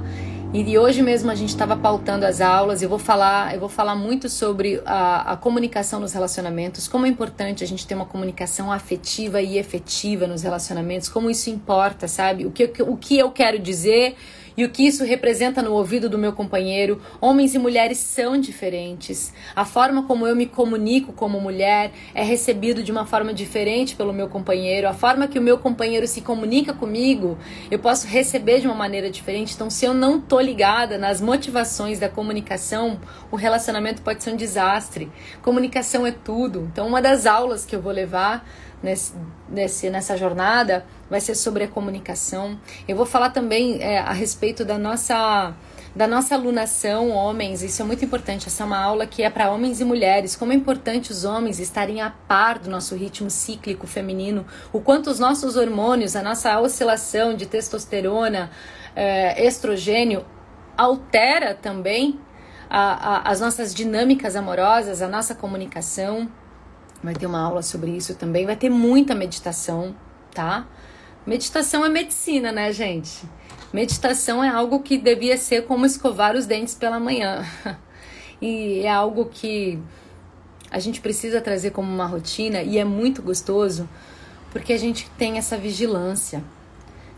E 0.54 0.78
hoje 0.78 1.02
mesmo 1.02 1.32
a 1.32 1.36
gente 1.36 1.48
estava 1.48 1.78
pautando 1.78 2.26
as 2.26 2.42
aulas. 2.42 2.82
Eu 2.82 2.90
vou 2.90 3.00
falar, 3.00 3.54
eu 3.54 3.60
vou 3.62 3.70
falar 3.70 3.96
muito 3.96 4.28
sobre 4.28 4.82
a, 4.86 5.32
a, 5.32 5.38
comunicação 5.38 5.98
nos 5.98 6.12
relacionamentos, 6.12 6.90
como 6.90 7.06
é 7.06 7.10
importante 7.10 7.64
a 7.64 7.68
gente 7.68 7.88
ter 7.88 7.96
uma 7.96 8.06
comunicação 8.06 8.70
afetiva 8.70 9.42
e 9.42 9.58
efetiva 9.58 10.28
nos 10.28 10.42
relacionamentos, 10.42 11.08
como 11.08 11.30
isso 11.30 11.50
importa, 11.50 12.06
sabe? 12.06 12.46
O 12.46 12.52
que, 12.52 12.70
o 12.82 12.98
que 12.98 13.18
eu 13.18 13.32
quero 13.32 13.60
dizer 13.60 14.18
e 14.56 14.64
o 14.66 14.70
que 14.70 14.86
isso 14.86 15.04
representa 15.04 15.62
no 15.62 15.74
ouvido 15.74 16.10
do 16.10 16.18
meu 16.18 16.34
companheiro. 16.34 17.02
Homens 17.20 17.56
e 17.56 17.60
mulheres 17.60 17.98
são 17.98 18.40
diferentes. 18.40 19.34
A 19.56 19.66
forma 19.66 20.04
como 20.04 20.28
eu 20.28 20.36
me 20.36 20.46
comunico 20.46 21.14
como 21.14 21.40
mulher 21.40 21.92
é 22.14 22.24
recebido 22.24 22.84
de 22.84 22.92
uma 22.92 23.06
forma 23.06 23.34
diferente 23.34 23.96
pelo 23.96 24.14
meu 24.14 24.28
companheiro. 24.28 24.88
A 24.88 24.94
forma 24.94 25.28
que 25.28 25.40
o 25.40 25.42
meu 25.42 25.58
companheiro 25.58 26.08
se 26.08 26.22
comunica 26.22 26.74
comigo, 26.74 27.38
eu 27.70 27.80
posso 27.80 28.08
receber 28.08 28.60
de 28.60 28.68
uma 28.68 28.76
maneira 28.76 29.10
diferente. 29.10 29.54
Então, 29.54 29.70
se 29.70 29.86
eu 29.86 29.94
não 29.94 30.20
tô 30.20 30.40
ligada 30.40 30.98
nas 30.98 31.22
motivações 31.22 32.00
da 32.00 32.10
comunicação, 32.10 33.00
o 33.32 33.36
relacionamento 33.36 34.02
pode 34.02 34.24
ser 34.24 34.32
um 34.32 34.36
desastre. 34.36 35.12
Comunicação 35.42 36.06
é 36.06 36.12
tudo. 36.12 36.68
Então, 36.72 36.88
uma 36.88 37.02
das 37.02 37.26
aulas 37.26 37.66
que 37.66 37.76
eu 37.76 37.82
vou 37.82 37.92
levar 37.92 38.46
nesse, 38.82 39.14
nessa 39.90 40.18
jornada 40.18 40.86
vai 41.12 41.20
ser 41.20 41.36
sobre 41.36 41.66
a 41.66 41.68
comunicação. 41.68 42.58
Eu 42.88 42.96
vou 42.96 43.06
falar 43.06 43.32
também 43.32 43.84
é, 43.84 44.00
a 44.00 44.14
respeito 44.14 44.64
da 44.64 44.78
nossa 44.78 45.54
da 45.94 46.08
nossa 46.08 46.36
alunação, 46.36 47.10
homens, 47.10 47.62
isso 47.62 47.82
é 47.82 47.86
muito 47.86 48.06
importante. 48.06 48.48
Essa 48.48 48.64
é 48.64 48.66
uma 48.66 48.78
aula 48.78 49.06
que 49.06 49.24
é 49.24 49.30
para 49.30 49.52
homens 49.52 49.82
e 49.82 49.84
mulheres. 49.84 50.38
Como 50.38 50.54
é 50.54 50.56
importante 50.56 51.12
os 51.12 51.26
homens 51.26 51.60
estarem 51.60 52.00
a 52.00 52.10
par 52.10 52.60
do 52.60 52.70
nosso 52.70 52.96
ritmo 52.96 53.30
cíclico 53.30 53.86
feminino, 53.86 54.46
o 54.72 54.80
quanto 54.80 55.10
os 55.10 55.20
nossos 55.20 55.58
hormônios, 55.58 56.16
a 56.16 56.24
nossa 56.24 56.58
oscilação 56.62 57.36
de 57.36 57.46
testosterona, 57.46 58.50
é, 58.96 59.46
estrogênio, 59.46 60.26
altera 60.78 61.54
também 61.54 62.18
a, 62.70 63.18
a, 63.18 63.30
as 63.30 63.42
nossas 63.42 63.74
dinâmicas 63.74 64.38
amorosas, 64.38 65.02
a 65.02 65.10
nossa 65.10 65.36
comunicação. 65.36 66.32
Vai 67.04 67.16
ter 67.16 67.26
uma 67.26 67.42
aula 67.42 67.62
sobre 67.62 67.92
isso 67.92 68.16
também. 68.16 68.46
Vai 68.46 68.56
ter 68.56 68.70
muita 68.70 69.14
meditação, 69.14 69.94
tá? 70.34 70.66
Meditação 71.26 71.86
é 71.86 71.90
medicina, 71.90 72.52
né, 72.52 72.74
gente? 72.74 73.22
Meditação 73.72 74.44
é 74.44 74.50
algo 74.50 74.80
que 74.80 74.98
devia 74.98 75.38
ser 75.38 75.66
como 75.66 75.86
escovar 75.86 76.36
os 76.36 76.48
dentes 76.48 76.74
pela 76.74 77.00
manhã. 77.00 77.46
e 78.42 78.80
é 78.80 78.90
algo 78.90 79.26
que 79.26 79.80
a 80.72 80.80
gente 80.80 81.00
precisa 81.00 81.40
trazer 81.40 81.72
como 81.72 81.92
uma 81.92 82.08
rotina 82.08 82.64
e 82.64 82.80
é 82.80 82.84
muito 82.84 83.22
gostoso 83.22 83.88
porque 84.52 84.74
a 84.74 84.80
gente 84.80 85.10
tem 85.12 85.38
essa 85.38 85.56
vigilância. 85.56 86.44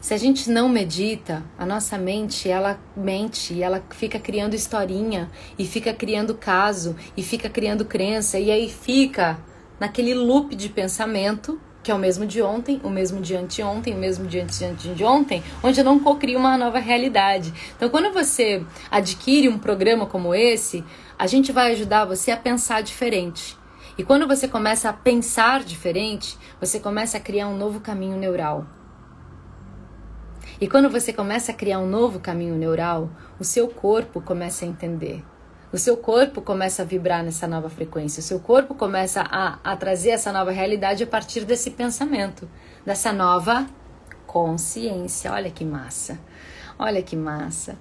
Se 0.02 0.14
a 0.14 0.18
gente 0.18 0.50
não 0.50 0.68
medita, 0.68 1.42
a 1.58 1.66
nossa 1.66 1.98
mente, 1.98 2.50
ela 2.50 2.78
mente, 2.96 3.64
ela 3.64 3.82
fica 3.92 4.20
criando 4.20 4.54
historinha 4.54 5.32
e 5.58 5.66
fica 5.66 5.94
criando 5.94 6.36
caso 6.36 6.98
e 7.16 7.24
fica 7.24 7.50
criando 7.50 7.86
crença 7.86 8.38
e 8.38 8.52
aí 8.52 8.70
fica 8.70 9.40
naquele 9.80 10.14
loop 10.14 10.56
de 10.58 10.68
pensamento 10.68 11.58
que 11.84 11.92
é 11.92 11.94
o 11.94 12.00
mesmo 12.00 12.26
de 12.26 12.42
ontem, 12.42 12.80
o 12.82 12.90
mesmo 12.90 13.20
de 13.20 13.36
anteontem, 13.36 13.94
o 13.94 13.98
mesmo 13.98 14.26
de 14.26 14.40
antes 14.40 14.58
de 14.96 15.04
ontem, 15.04 15.44
onde 15.62 15.82
eu 15.82 15.84
não 15.84 16.00
cocrio 16.00 16.40
uma 16.40 16.58
nova 16.58 16.80
realidade. 16.80 17.54
Então, 17.76 17.90
quando 17.90 18.14
você 18.14 18.66
adquire 18.90 19.50
um 19.50 19.60
programa 19.60 20.06
como 20.06 20.34
esse, 20.34 20.84
a 21.20 21.28
gente 21.28 21.52
vai 21.52 21.74
ajudar 21.74 22.06
você 22.06 22.32
a 22.32 22.38
pensar 22.38 22.82
diferente. 22.82 23.58
E 23.98 24.04
quando 24.04 24.26
você 24.26 24.48
começa 24.48 24.90
a 24.90 24.94
pensar 24.94 25.64
diferente, 25.64 26.38
você 26.60 26.80
começa 26.80 27.18
a 27.18 27.22
criar 27.22 27.50
um 27.50 27.58
novo 27.58 27.82
caminho 27.82 28.18
neural. 28.18 28.66
E 30.62 30.68
quando 30.68 30.90
você 30.90 31.12
começa 31.12 31.52
a 31.52 31.56
criar 31.56 31.80
um 31.80 31.88
novo 31.88 32.20
caminho 32.20 32.56
neural, 32.56 33.10
o 33.38 33.44
seu 33.44 33.68
corpo 33.68 34.22
começa 34.22 34.64
a 34.64 34.68
entender 34.68 35.24
o 35.74 35.78
seu 35.80 35.98
corpo 35.98 36.40
começa 36.40 36.84
a 36.84 36.86
vibrar 36.86 37.24
nessa 37.24 37.48
nova 37.48 37.68
frequência, 37.68 38.20
o 38.20 38.24
seu 38.24 38.40
corpo 38.40 38.76
começa 38.76 39.22
a, 39.22 39.58
a 39.64 39.76
trazer 39.76 40.12
essa 40.12 40.32
nova 40.32 40.52
realidade 40.52 41.04
a 41.04 41.08
partir 41.08 41.46
desse 41.46 41.72
pensamento, 41.72 42.48
dessa 42.86 43.12
nova 43.12 43.66
consciência. 44.28 45.32
Olha 45.32 45.50
que 45.50 45.66
massa, 45.66 46.20
olha 46.78 47.02
que 47.02 47.16
massa. 47.16 47.76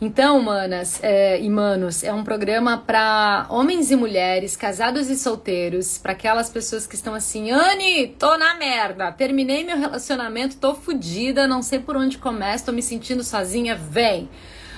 Então, 0.00 0.40
manas 0.40 1.00
é, 1.02 1.38
e 1.40 1.50
manos, 1.50 2.04
é 2.04 2.12
um 2.12 2.22
programa 2.22 2.78
para 2.78 3.44
homens 3.50 3.90
e 3.90 3.96
mulheres, 3.96 4.56
casados 4.56 5.10
e 5.10 5.16
solteiros, 5.16 5.98
para 5.98 6.12
aquelas 6.12 6.48
pessoas 6.48 6.86
que 6.86 6.94
estão 6.94 7.12
assim, 7.12 7.50
Anne, 7.50 8.06
tô 8.18 8.38
na 8.38 8.54
merda, 8.54 9.10
terminei 9.10 9.64
meu 9.64 9.76
relacionamento, 9.76 10.56
tô 10.56 10.76
fodida, 10.76 11.48
não 11.48 11.60
sei 11.60 11.80
por 11.80 11.96
onde 11.96 12.18
começo, 12.18 12.66
tô 12.66 12.72
me 12.72 12.82
sentindo 12.82 13.24
sozinha, 13.24 13.74
vem. 13.74 14.30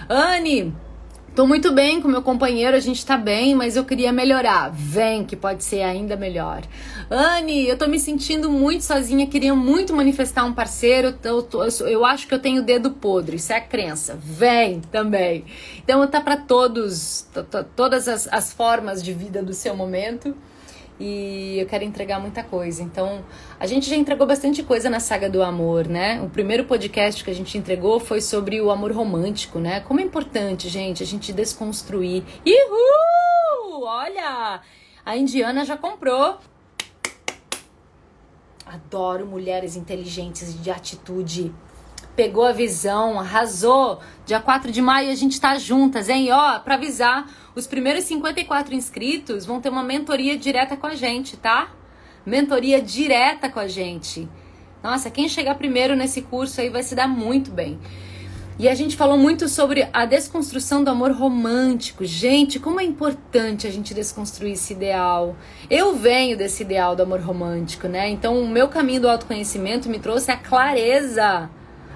Anne, 0.08 0.74
Tô 1.34 1.46
muito 1.46 1.72
bem 1.72 1.98
com 1.98 2.08
meu 2.08 2.20
companheiro, 2.20 2.76
a 2.76 2.80
gente 2.80 3.06
tá 3.06 3.16
bem, 3.16 3.54
mas 3.54 3.74
eu 3.74 3.86
queria 3.86 4.12
melhorar. 4.12 4.70
Vem, 4.70 5.24
que 5.24 5.34
pode 5.34 5.64
ser 5.64 5.80
ainda 5.80 6.14
melhor. 6.14 6.62
Anne, 7.10 7.66
eu 7.66 7.78
tô 7.78 7.86
me 7.86 7.98
sentindo 7.98 8.50
muito 8.50 8.84
sozinha, 8.84 9.26
queria 9.26 9.54
muito 9.54 9.96
manifestar 9.96 10.44
um 10.44 10.52
parceiro. 10.52 11.14
Eu, 11.24 11.48
eu, 11.50 11.86
eu 11.88 12.04
acho 12.04 12.28
que 12.28 12.34
eu 12.34 12.38
tenho 12.38 12.62
dedo 12.62 12.90
podre, 12.90 13.36
isso 13.36 13.50
é 13.50 13.56
a 13.56 13.60
crença. 13.62 14.14
Vem 14.22 14.82
também. 14.82 15.46
Então 15.78 16.06
tá 16.06 16.20
para 16.20 16.36
todos, 16.36 17.26
todas 17.74 18.08
as, 18.08 18.28
as 18.30 18.52
formas 18.52 19.02
de 19.02 19.14
vida 19.14 19.42
do 19.42 19.54
seu 19.54 19.74
momento 19.74 20.36
e 21.02 21.58
eu 21.58 21.66
quero 21.66 21.82
entregar 21.82 22.20
muita 22.20 22.44
coisa. 22.44 22.80
Então, 22.80 23.24
a 23.58 23.66
gente 23.66 23.90
já 23.90 23.96
entregou 23.96 24.24
bastante 24.24 24.62
coisa 24.62 24.88
na 24.88 25.00
saga 25.00 25.28
do 25.28 25.42
amor, 25.42 25.88
né? 25.88 26.20
O 26.22 26.30
primeiro 26.30 26.64
podcast 26.64 27.24
que 27.24 27.30
a 27.30 27.34
gente 27.34 27.58
entregou 27.58 27.98
foi 27.98 28.20
sobre 28.20 28.60
o 28.60 28.70
amor 28.70 28.92
romântico, 28.92 29.58
né? 29.58 29.80
Como 29.80 29.98
é 29.98 30.04
importante, 30.04 30.68
gente, 30.68 31.02
a 31.02 31.06
gente 31.06 31.32
desconstruir. 31.32 32.22
Uhul! 32.46 33.82
Olha! 33.82 34.60
A 35.04 35.16
indiana 35.16 35.64
já 35.64 35.76
comprou. 35.76 36.38
Adoro 38.64 39.26
mulheres 39.26 39.74
inteligentes 39.74 40.62
de 40.62 40.70
atitude 40.70 41.52
pegou 42.14 42.44
a 42.44 42.52
visão, 42.52 43.18
arrasou. 43.18 44.00
Dia 44.26 44.40
4 44.40 44.70
de 44.70 44.80
maio 44.80 45.10
a 45.10 45.14
gente 45.14 45.40
tá 45.40 45.58
juntas, 45.58 46.08
hein? 46.08 46.30
Ó, 46.30 46.58
pra 46.60 46.74
avisar, 46.74 47.28
os 47.54 47.66
primeiros 47.66 48.04
54 48.04 48.74
inscritos 48.74 49.44
vão 49.44 49.60
ter 49.60 49.68
uma 49.68 49.82
mentoria 49.82 50.36
direta 50.36 50.76
com 50.76 50.86
a 50.86 50.94
gente, 50.94 51.36
tá? 51.36 51.70
Mentoria 52.24 52.80
direta 52.80 53.48
com 53.48 53.58
a 53.58 53.66
gente. 53.66 54.28
Nossa, 54.82 55.10
quem 55.10 55.28
chegar 55.28 55.54
primeiro 55.54 55.94
nesse 55.94 56.22
curso 56.22 56.60
aí 56.60 56.68
vai 56.68 56.82
se 56.82 56.94
dar 56.94 57.08
muito 57.08 57.50
bem. 57.50 57.78
E 58.58 58.68
a 58.68 58.74
gente 58.74 58.96
falou 58.96 59.16
muito 59.16 59.48
sobre 59.48 59.88
a 59.92 60.04
desconstrução 60.04 60.84
do 60.84 60.90
amor 60.90 61.10
romântico. 61.10 62.04
Gente, 62.04 62.60
como 62.60 62.80
é 62.80 62.84
importante 62.84 63.66
a 63.66 63.70
gente 63.70 63.94
desconstruir 63.94 64.52
esse 64.52 64.74
ideal. 64.74 65.34
Eu 65.70 65.96
venho 65.96 66.36
desse 66.36 66.62
ideal 66.62 66.94
do 66.94 67.02
amor 67.02 67.20
romântico, 67.20 67.88
né? 67.88 68.08
Então, 68.10 68.40
o 68.40 68.46
meu 68.46 68.68
caminho 68.68 69.00
do 69.00 69.08
autoconhecimento 69.08 69.88
me 69.88 69.98
trouxe 69.98 70.30
a 70.30 70.36
clareza 70.36 71.50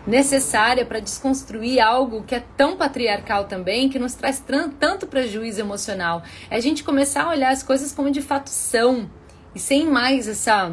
necessária 0.07 0.85
para 0.85 1.01
desconstruir 1.01 1.81
algo 1.81 2.23
que 2.23 2.35
é 2.35 2.45
tão 2.57 2.77
patriarcal 2.77 3.45
também, 3.45 3.89
que 3.89 3.99
nos 3.99 4.15
traz 4.15 4.43
tanto 4.79 5.07
prejuízo 5.07 5.61
emocional. 5.61 6.23
É 6.51 6.57
a 6.57 6.61
gente 6.61 6.85
começar 6.85 7.25
a 7.25 7.31
olhar 7.31 7.51
as 7.51 7.63
coisas 7.63 7.93
como 7.93 8.11
de 8.11 8.23
fato 8.23 8.49
são 8.49 9.11
e 9.55 9.59
sem 9.59 9.87
mais 9.87 10.29
essa 10.29 10.73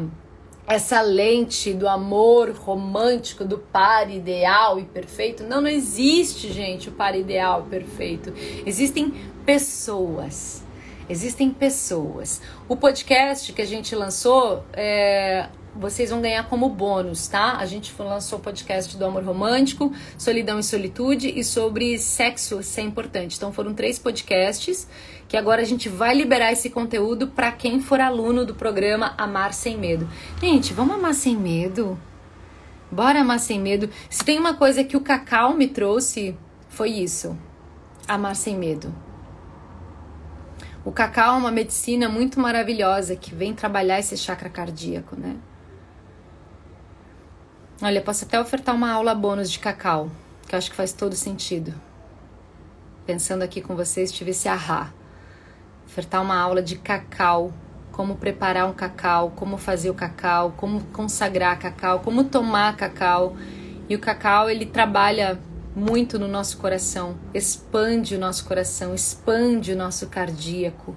essa 0.66 1.02
lente 1.02 1.74
do 1.74 1.86
amor 1.86 2.50
romântico, 2.52 3.44
do 3.44 3.58
par 3.58 4.10
ideal 4.10 4.78
e 4.78 4.84
perfeito. 4.84 5.42
Não, 5.42 5.60
não 5.60 5.68
existe, 5.68 6.50
gente, 6.50 6.88
o 6.88 6.92
par 6.92 7.14
ideal 7.14 7.66
perfeito. 7.68 8.32
Existem 8.64 9.12
pessoas. 9.44 10.64
Existem 11.08 11.50
pessoas. 11.50 12.40
O 12.66 12.76
podcast 12.76 13.52
que 13.52 13.60
a 13.60 13.66
gente 13.66 13.94
lançou 13.94 14.64
é, 14.72 15.48
vocês 15.74 16.10
vão 16.10 16.20
ganhar 16.20 16.48
como 16.48 16.68
bônus, 16.68 17.26
tá? 17.26 17.56
A 17.56 17.66
gente 17.66 17.92
lançou 17.98 18.38
o 18.38 18.42
podcast 18.42 18.96
do 18.96 19.04
amor 19.04 19.24
romântico, 19.24 19.92
solidão 20.16 20.58
e 20.58 20.62
solitude 20.62 21.28
e 21.28 21.42
sobre 21.42 21.98
sexo 21.98 22.62
ser 22.62 22.82
importante. 22.82 23.36
Então 23.36 23.52
foram 23.52 23.74
três 23.74 23.98
podcasts 23.98 24.88
que 25.26 25.36
agora 25.36 25.62
a 25.62 25.64
gente 25.64 25.88
vai 25.88 26.14
liberar 26.14 26.52
esse 26.52 26.70
conteúdo 26.70 27.28
para 27.28 27.50
quem 27.50 27.80
for 27.80 28.00
aluno 28.00 28.44
do 28.44 28.54
programa 28.54 29.14
Amar 29.18 29.52
Sem 29.52 29.76
Medo. 29.76 30.08
Gente, 30.40 30.72
vamos 30.72 30.96
amar 30.96 31.14
sem 31.14 31.36
medo? 31.36 31.98
Bora 32.90 33.20
amar 33.20 33.40
sem 33.40 33.60
medo. 33.60 33.90
Se 34.08 34.24
tem 34.24 34.38
uma 34.38 34.54
coisa 34.54 34.84
que 34.84 34.96
o 34.96 35.00
Cacau 35.00 35.54
me 35.54 35.66
trouxe, 35.66 36.36
foi 36.68 36.90
isso. 36.90 37.36
Amar 38.06 38.36
sem 38.36 38.56
medo. 38.56 38.94
O 40.84 40.92
cacau 40.92 41.36
é 41.36 41.38
uma 41.38 41.50
medicina 41.50 42.10
muito 42.10 42.38
maravilhosa 42.38 43.16
que 43.16 43.34
vem 43.34 43.54
trabalhar 43.54 43.98
esse 43.98 44.18
chakra 44.18 44.50
cardíaco, 44.50 45.16
né? 45.16 45.34
Olha, 47.86 48.00
posso 48.00 48.24
até 48.24 48.40
ofertar 48.40 48.74
uma 48.74 48.90
aula 48.90 49.14
bônus 49.14 49.50
de 49.50 49.58
cacau, 49.58 50.10
que 50.48 50.54
eu 50.54 50.58
acho 50.58 50.70
que 50.70 50.76
faz 50.76 50.90
todo 50.90 51.14
sentido. 51.14 51.74
Pensando 53.04 53.42
aqui 53.42 53.60
com 53.60 53.76
vocês, 53.76 54.10
tive 54.10 54.30
esse 54.30 54.48
ahá. 54.48 54.90
ofertar 55.84 56.22
uma 56.22 56.34
aula 56.34 56.62
de 56.62 56.76
cacau, 56.76 57.52
como 57.92 58.16
preparar 58.16 58.66
um 58.66 58.72
cacau, 58.72 59.32
como 59.36 59.58
fazer 59.58 59.90
o 59.90 59.94
cacau, 59.94 60.54
como 60.56 60.80
consagrar 60.94 61.58
cacau, 61.58 62.00
como 62.00 62.24
tomar 62.24 62.74
cacau. 62.74 63.36
E 63.86 63.94
o 63.94 63.98
cacau 63.98 64.48
ele 64.48 64.64
trabalha 64.64 65.38
muito 65.76 66.18
no 66.18 66.26
nosso 66.26 66.56
coração, 66.56 67.18
expande 67.34 68.14
o 68.14 68.18
nosso 68.18 68.46
coração, 68.46 68.94
expande 68.94 69.72
o 69.72 69.76
nosso 69.76 70.06
cardíaco. 70.06 70.96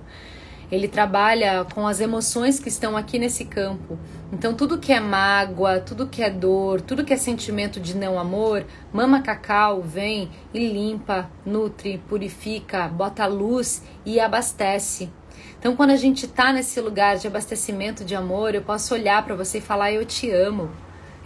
Ele 0.71 0.87
trabalha 0.87 1.65
com 1.73 1.87
as 1.87 2.01
emoções 2.01 2.59
que 2.59 2.67
estão 2.67 2.97
aqui 2.97 3.17
nesse 3.17 3.45
campo. 3.45 3.97
Então, 4.33 4.53
tudo 4.53 4.77
que 4.77 4.91
é 4.91 4.99
mágoa, 4.99 5.79
tudo 5.79 6.07
que 6.07 6.21
é 6.21 6.29
dor, 6.29 6.81
tudo 6.81 7.05
que 7.05 7.13
é 7.13 7.17
sentimento 7.17 7.79
de 7.79 7.95
não 7.95 8.19
amor, 8.19 8.65
Mama 8.91 9.21
Cacau 9.21 9.81
vem 9.81 10.29
e 10.53 10.59
limpa, 10.59 11.29
nutre, 11.45 12.01
purifica, 12.09 12.87
bota 12.89 13.25
luz 13.25 13.81
e 14.05 14.19
abastece. 14.19 15.09
Então, 15.57 15.75
quando 15.75 15.91
a 15.91 15.95
gente 15.95 16.25
está 16.25 16.51
nesse 16.51 16.81
lugar 16.81 17.17
de 17.17 17.27
abastecimento 17.27 18.03
de 18.03 18.15
amor, 18.15 18.53
eu 18.53 18.61
posso 18.61 18.93
olhar 18.93 19.23
para 19.23 19.35
você 19.35 19.59
e 19.59 19.61
falar: 19.61 19.91
Eu 19.91 20.05
te 20.05 20.29
amo. 20.29 20.69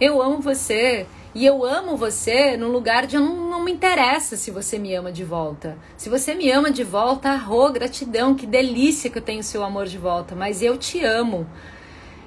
Eu 0.00 0.22
amo 0.22 0.40
você. 0.40 1.06
E 1.34 1.46
eu 1.46 1.64
amo 1.64 1.96
você 1.96 2.58
num 2.58 2.68
lugar 2.68 3.06
de 3.06 3.16
não, 3.16 3.48
não 3.48 3.64
me 3.64 3.72
interessa 3.72 4.36
se 4.36 4.50
você 4.50 4.78
me 4.78 4.94
ama 4.94 5.10
de 5.10 5.24
volta. 5.24 5.78
Se 5.96 6.10
você 6.10 6.34
me 6.34 6.50
ama 6.50 6.70
de 6.70 6.84
volta, 6.84 7.30
arro, 7.30 7.72
gratidão, 7.72 8.34
que 8.34 8.46
delícia 8.46 9.08
que 9.08 9.16
eu 9.16 9.22
tenho 9.22 9.42
seu 9.42 9.64
amor 9.64 9.86
de 9.86 9.96
volta. 9.96 10.34
Mas 10.34 10.60
eu 10.60 10.76
te 10.76 11.02
amo. 11.02 11.46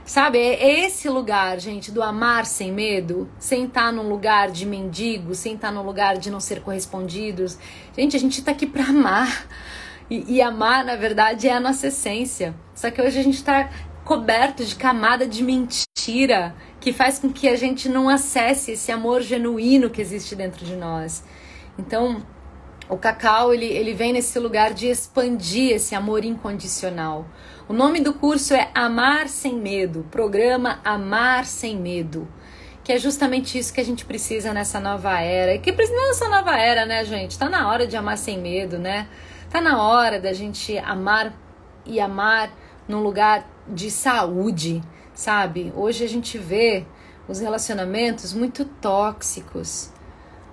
Sabe, 0.04 0.40
é 0.40 0.86
esse 0.86 1.08
lugar, 1.08 1.60
gente, 1.60 1.92
do 1.92 2.02
amar 2.02 2.46
sem 2.46 2.72
medo, 2.72 3.30
sem 3.40 3.66
estar 3.66 3.92
num 3.92 4.08
lugar 4.08 4.50
de 4.50 4.66
mendigo, 4.66 5.34
sem 5.36 5.56
estar 5.56 5.72
num 5.72 5.84
lugar 5.84 6.18
de 6.18 6.32
não 6.32 6.40
ser 6.40 6.62
correspondidos. 6.62 7.58
Gente, 7.96 8.16
a 8.16 8.20
gente 8.20 8.44
tá 8.44 8.52
aqui 8.52 8.66
pra 8.66 8.86
amar. 8.86 9.48
E, 10.10 10.36
e 10.36 10.42
amar, 10.42 10.84
na 10.84 10.96
verdade, 10.96 11.48
é 11.48 11.54
a 11.54 11.60
nossa 11.60 11.88
essência. 11.88 12.56
Só 12.74 12.90
que 12.90 13.02
hoje 13.02 13.20
a 13.20 13.24
gente 13.24 13.44
tá 13.44 13.70
coberto 14.04 14.64
de 14.64 14.76
camada 14.76 15.28
de 15.28 15.44
mentira 15.44 16.56
que 16.86 16.94
faz 16.94 17.18
com 17.18 17.34
que 17.34 17.48
a 17.48 17.56
gente 17.56 17.90
não 17.90 18.08
acesse 18.08 18.74
esse 18.74 18.92
amor 18.92 19.20
genuíno 19.24 19.90
que 19.90 20.00
existe 20.00 20.36
dentro 20.36 20.64
de 20.64 20.76
nós. 20.76 21.24
Então, 21.80 22.24
o 22.88 22.96
cacau 22.96 23.52
ele, 23.52 23.66
ele 23.66 23.96
vem 23.96 24.14
nesse 24.14 24.38
lugar 24.38 24.72
de 24.72 24.86
expandir 24.86 25.72
esse 25.72 25.96
amor 25.96 26.24
incondicional. 26.24 27.26
O 27.68 27.74
nome 27.74 28.02
do 28.02 28.14
curso 28.14 28.54
é 28.54 28.70
Amar 28.76 29.28
Sem 29.30 29.56
Medo, 29.56 30.06
programa 30.12 30.80
Amar 30.86 31.46
Sem 31.46 31.76
Medo, 31.76 32.28
que 32.84 32.92
é 32.92 33.00
justamente 33.00 33.58
isso 33.58 33.74
que 33.74 33.82
a 33.82 33.86
gente 33.86 34.06
precisa 34.06 34.54
nessa 34.54 34.80
nova 34.80 35.20
era. 35.20 35.56
E 35.56 35.60
que 35.60 35.74
precisa 35.74 36.00
nessa 36.00 36.30
nova 36.30 36.56
era, 36.56 36.86
né, 36.86 37.04
gente? 37.04 37.36
Tá 37.36 37.50
na 37.50 37.68
hora 37.68 37.88
de 37.88 37.98
amar 37.98 38.20
sem 38.20 38.38
medo, 38.38 38.78
né? 38.78 39.08
Tá 39.50 39.60
na 39.60 39.82
hora 39.82 40.20
da 40.20 40.34
gente 40.34 40.78
amar 40.78 41.34
e 41.84 42.00
amar 42.00 42.52
num 42.88 43.02
lugar 43.02 43.50
de 43.68 43.90
saúde, 43.90 44.84
sabe? 45.16 45.74
Hoje 45.76 46.04
a 46.04 46.08
gente 46.08 46.38
vê 46.38 46.86
os 47.28 47.40
relacionamentos 47.40 48.34
muito 48.34 48.66
tóxicos. 48.66 49.90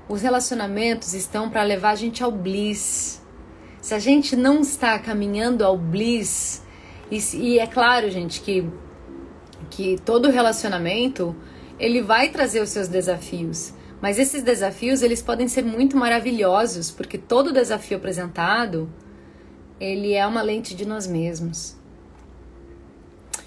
Os 0.08 0.22
relacionamentos 0.22 1.12
estão 1.12 1.50
para 1.50 1.62
levar 1.62 1.90
a 1.90 1.96
gente 1.96 2.22
ao 2.22 2.30
bliss. 2.30 3.20
Se 3.80 3.94
a 3.94 3.98
gente 3.98 4.36
não 4.36 4.60
está 4.60 4.98
caminhando 4.98 5.64
ao 5.64 5.76
bliss, 5.76 6.62
e, 7.10 7.18
e 7.36 7.58
é 7.58 7.66
claro, 7.66 8.10
gente, 8.10 8.40
que, 8.40 8.66
que 9.68 9.98
todo 10.04 10.30
relacionamento 10.30 11.34
ele 11.78 12.00
vai 12.00 12.30
trazer 12.30 12.60
os 12.62 12.70
seus 12.70 12.88
desafios. 12.88 13.74
Mas 14.00 14.18
esses 14.18 14.42
desafios 14.42 15.02
eles 15.02 15.20
podem 15.20 15.48
ser 15.48 15.64
muito 15.64 15.96
maravilhosos, 15.96 16.90
porque 16.90 17.18
todo 17.18 17.52
desafio 17.52 17.96
apresentado 17.96 18.88
ele 19.80 20.12
é 20.14 20.24
uma 20.26 20.42
lente 20.42 20.74
de 20.74 20.86
nós 20.86 21.06
mesmos. 21.06 21.76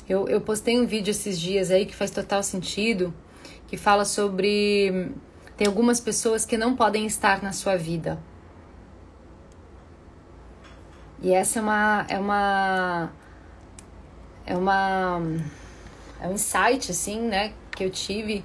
Eu, 0.07 0.27
eu 0.27 0.39
postei 0.39 0.79
um 0.79 0.85
vídeo 0.85 1.11
esses 1.11 1.39
dias 1.39 1.71
aí 1.71 1.85
que 1.85 1.95
faz 1.95 2.11
total 2.11 2.43
sentido, 2.43 3.13
que 3.67 3.75
fala 3.75 4.05
sobre. 4.05 5.11
Tem 5.57 5.65
algumas 5.65 5.99
pessoas 5.99 6.45
que 6.45 6.57
não 6.57 6.75
podem 6.75 7.05
estar 7.05 7.41
na 7.41 7.51
sua 7.51 7.75
vida. 7.75 8.19
E 11.21 11.33
essa 11.33 11.59
é 11.59 11.61
uma. 11.61 12.05
É 12.07 12.19
uma. 12.19 13.11
É 14.45 14.55
uma. 14.55 15.21
É 16.21 16.27
um 16.27 16.33
insight, 16.33 16.91
assim, 16.91 17.21
né? 17.21 17.53
Que 17.71 17.83
eu 17.83 17.89
tive. 17.89 18.43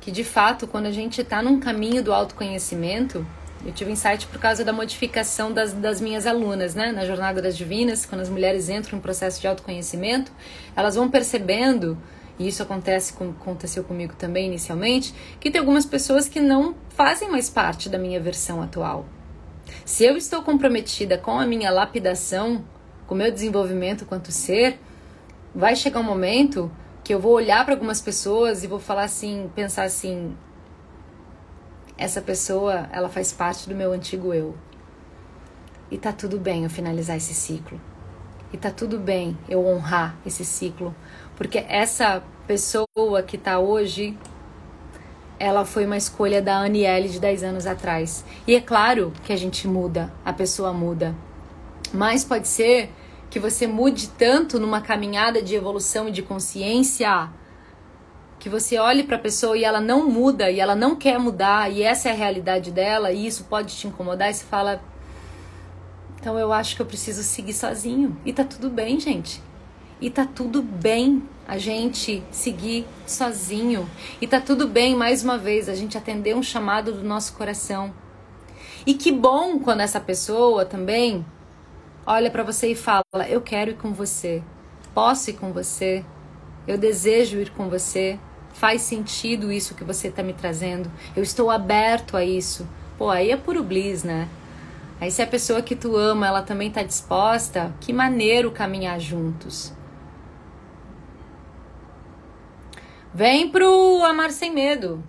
Que 0.00 0.10
de 0.10 0.24
fato, 0.24 0.66
quando 0.66 0.86
a 0.86 0.92
gente 0.92 1.20
está 1.20 1.42
num 1.42 1.60
caminho 1.60 2.02
do 2.02 2.12
autoconhecimento 2.12 3.26
eu 3.66 3.72
tive 3.72 3.90
insight 3.90 4.28
por 4.28 4.38
causa 4.38 4.64
da 4.64 4.72
modificação 4.72 5.52
das, 5.52 5.72
das 5.72 6.00
minhas 6.00 6.24
alunas, 6.24 6.76
né? 6.76 6.92
Na 6.92 7.04
Jornada 7.04 7.42
das 7.42 7.56
Divinas, 7.56 8.06
quando 8.06 8.20
as 8.20 8.28
mulheres 8.28 8.68
entram 8.68 8.96
em 8.96 9.00
processo 9.00 9.40
de 9.40 9.48
autoconhecimento, 9.48 10.30
elas 10.76 10.94
vão 10.94 11.10
percebendo, 11.10 11.98
e 12.38 12.46
isso 12.46 12.62
acontece 12.62 13.14
com, 13.14 13.30
aconteceu 13.30 13.82
comigo 13.82 14.14
também 14.14 14.46
inicialmente, 14.46 15.12
que 15.40 15.50
tem 15.50 15.58
algumas 15.58 15.84
pessoas 15.84 16.28
que 16.28 16.38
não 16.38 16.76
fazem 16.90 17.28
mais 17.28 17.50
parte 17.50 17.88
da 17.88 17.98
minha 17.98 18.20
versão 18.20 18.62
atual. 18.62 19.04
Se 19.84 20.04
eu 20.04 20.16
estou 20.16 20.42
comprometida 20.42 21.18
com 21.18 21.36
a 21.36 21.44
minha 21.44 21.72
lapidação, 21.72 22.64
com 23.04 23.16
o 23.16 23.18
meu 23.18 23.32
desenvolvimento 23.32 24.06
quanto 24.06 24.30
ser, 24.30 24.78
vai 25.52 25.74
chegar 25.74 25.98
um 25.98 26.04
momento 26.04 26.70
que 27.02 27.12
eu 27.12 27.18
vou 27.18 27.32
olhar 27.32 27.64
para 27.64 27.74
algumas 27.74 28.00
pessoas 28.00 28.62
e 28.62 28.68
vou 28.68 28.78
falar 28.78 29.04
assim, 29.04 29.50
pensar 29.56 29.82
assim, 29.82 30.36
essa 31.98 32.20
pessoa, 32.20 32.88
ela 32.92 33.08
faz 33.08 33.32
parte 33.32 33.68
do 33.68 33.74
meu 33.74 33.92
antigo 33.92 34.34
eu. 34.34 34.54
E 35.90 35.96
tá 35.96 36.12
tudo 36.12 36.38
bem 36.38 36.64
eu 36.64 36.70
finalizar 36.70 37.16
esse 37.16 37.32
ciclo. 37.32 37.80
E 38.52 38.56
tá 38.56 38.70
tudo 38.70 38.98
bem 38.98 39.36
eu 39.48 39.66
honrar 39.66 40.16
esse 40.24 40.44
ciclo, 40.44 40.94
porque 41.36 41.58
essa 41.68 42.22
pessoa 42.46 43.22
que 43.26 43.36
tá 43.36 43.58
hoje 43.58 44.16
ela 45.38 45.64
foi 45.64 45.84
uma 45.84 45.96
escolha 45.96 46.40
da 46.40 46.58
Aniele 46.58 47.08
de 47.08 47.20
10 47.20 47.42
anos 47.42 47.66
atrás. 47.66 48.24
E 48.46 48.54
é 48.54 48.60
claro 48.60 49.12
que 49.24 49.32
a 49.32 49.36
gente 49.36 49.68
muda, 49.68 50.12
a 50.24 50.32
pessoa 50.32 50.72
muda. 50.72 51.14
Mas 51.92 52.24
pode 52.24 52.48
ser 52.48 52.90
que 53.28 53.38
você 53.38 53.66
mude 53.66 54.08
tanto 54.10 54.58
numa 54.58 54.80
caminhada 54.80 55.42
de 55.42 55.54
evolução 55.54 56.08
e 56.08 56.12
de 56.12 56.22
consciência 56.22 57.28
que 58.38 58.48
você 58.48 58.78
olhe 58.78 59.02
para 59.02 59.16
a 59.16 59.20
pessoa 59.20 59.56
e 59.56 59.64
ela 59.64 59.80
não 59.80 60.08
muda 60.08 60.50
e 60.50 60.60
ela 60.60 60.74
não 60.74 60.94
quer 60.94 61.18
mudar 61.18 61.72
e 61.72 61.82
essa 61.82 62.08
é 62.08 62.12
a 62.12 62.14
realidade 62.14 62.70
dela 62.70 63.10
e 63.12 63.26
isso 63.26 63.44
pode 63.44 63.74
te 63.76 63.86
incomodar 63.86 64.30
e 64.30 64.34
você 64.34 64.44
fala 64.44 64.80
então 66.26 66.38
eu 66.38 66.52
acho 66.52 66.74
que 66.74 66.82
eu 66.82 66.86
preciso 66.86 67.22
seguir 67.22 67.52
sozinho 67.52 68.16
e 68.24 68.32
tá 68.32 68.42
tudo 68.42 68.68
bem, 68.68 68.98
gente. 68.98 69.40
E 70.00 70.10
tá 70.10 70.26
tudo 70.26 70.60
bem 70.60 71.22
a 71.46 71.56
gente 71.56 72.20
seguir 72.32 72.84
sozinho. 73.06 73.88
E 74.20 74.26
tá 74.26 74.40
tudo 74.40 74.66
bem, 74.66 74.96
mais 74.96 75.22
uma 75.22 75.38
vez, 75.38 75.68
a 75.68 75.74
gente 75.76 75.96
atender 75.96 76.34
um 76.34 76.42
chamado 76.42 76.92
do 76.92 77.04
nosso 77.04 77.34
coração. 77.34 77.94
E 78.84 78.94
que 78.94 79.12
bom 79.12 79.60
quando 79.60 79.82
essa 79.82 80.00
pessoa 80.00 80.64
também 80.64 81.24
olha 82.04 82.28
para 82.28 82.42
você 82.42 82.72
e 82.72 82.74
fala: 82.74 83.04
Eu 83.28 83.40
quero 83.40 83.70
ir 83.70 83.76
com 83.76 83.92
você, 83.92 84.42
posso 84.92 85.30
ir 85.30 85.34
com 85.34 85.52
você, 85.52 86.04
eu 86.66 86.76
desejo 86.76 87.38
ir 87.38 87.50
com 87.50 87.68
você. 87.68 88.18
Faz 88.52 88.82
sentido 88.82 89.52
isso 89.52 89.74
que 89.74 89.84
você 89.84 90.08
está 90.08 90.22
me 90.22 90.32
trazendo? 90.32 90.90
Eu 91.14 91.22
estou 91.22 91.50
aberto 91.50 92.16
a 92.16 92.24
isso. 92.24 92.66
Pô, 92.96 93.10
aí 93.10 93.30
é 93.30 93.36
puro 93.36 93.62
bliss, 93.62 94.02
né? 94.02 94.28
Aí 95.00 95.10
se 95.10 95.20
a 95.20 95.26
pessoa 95.26 95.60
que 95.60 95.76
tu 95.76 95.94
ama, 95.94 96.26
ela 96.26 96.42
também 96.42 96.68
está 96.68 96.82
disposta, 96.82 97.74
que 97.80 97.92
maneiro 97.92 98.50
caminhar 98.50 98.98
juntos. 98.98 99.74
Vem 103.12 103.48
pro 103.50 104.02
Amar 104.04 104.30
Sem 104.30 104.52
Medo. 104.52 105.02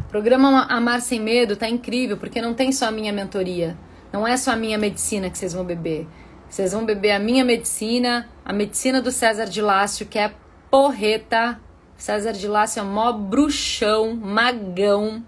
O 0.00 0.04
programa 0.04 0.64
Amar 0.64 1.00
Sem 1.00 1.20
Medo 1.20 1.56
tá 1.56 1.68
incrível, 1.68 2.16
porque 2.16 2.40
não 2.40 2.54
tem 2.54 2.70
só 2.70 2.86
a 2.86 2.90
minha 2.90 3.12
mentoria. 3.12 3.76
Não 4.12 4.26
é 4.26 4.36
só 4.36 4.52
a 4.52 4.56
minha 4.56 4.78
medicina 4.78 5.30
que 5.30 5.36
vocês 5.36 5.52
vão 5.52 5.64
beber. 5.64 6.06
Vocês 6.48 6.72
vão 6.72 6.84
beber 6.84 7.12
a 7.12 7.18
minha 7.18 7.44
medicina, 7.44 8.28
a 8.46 8.52
medicina 8.52 9.02
do 9.02 9.10
César 9.10 9.46
de 9.46 9.60
Lácio, 9.60 10.06
que 10.06 10.16
é 10.16 10.32
porreta. 10.70 11.60
César 11.96 12.32
de 12.32 12.46
Lácio 12.46 12.78
é 12.78 12.82
mó 12.84 13.12
bruxão, 13.12 14.14
magão, 14.14 15.24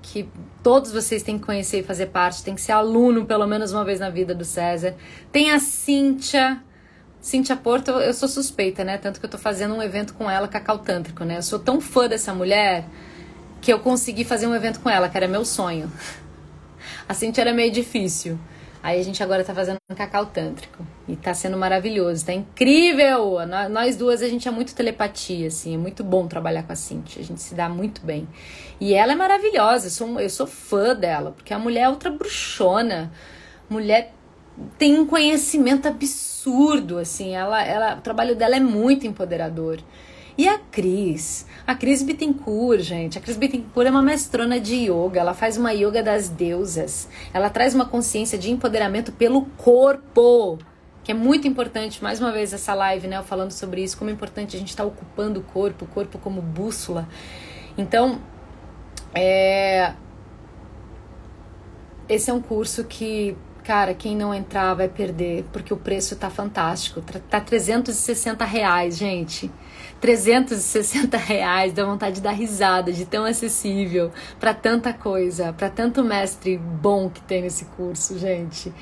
que 0.00 0.26
todos 0.62 0.90
vocês 0.90 1.22
têm 1.22 1.38
que 1.38 1.44
conhecer 1.44 1.80
e 1.80 1.82
fazer 1.82 2.06
parte, 2.06 2.42
tem 2.42 2.54
que 2.54 2.62
ser 2.62 2.72
aluno 2.72 3.26
pelo 3.26 3.46
menos 3.46 3.72
uma 3.72 3.84
vez 3.84 4.00
na 4.00 4.08
vida 4.08 4.34
do 4.34 4.44
César. 4.44 4.94
Tem 5.30 5.50
a 5.50 5.60
Cíntia, 5.60 6.62
Cíntia 7.20 7.56
Porto, 7.56 7.90
eu 7.90 8.14
sou 8.14 8.26
suspeita, 8.28 8.82
né? 8.82 8.96
Tanto 8.96 9.20
que 9.20 9.26
eu 9.26 9.30
tô 9.30 9.36
fazendo 9.36 9.74
um 9.74 9.82
evento 9.82 10.14
com 10.14 10.30
ela, 10.30 10.48
Cacau 10.48 10.78
Tântrico, 10.78 11.24
né? 11.24 11.36
Eu 11.36 11.42
sou 11.42 11.58
tão 11.58 11.78
fã 11.78 12.08
dessa 12.08 12.32
mulher 12.32 12.86
que 13.60 13.70
eu 13.70 13.80
consegui 13.80 14.24
fazer 14.24 14.46
um 14.46 14.54
evento 14.54 14.80
com 14.80 14.88
ela, 14.88 15.10
que 15.10 15.16
era 15.18 15.28
meu 15.28 15.44
sonho. 15.44 15.92
A 17.06 17.12
Cíntia 17.12 17.42
era 17.42 17.52
meio 17.52 17.70
difícil. 17.70 18.38
Aí 18.88 18.98
a 18.98 19.04
gente 19.04 19.22
agora 19.22 19.44
tá 19.44 19.54
fazendo 19.54 19.76
um 19.90 19.94
cacau 19.94 20.24
tântrico. 20.24 20.82
E 21.06 21.14
tá 21.14 21.34
sendo 21.34 21.58
maravilhoso, 21.58 22.24
tá 22.24 22.32
incrível! 22.32 23.36
Nós 23.70 23.96
duas, 23.96 24.22
a 24.22 24.28
gente 24.28 24.48
é 24.48 24.50
muito 24.50 24.74
telepatia, 24.74 25.48
assim, 25.48 25.74
é 25.74 25.76
muito 25.76 26.02
bom 26.02 26.26
trabalhar 26.26 26.62
com 26.62 26.72
a 26.72 26.74
Cintia, 26.74 27.20
a 27.20 27.24
gente 27.24 27.42
se 27.42 27.54
dá 27.54 27.68
muito 27.68 28.00
bem. 28.00 28.26
E 28.80 28.94
ela 28.94 29.12
é 29.12 29.14
maravilhosa, 29.14 29.88
eu 29.88 29.90
sou, 29.90 30.18
eu 30.18 30.30
sou 30.30 30.46
fã 30.46 30.96
dela, 30.96 31.32
porque 31.32 31.52
a 31.52 31.58
mulher 31.58 31.82
é 31.82 31.88
outra 31.90 32.10
bruxona, 32.10 33.12
mulher 33.68 34.14
tem 34.78 34.98
um 34.98 35.04
conhecimento 35.06 35.86
absurdo, 35.86 36.96
assim, 36.96 37.34
ela, 37.34 37.62
ela, 37.62 37.96
o 37.96 38.00
trabalho 38.00 38.34
dela 38.34 38.56
é 38.56 38.60
muito 38.60 39.06
empoderador. 39.06 39.80
E 40.38 40.46
a 40.46 40.56
Cris? 40.56 41.44
A 41.66 41.74
Cris 41.74 42.00
Bittencourt, 42.00 42.80
gente. 42.82 43.18
A 43.18 43.20
Cris 43.20 43.36
Bittencourt 43.36 43.88
é 43.88 43.90
uma 43.90 44.02
mestrona 44.02 44.60
de 44.60 44.88
yoga. 44.88 45.18
Ela 45.18 45.34
faz 45.34 45.56
uma 45.56 45.72
yoga 45.72 46.00
das 46.00 46.28
deusas. 46.28 47.08
Ela 47.34 47.50
traz 47.50 47.74
uma 47.74 47.84
consciência 47.84 48.38
de 48.38 48.48
empoderamento 48.48 49.10
pelo 49.10 49.46
corpo, 49.56 50.56
que 51.02 51.10
é 51.10 51.14
muito 51.14 51.48
importante. 51.48 52.00
Mais 52.00 52.20
uma 52.20 52.30
vez, 52.30 52.52
essa 52.52 52.72
live, 52.72 53.08
né? 53.08 53.20
Falando 53.24 53.50
sobre 53.50 53.82
isso, 53.82 53.98
como 53.98 54.10
é 54.10 54.12
importante 54.12 54.54
a 54.54 54.60
gente 54.60 54.68
estar 54.68 54.84
tá 54.84 54.88
ocupando 54.88 55.40
o 55.40 55.42
corpo, 55.42 55.84
o 55.84 55.88
corpo 55.88 56.20
como 56.20 56.40
bússola. 56.40 57.08
Então, 57.76 58.20
é. 59.12 59.92
Esse 62.08 62.30
é 62.30 62.32
um 62.32 62.40
curso 62.40 62.84
que 62.84 63.36
Cara, 63.68 63.92
quem 63.92 64.16
não 64.16 64.32
entrar 64.32 64.72
vai 64.72 64.88
perder, 64.88 65.44
porque 65.52 65.74
o 65.74 65.76
preço 65.76 66.16
tá 66.16 66.30
fantástico. 66.30 67.02
Tá 67.28 67.38
360 67.38 68.42
reais, 68.42 68.96
gente. 68.96 69.50
360 70.00 71.16
reais, 71.16 71.72
dá 71.72 71.84
vontade 71.84 72.16
de 72.16 72.22
dar 72.22 72.32
risada, 72.32 72.92
de 72.92 73.04
tão 73.04 73.24
acessível 73.24 74.10
para 74.38 74.54
tanta 74.54 74.92
coisa, 74.92 75.52
para 75.52 75.68
tanto 75.68 76.04
mestre 76.04 76.56
bom 76.56 77.08
que 77.08 77.20
tem 77.22 77.42
nesse 77.42 77.64
curso, 77.64 78.18
gente. 78.18 78.72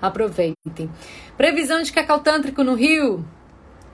Aproveitem. 0.00 0.90
Previsão 1.36 1.82
de 1.82 1.92
cacau 1.92 2.20
tântrico 2.20 2.64
no 2.64 2.74
Rio. 2.74 3.24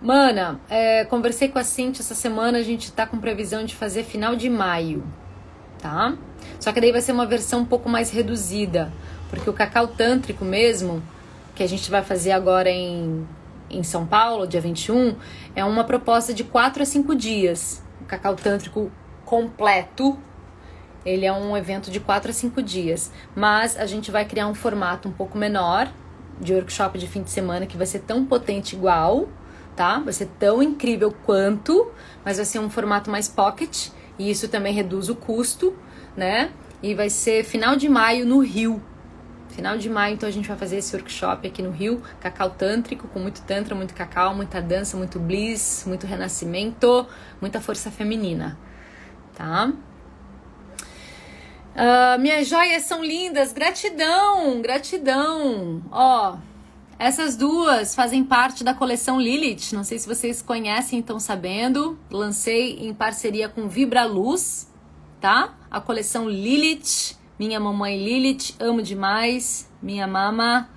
Mana, 0.00 0.60
é, 0.68 1.04
conversei 1.04 1.48
com 1.48 1.58
a 1.58 1.64
Cintia 1.64 2.02
essa 2.02 2.14
semana, 2.14 2.58
a 2.58 2.62
gente 2.62 2.92
tá 2.92 3.06
com 3.06 3.18
previsão 3.18 3.64
de 3.64 3.74
fazer 3.74 4.04
final 4.04 4.36
de 4.36 4.48
maio, 4.48 5.02
tá? 5.78 6.16
Só 6.60 6.70
que 6.70 6.80
daí 6.80 6.92
vai 6.92 7.00
ser 7.00 7.12
uma 7.12 7.26
versão 7.26 7.60
um 7.60 7.64
pouco 7.64 7.88
mais 7.88 8.10
reduzida 8.10 8.92
porque 9.28 9.48
o 9.48 9.52
cacau 9.52 9.88
tântrico 9.88 10.44
mesmo, 10.44 11.02
que 11.54 11.62
a 11.62 11.68
gente 11.68 11.90
vai 11.90 12.02
fazer 12.02 12.32
agora 12.32 12.70
em, 12.70 13.26
em 13.70 13.82
São 13.82 14.06
Paulo, 14.06 14.46
dia 14.46 14.60
21, 14.60 15.16
é 15.54 15.64
uma 15.64 15.84
proposta 15.84 16.32
de 16.32 16.44
4 16.44 16.82
a 16.82 16.86
5 16.86 17.14
dias. 17.14 17.82
O 18.00 18.04
cacau 18.04 18.34
tântrico 18.34 18.90
completo, 19.24 20.18
ele 21.04 21.26
é 21.26 21.32
um 21.32 21.56
evento 21.56 21.90
de 21.90 22.00
4 22.00 22.30
a 22.30 22.32
5 22.32 22.62
dias. 22.62 23.12
Mas 23.34 23.76
a 23.76 23.86
gente 23.86 24.10
vai 24.10 24.24
criar 24.24 24.46
um 24.48 24.54
formato 24.54 25.08
um 25.08 25.12
pouco 25.12 25.36
menor, 25.36 25.90
de 26.40 26.54
workshop 26.54 26.98
de 26.98 27.06
fim 27.06 27.22
de 27.22 27.30
semana, 27.30 27.66
que 27.66 27.76
vai 27.76 27.86
ser 27.86 28.00
tão 28.00 28.24
potente 28.24 28.76
igual, 28.76 29.28
tá? 29.74 29.98
Vai 29.98 30.12
ser 30.12 30.28
tão 30.38 30.62
incrível 30.62 31.14
quanto, 31.24 31.90
mas 32.24 32.36
vai 32.36 32.46
ser 32.46 32.58
um 32.58 32.70
formato 32.70 33.10
mais 33.10 33.28
pocket, 33.28 33.88
e 34.18 34.30
isso 34.30 34.48
também 34.48 34.72
reduz 34.72 35.08
o 35.08 35.16
custo, 35.16 35.74
né? 36.16 36.50
E 36.82 36.94
vai 36.94 37.08
ser 37.08 37.44
final 37.44 37.76
de 37.76 37.88
maio 37.88 38.26
no 38.26 38.40
Rio, 38.40 38.82
Final 39.56 39.78
de 39.78 39.88
maio, 39.88 40.12
então 40.12 40.28
a 40.28 40.32
gente 40.32 40.46
vai 40.46 40.56
fazer 40.58 40.76
esse 40.76 40.94
workshop 40.94 41.48
aqui 41.48 41.62
no 41.62 41.70
Rio, 41.70 42.02
cacau 42.20 42.50
tântrico, 42.50 43.08
com 43.08 43.18
muito 43.18 43.40
tantra, 43.40 43.74
muito 43.74 43.94
cacau, 43.94 44.34
muita 44.34 44.60
dança, 44.60 44.98
muito 44.98 45.18
bliss, 45.18 45.84
muito 45.86 46.06
renascimento, 46.06 47.06
muita 47.40 47.58
força 47.58 47.90
feminina, 47.90 48.58
tá? 49.34 49.72
Uh, 51.72 52.20
minhas 52.20 52.46
joias 52.48 52.82
são 52.82 53.02
lindas, 53.02 53.54
gratidão, 53.54 54.60
gratidão. 54.60 55.82
Ó, 55.90 56.36
essas 56.98 57.34
duas 57.34 57.94
fazem 57.94 58.24
parte 58.24 58.62
da 58.62 58.74
coleção 58.74 59.18
Lilith. 59.18 59.72
Não 59.72 59.84
sei 59.84 59.98
se 59.98 60.06
vocês 60.06 60.42
conhecem, 60.42 60.98
estão 60.98 61.18
sabendo. 61.18 61.98
Lancei 62.10 62.78
em 62.78 62.92
parceria 62.92 63.48
com 63.48 63.68
Vibra 63.68 64.04
Luz, 64.04 64.70
tá? 65.18 65.54
A 65.70 65.80
coleção 65.80 66.28
Lilith 66.28 67.16
minha 67.38 67.60
mamãe 67.60 68.02
Lilith, 68.02 68.54
amo 68.58 68.80
demais. 68.80 69.70
Minha 69.82 70.06
mama. 70.06 70.68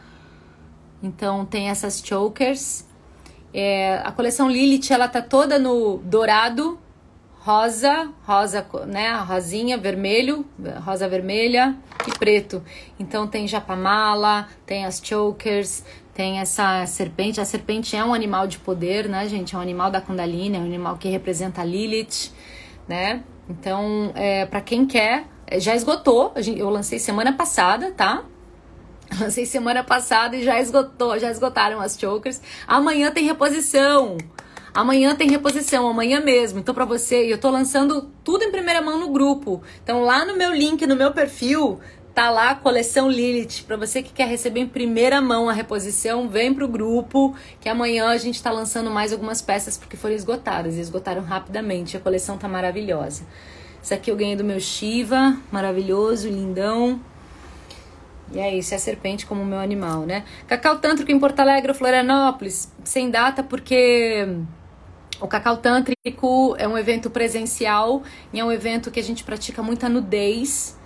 Então 1.02 1.46
tem 1.46 1.70
essas 1.70 2.02
chokers. 2.06 2.86
É, 3.54 4.02
a 4.04 4.12
coleção 4.12 4.50
Lilith, 4.50 4.92
ela 4.92 5.08
tá 5.08 5.22
toda 5.22 5.58
no 5.58 5.98
dourado, 6.00 6.78
rosa, 7.40 8.12
rosa, 8.24 8.66
né, 8.86 9.16
rosinha, 9.22 9.78
vermelho, 9.78 10.46
rosa 10.84 11.08
vermelha 11.08 11.76
e 12.08 12.12
preto. 12.20 12.62
Então 13.00 13.26
tem 13.26 13.48
japamala, 13.48 14.48
tem 14.66 14.86
as 14.86 15.02
chokers, 15.04 15.84
tem 16.14 16.40
essa 16.40 16.86
serpente. 16.86 17.40
A 17.40 17.46
serpente 17.46 17.96
é 17.96 18.04
um 18.04 18.14
animal 18.14 18.46
de 18.46 18.60
poder, 18.60 19.08
né, 19.08 19.28
gente? 19.28 19.56
É 19.56 19.58
um 19.58 19.62
animal 19.62 19.90
da 19.90 20.02
Kundalini, 20.02 20.58
é 20.58 20.60
um 20.60 20.66
animal 20.66 20.98
que 20.98 21.08
representa 21.08 21.62
a 21.62 21.64
Lilith, 21.64 22.32
né? 22.88 23.24
Então, 23.50 24.12
é, 24.14 24.46
para 24.46 24.62
quem 24.62 24.86
quer, 24.86 25.26
já 25.58 25.76
esgotou. 25.76 26.34
Eu 26.36 26.70
lancei 26.70 27.00
semana 27.00 27.34
passada, 27.34 27.92
tá? 27.92 28.24
Lancei 29.20 29.46
semana 29.46 29.84
passada 29.84 30.36
e 30.36 30.44
já 30.44 30.60
esgotou, 30.60 31.18
já 31.18 31.32
esgotaram 31.32 31.82
as 31.82 31.98
chokers. 31.98 32.40
Amanhã 32.68 33.12
tem 33.12 33.26
reposição. 33.26 34.18
Amanhã 34.74 35.16
tem 35.16 35.30
reposição, 35.30 35.88
amanhã 35.88 36.20
mesmo. 36.20 36.60
Então, 36.60 36.76
para 36.76 36.86
você, 36.86 37.26
eu 37.26 37.40
tô 37.40 37.50
lançando 37.50 38.12
tudo 38.24 38.44
em 38.44 38.52
primeira 38.52 38.82
mão 38.82 39.00
no 39.00 39.10
grupo. 39.10 39.64
Então, 39.84 40.04
lá 40.04 40.24
no 40.26 40.38
meu 40.38 40.54
link, 40.54 40.86
no 40.86 40.96
meu 40.96 41.12
perfil, 41.12 41.80
tá 42.14 42.30
lá 42.30 42.52
a 42.52 42.56
coleção 42.56 43.10
Lilith. 43.10 43.64
Para 43.66 43.78
você 43.78 44.04
que 44.04 44.14
quer 44.14 44.28
receber 44.28 44.60
em 44.60 44.68
primeira 44.68 45.20
mão 45.20 45.50
a 45.50 45.54
reposição, 45.54 46.30
vem 46.30 46.54
pro 46.54 46.68
grupo, 46.68 47.36
que 47.60 47.68
amanhã 47.68 48.10
a 48.10 48.18
gente 48.18 48.42
tá 48.44 48.52
lançando 48.52 48.92
mais 48.92 49.12
algumas 49.12 49.42
peças 49.42 49.76
porque 49.76 49.98
foram 49.98 50.14
esgotadas. 50.14 50.76
E 50.76 50.82
esgotaram 50.82 51.24
rapidamente. 51.24 51.98
A 51.98 52.00
coleção 52.00 52.38
tá 52.38 52.48
maravilhosa. 52.48 53.24
Isso 53.82 53.94
aqui 53.94 54.12
eu 54.12 54.16
ganhei 54.16 54.36
do 54.36 54.44
meu 54.44 54.60
Shiva, 54.60 55.38
maravilhoso, 55.52 56.28
lindão. 56.28 57.00
E 58.32 58.40
é 58.40 58.56
isso, 58.56 58.74
é 58.74 58.78
a 58.78 58.80
serpente 58.80 59.26
como 59.26 59.44
meu 59.44 59.60
animal, 59.60 60.02
né? 60.02 60.24
Cacau 60.48 60.78
Tântrico 60.78 61.12
em 61.12 61.20
Porto 61.20 61.40
Alegre, 61.40 61.74
Florianópolis, 61.74 62.72
sem 62.84 63.10
data 63.10 63.42
porque 63.42 64.28
o 65.20 65.28
Cacau 65.28 65.58
Tântrico 65.58 66.56
é 66.58 66.68
um 66.68 66.78
evento 66.78 67.10
presencial 67.10 68.04
e 68.32 68.40
é 68.40 68.46
um 68.46 68.52
evento 68.52 68.92
que 68.92 69.00
a 69.00 69.04
gente 69.04 69.24
pratica 69.24 69.64
muita 69.64 69.90
nudez 69.90 70.78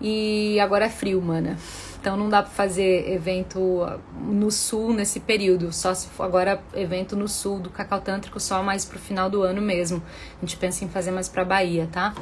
e 0.00 0.58
agora 0.58 0.86
é 0.86 0.90
frio, 0.90 1.20
mana. 1.22 1.56
Então 2.00 2.16
não 2.16 2.30
dá 2.30 2.42
para 2.42 2.50
fazer 2.50 3.12
evento 3.12 3.86
no 4.22 4.50
sul 4.50 4.94
nesse 4.94 5.20
período, 5.20 5.70
só 5.70 5.92
se 5.92 6.08
for 6.08 6.22
agora 6.22 6.58
evento 6.74 7.14
no 7.14 7.28
sul 7.28 7.58
do 7.58 7.68
Cacau 7.68 8.00
Tântrico 8.00 8.40
só 8.40 8.62
mais 8.62 8.86
pro 8.86 8.98
final 8.98 9.28
do 9.28 9.42
ano 9.42 9.60
mesmo. 9.60 10.02
A 10.38 10.40
gente 10.40 10.56
pensa 10.56 10.82
em 10.82 10.88
fazer 10.88 11.10
mais 11.10 11.28
pra 11.28 11.44
Bahia, 11.44 11.86
tá? 11.92 12.14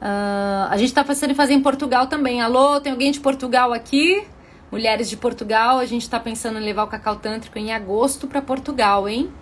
Uh, 0.00 0.68
a 0.70 0.76
gente 0.76 0.94
tá 0.94 1.02
pensando 1.02 1.32
em 1.32 1.34
fazer 1.34 1.52
em 1.52 1.60
Portugal 1.60 2.06
também. 2.06 2.40
Alô, 2.40 2.80
tem 2.80 2.92
alguém 2.92 3.10
de 3.10 3.18
Portugal 3.18 3.72
aqui? 3.72 4.24
Mulheres 4.70 5.10
de 5.10 5.16
Portugal, 5.16 5.80
a 5.80 5.84
gente 5.84 6.08
tá 6.08 6.20
pensando 6.20 6.60
em 6.60 6.64
levar 6.64 6.84
o 6.84 6.86
Cacau 6.86 7.16
Tântrico 7.16 7.58
em 7.58 7.72
agosto 7.72 8.28
para 8.28 8.40
Portugal, 8.40 9.08
hein? 9.08 9.32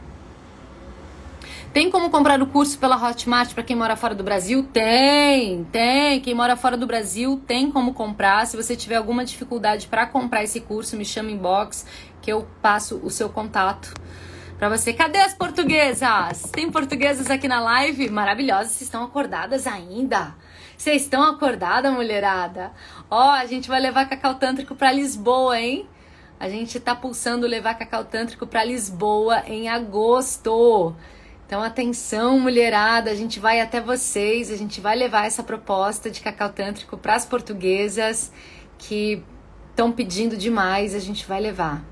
Tem 1.73 1.89
como 1.89 2.11
comprar 2.11 2.43
o 2.43 2.49
curso 2.49 2.77
pela 2.81 2.97
Hotmart 2.97 3.55
para 3.55 3.62
quem 3.62 3.77
mora 3.77 3.95
fora 3.95 4.12
do 4.12 4.25
Brasil? 4.25 4.68
Tem, 4.73 5.62
tem. 5.71 6.21
Quem 6.21 6.35
mora 6.35 6.57
fora 6.57 6.77
do 6.77 6.85
Brasil 6.85 7.41
tem 7.47 7.71
como 7.71 7.95
comprar. 7.95 8.45
Se 8.49 8.57
você 8.57 8.75
tiver 8.75 8.97
alguma 8.97 9.25
dificuldade 9.25 9.87
para 9.87 10.05
comprar 10.05 10.43
esse 10.43 10.61
curso, 10.61 10.97
me 10.97 11.05
chama 11.05 11.31
inbox 11.31 11.87
que 12.21 12.33
eu 12.33 12.45
passo 12.61 12.97
o 13.05 13.09
seu 13.09 13.29
contato 13.29 13.95
para 14.59 14.68
você. 14.68 14.93
Cadê 14.93 15.18
as 15.18 15.33
portuguesas? 15.33 16.43
Tem 16.51 16.68
portuguesas 16.73 17.31
aqui 17.31 17.47
na 17.47 17.61
live? 17.61 18.11
Maravilhosas, 18.11 18.73
vocês 18.73 18.83
estão 18.83 19.05
acordadas 19.05 19.64
ainda? 19.64 20.35
Vocês 20.77 21.03
estão 21.03 21.23
acordadas, 21.23 21.93
mulherada? 21.93 22.73
Ó, 23.09 23.31
a 23.31 23.47
gente 23.47 23.68
vai 23.68 23.79
levar 23.79 24.09
cacau 24.09 24.35
tântrico 24.35 24.75
para 24.75 24.91
Lisboa, 24.91 25.61
hein? 25.61 25.89
A 26.41 26.49
gente 26.49 26.81
tá 26.81 26.97
pulsando 26.97 27.47
levar 27.47 27.75
cacau 27.75 28.05
tântrico 28.05 28.45
para 28.45 28.64
Lisboa 28.64 29.45
em 29.47 29.68
agosto. 29.68 30.97
Então, 31.51 31.64
atenção, 31.64 32.38
mulherada, 32.38 33.11
a 33.11 33.14
gente 33.16 33.40
vai 33.40 33.61
até 33.61 33.80
vocês, 33.80 34.53
a 34.53 34.57
gente 34.57 34.80
vai 34.80 34.94
levar 34.94 35.26
essa 35.26 35.42
proposta 35.42 36.09
de 36.09 36.20
cacau 36.20 36.51
tântrico 36.51 36.96
para 36.96 37.16
as 37.16 37.26
portuguesas 37.26 38.32
que 38.78 39.20
estão 39.68 39.90
pedindo 39.90 40.36
demais, 40.36 40.94
a 40.94 41.01
gente 41.01 41.26
vai 41.26 41.40
levar. 41.40 41.82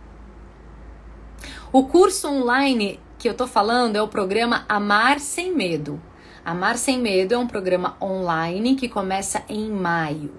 O 1.73 1.89
curso 1.89 2.29
online 2.29 3.01
que 3.19 3.29
eu 3.29 3.35
tô 3.35 3.49
falando 3.49 3.97
é 3.97 4.01
o 4.01 4.07
programa 4.07 4.65
Amar 4.69 5.19
Sem 5.19 5.53
Medo. 5.53 6.01
Amar 6.45 6.79
Sem 6.79 7.01
Medo 7.01 7.35
é 7.35 7.39
um 7.39 7.49
programa 7.49 7.97
online 8.01 8.77
que 8.77 8.89
começa 8.89 9.43
em 9.49 9.69
maio. 9.69 10.37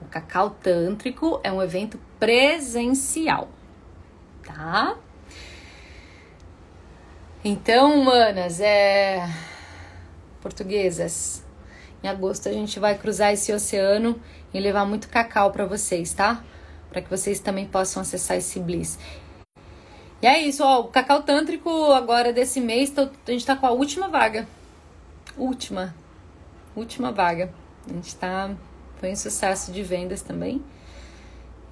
O 0.00 0.04
Cacau 0.04 0.50
Tântrico 0.50 1.40
é 1.42 1.50
um 1.50 1.60
evento 1.60 1.98
presencial, 2.20 3.48
tá? 4.44 4.96
Então, 7.44 8.04
manas, 8.04 8.60
é. 8.60 9.28
Portuguesas, 10.40 11.44
em 12.02 12.06
agosto 12.08 12.48
a 12.48 12.52
gente 12.52 12.78
vai 12.78 12.96
cruzar 12.96 13.32
esse 13.32 13.52
oceano 13.52 14.20
e 14.54 14.60
levar 14.60 14.84
muito 14.84 15.08
cacau 15.08 15.50
para 15.50 15.66
vocês, 15.66 16.12
tá? 16.12 16.44
Para 16.88 17.02
que 17.02 17.10
vocês 17.10 17.40
também 17.40 17.66
possam 17.66 18.02
acessar 18.02 18.36
esse 18.36 18.60
bliss. 18.60 18.96
E 20.20 20.26
é 20.26 20.40
isso, 20.40 20.62
ó, 20.62 20.82
o 20.82 20.88
cacau 20.88 21.24
tântrico 21.24 21.68
agora 21.92 22.32
desse 22.32 22.60
mês, 22.60 22.92
a 22.96 23.30
gente 23.30 23.44
tá 23.44 23.56
com 23.56 23.66
a 23.66 23.72
última 23.72 24.06
vaga. 24.06 24.46
Última. 25.36 25.92
Última 26.76 27.10
vaga. 27.10 27.52
A 27.88 27.92
gente 27.92 28.14
tá. 28.14 28.54
Foi 28.98 29.10
um 29.10 29.16
sucesso 29.16 29.72
de 29.72 29.82
vendas 29.82 30.22
também. 30.22 30.62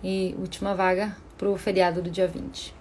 E 0.02 0.34
última 0.36 0.74
vaga 0.74 1.16
pro 1.38 1.56
feriado 1.56 2.02
do 2.02 2.10
dia 2.10 2.26
20. 2.26 2.79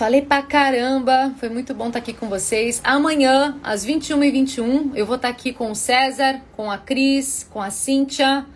Falei 0.00 0.22
pra 0.22 0.40
caramba, 0.40 1.34
foi 1.36 1.50
muito 1.50 1.74
bom 1.74 1.88
estar 1.88 1.98
aqui 1.98 2.14
com 2.14 2.26
vocês. 2.26 2.80
Amanhã, 2.82 3.60
às 3.62 3.84
21h21, 3.84 4.92
eu 4.94 5.04
vou 5.04 5.16
estar 5.16 5.28
aqui 5.28 5.52
com 5.52 5.70
o 5.70 5.74
César, 5.74 6.40
com 6.56 6.70
a 6.70 6.78
Cris, 6.78 7.46
com 7.50 7.60
a 7.60 7.68
Cíntia. 7.68 8.46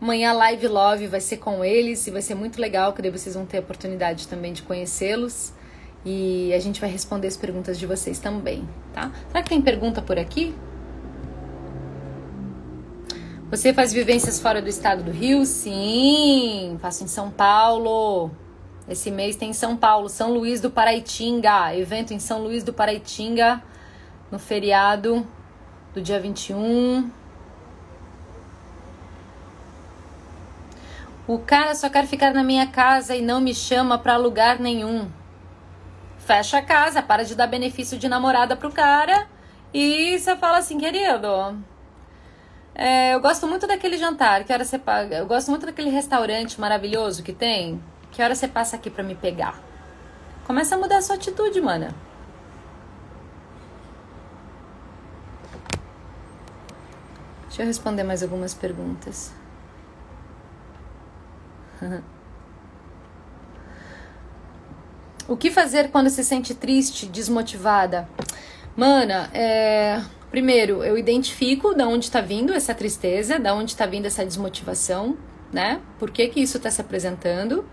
Amanhã 0.00 0.32
Live 0.32 0.66
Love 0.66 1.06
vai 1.06 1.20
ser 1.20 1.36
com 1.36 1.62
eles 1.62 2.06
e 2.06 2.10
vai 2.10 2.22
ser 2.22 2.34
muito 2.34 2.58
legal, 2.58 2.94
que 2.94 3.02
daí 3.02 3.10
vocês 3.10 3.34
vão 3.34 3.44
ter 3.44 3.58
a 3.58 3.60
oportunidade 3.60 4.26
também 4.26 4.54
de 4.54 4.62
conhecê-los. 4.62 5.52
E 6.06 6.54
a 6.54 6.58
gente 6.58 6.80
vai 6.80 6.88
responder 6.88 7.28
as 7.28 7.36
perguntas 7.36 7.78
de 7.78 7.84
vocês 7.84 8.18
também, 8.18 8.66
tá? 8.94 9.12
Será 9.28 9.42
que 9.42 9.50
tem 9.50 9.60
pergunta 9.60 10.00
por 10.00 10.18
aqui? 10.18 10.54
Você 13.50 13.74
faz 13.74 13.92
vivências 13.92 14.40
fora 14.40 14.62
do 14.62 14.70
estado 14.70 15.02
do 15.02 15.10
Rio? 15.10 15.44
Sim, 15.44 16.78
faço 16.80 17.04
em 17.04 17.08
São 17.08 17.30
Paulo. 17.30 18.30
Esse 18.88 19.10
mês 19.10 19.36
tem 19.36 19.50
em 19.50 19.54
São 19.54 19.76
Paulo, 19.76 20.08
São 20.08 20.32
Luís 20.32 20.60
do 20.60 20.70
Paraitinga, 20.70 21.74
evento 21.74 22.12
em 22.12 22.18
São 22.18 22.42
Luís 22.42 22.62
do 22.62 22.72
Paraitinga, 22.72 23.62
no 24.30 24.38
feriado 24.38 25.26
do 25.94 26.02
dia 26.02 26.20
21. 26.20 27.10
O 31.26 31.38
cara 31.38 31.74
só 31.74 31.88
quer 31.88 32.06
ficar 32.06 32.34
na 32.34 32.44
minha 32.44 32.66
casa 32.66 33.16
e 33.16 33.22
não 33.22 33.40
me 33.40 33.54
chama 33.54 33.96
para 33.96 34.18
lugar 34.18 34.58
nenhum. 34.58 35.10
Fecha 36.18 36.58
a 36.58 36.62
casa, 36.62 37.00
para 37.00 37.24
de 37.24 37.34
dar 37.34 37.46
benefício 37.46 37.98
de 37.98 38.08
namorada 38.08 38.54
pro 38.54 38.70
cara 38.70 39.26
e 39.72 40.18
você 40.18 40.36
fala 40.36 40.58
assim, 40.58 40.78
querido, 40.78 41.58
é, 42.74 43.14
eu 43.14 43.20
gosto 43.20 43.46
muito 43.46 43.66
daquele 43.66 43.96
jantar, 43.96 44.44
que 44.44 44.52
hora 44.52 44.64
você 44.64 44.78
paga? 44.78 45.16
Eu 45.16 45.26
gosto 45.26 45.50
muito 45.50 45.64
daquele 45.64 45.90
restaurante 45.90 46.60
maravilhoso 46.60 47.22
que 47.22 47.32
tem. 47.32 47.80
Que 48.14 48.22
hora 48.22 48.34
você 48.34 48.46
passa 48.46 48.76
aqui 48.76 48.88
para 48.88 49.02
me 49.02 49.16
pegar? 49.16 49.60
Começa 50.46 50.76
a 50.76 50.78
mudar 50.78 50.98
a 50.98 51.02
sua 51.02 51.16
atitude, 51.16 51.60
mana. 51.60 51.92
Deixa 57.48 57.62
eu 57.62 57.66
responder 57.66 58.04
mais 58.04 58.22
algumas 58.22 58.54
perguntas. 58.54 59.32
o 65.26 65.36
que 65.36 65.50
fazer 65.50 65.90
quando 65.90 66.08
se 66.08 66.22
sente 66.22 66.54
triste, 66.54 67.06
desmotivada? 67.06 68.08
Mana, 68.76 69.28
é... 69.34 70.00
primeiro, 70.30 70.84
eu 70.84 70.96
identifico 70.96 71.74
da 71.74 71.88
onde 71.88 72.04
está 72.04 72.20
vindo 72.20 72.54
essa 72.54 72.76
tristeza, 72.76 73.40
da 73.40 73.52
onde 73.54 73.72
está 73.72 73.86
vindo 73.86 74.06
essa 74.06 74.24
desmotivação, 74.24 75.18
né? 75.52 75.80
Por 75.98 76.12
que, 76.12 76.28
que 76.28 76.38
isso 76.40 76.58
está 76.58 76.70
se 76.70 76.80
apresentando? 76.80 77.64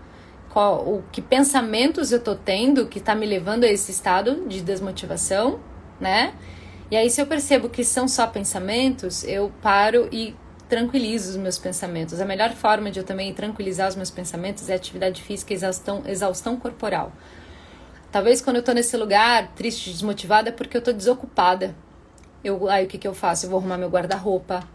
Qual, 0.52 0.86
o 0.86 1.02
que 1.10 1.22
pensamentos 1.22 2.12
eu 2.12 2.20
tô 2.20 2.34
tendo 2.34 2.86
que 2.86 3.00
tá 3.00 3.14
me 3.14 3.24
levando 3.24 3.64
a 3.64 3.68
esse 3.68 3.90
estado 3.90 4.46
de 4.46 4.60
desmotivação, 4.60 5.58
né? 5.98 6.34
E 6.90 6.96
aí, 6.96 7.08
se 7.08 7.22
eu 7.22 7.26
percebo 7.26 7.70
que 7.70 7.82
são 7.82 8.06
só 8.06 8.26
pensamentos, 8.26 9.24
eu 9.24 9.50
paro 9.62 10.10
e 10.12 10.36
tranquilizo 10.68 11.30
os 11.30 11.36
meus 11.36 11.58
pensamentos. 11.58 12.20
A 12.20 12.26
melhor 12.26 12.50
forma 12.52 12.90
de 12.90 13.00
eu 13.00 13.04
também 13.04 13.32
tranquilizar 13.32 13.88
os 13.88 13.96
meus 13.96 14.10
pensamentos 14.10 14.68
é 14.68 14.74
atividade 14.74 15.22
física 15.22 15.54
e 15.54 15.56
exaustão, 15.56 16.02
exaustão 16.06 16.56
corporal. 16.58 17.12
Talvez 18.10 18.42
quando 18.42 18.56
eu 18.56 18.62
tô 18.62 18.72
nesse 18.72 18.94
lugar 18.94 19.52
triste, 19.54 19.90
desmotivada, 19.90 20.50
é 20.50 20.52
porque 20.52 20.76
eu 20.76 20.82
tô 20.82 20.92
desocupada. 20.92 21.74
Eu, 22.44 22.68
aí 22.68 22.84
o 22.84 22.88
que, 22.88 22.98
que 22.98 23.08
eu 23.08 23.14
faço? 23.14 23.46
Eu 23.46 23.50
vou 23.50 23.58
arrumar 23.58 23.78
meu 23.78 23.88
guarda-roupa, 23.88 24.68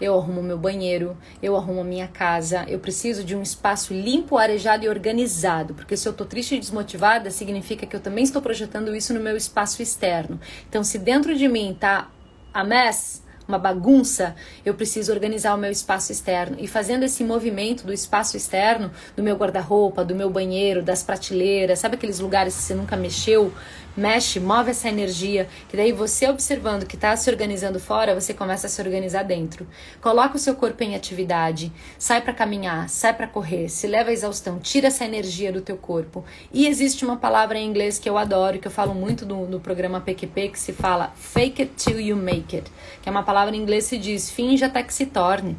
eu 0.00 0.18
arrumo 0.18 0.42
meu 0.42 0.58
banheiro, 0.58 1.16
eu 1.42 1.56
arrumo 1.56 1.84
minha 1.84 2.08
casa, 2.08 2.64
eu 2.68 2.78
preciso 2.78 3.24
de 3.24 3.34
um 3.34 3.42
espaço 3.42 3.92
limpo, 3.92 4.36
arejado 4.36 4.84
e 4.84 4.88
organizado, 4.88 5.74
porque 5.74 5.96
se 5.96 6.08
eu 6.08 6.12
tô 6.12 6.24
triste 6.24 6.54
e 6.54 6.60
desmotivada, 6.60 7.30
significa 7.30 7.86
que 7.86 7.94
eu 7.94 8.00
também 8.00 8.24
estou 8.24 8.40
projetando 8.40 8.94
isso 8.94 9.12
no 9.14 9.20
meu 9.20 9.36
espaço 9.36 9.82
externo. 9.82 10.40
Então, 10.68 10.82
se 10.82 10.98
dentro 10.98 11.34
de 11.36 11.48
mim 11.48 11.76
tá 11.78 12.10
a 12.52 12.62
mess, 12.64 13.24
uma 13.46 13.58
bagunça, 13.58 14.34
eu 14.64 14.74
preciso 14.74 15.12
organizar 15.12 15.54
o 15.54 15.58
meu 15.58 15.70
espaço 15.70 16.10
externo. 16.10 16.56
E 16.58 16.66
fazendo 16.66 17.04
esse 17.04 17.22
movimento 17.22 17.84
do 17.84 17.92
espaço 17.92 18.36
externo, 18.36 18.90
do 19.14 19.22
meu 19.22 19.36
guarda-roupa, 19.36 20.04
do 20.04 20.14
meu 20.14 20.30
banheiro, 20.30 20.82
das 20.82 21.02
prateleiras, 21.02 21.78
sabe 21.78 21.96
aqueles 21.96 22.18
lugares 22.18 22.56
que 22.56 22.62
você 22.62 22.74
nunca 22.74 22.96
mexeu? 22.96 23.52
Mexe, 23.96 24.40
move 24.40 24.70
essa 24.70 24.88
energia, 24.88 25.48
que 25.68 25.76
daí 25.76 25.92
você 25.92 26.28
observando 26.28 26.84
que 26.84 26.96
está 26.96 27.16
se 27.16 27.30
organizando 27.30 27.78
fora, 27.78 28.12
você 28.12 28.34
começa 28.34 28.66
a 28.66 28.70
se 28.70 28.82
organizar 28.82 29.22
dentro. 29.22 29.66
Coloca 30.00 30.34
o 30.34 30.38
seu 30.38 30.56
corpo 30.56 30.82
em 30.82 30.96
atividade, 30.96 31.72
sai 31.96 32.20
para 32.20 32.32
caminhar, 32.32 32.88
sai 32.88 33.14
para 33.14 33.28
correr, 33.28 33.68
se 33.68 33.86
leva 33.86 34.10
à 34.10 34.12
exaustão, 34.12 34.58
tira 34.58 34.88
essa 34.88 35.04
energia 35.04 35.52
do 35.52 35.60
teu 35.60 35.76
corpo. 35.76 36.24
E 36.52 36.66
existe 36.66 37.04
uma 37.04 37.16
palavra 37.16 37.56
em 37.56 37.68
inglês 37.68 37.96
que 37.96 38.08
eu 38.08 38.18
adoro, 38.18 38.58
que 38.58 38.66
eu 38.66 38.72
falo 38.72 38.94
muito 38.94 39.24
no, 39.24 39.46
no 39.46 39.60
programa 39.60 40.00
PQP, 40.00 40.48
que 40.48 40.58
se 40.58 40.72
fala 40.72 41.12
fake 41.14 41.62
it 41.62 41.74
till 41.76 42.00
you 42.00 42.16
make 42.16 42.56
it, 42.56 42.70
que 43.00 43.08
é 43.08 43.12
uma 43.12 43.22
palavra 43.22 43.54
em 43.54 43.60
inglês 43.60 43.84
que 43.84 43.90
se 43.90 43.98
diz 43.98 44.28
finge 44.28 44.64
até 44.64 44.82
que 44.82 44.92
se 44.92 45.06
torne 45.06 45.56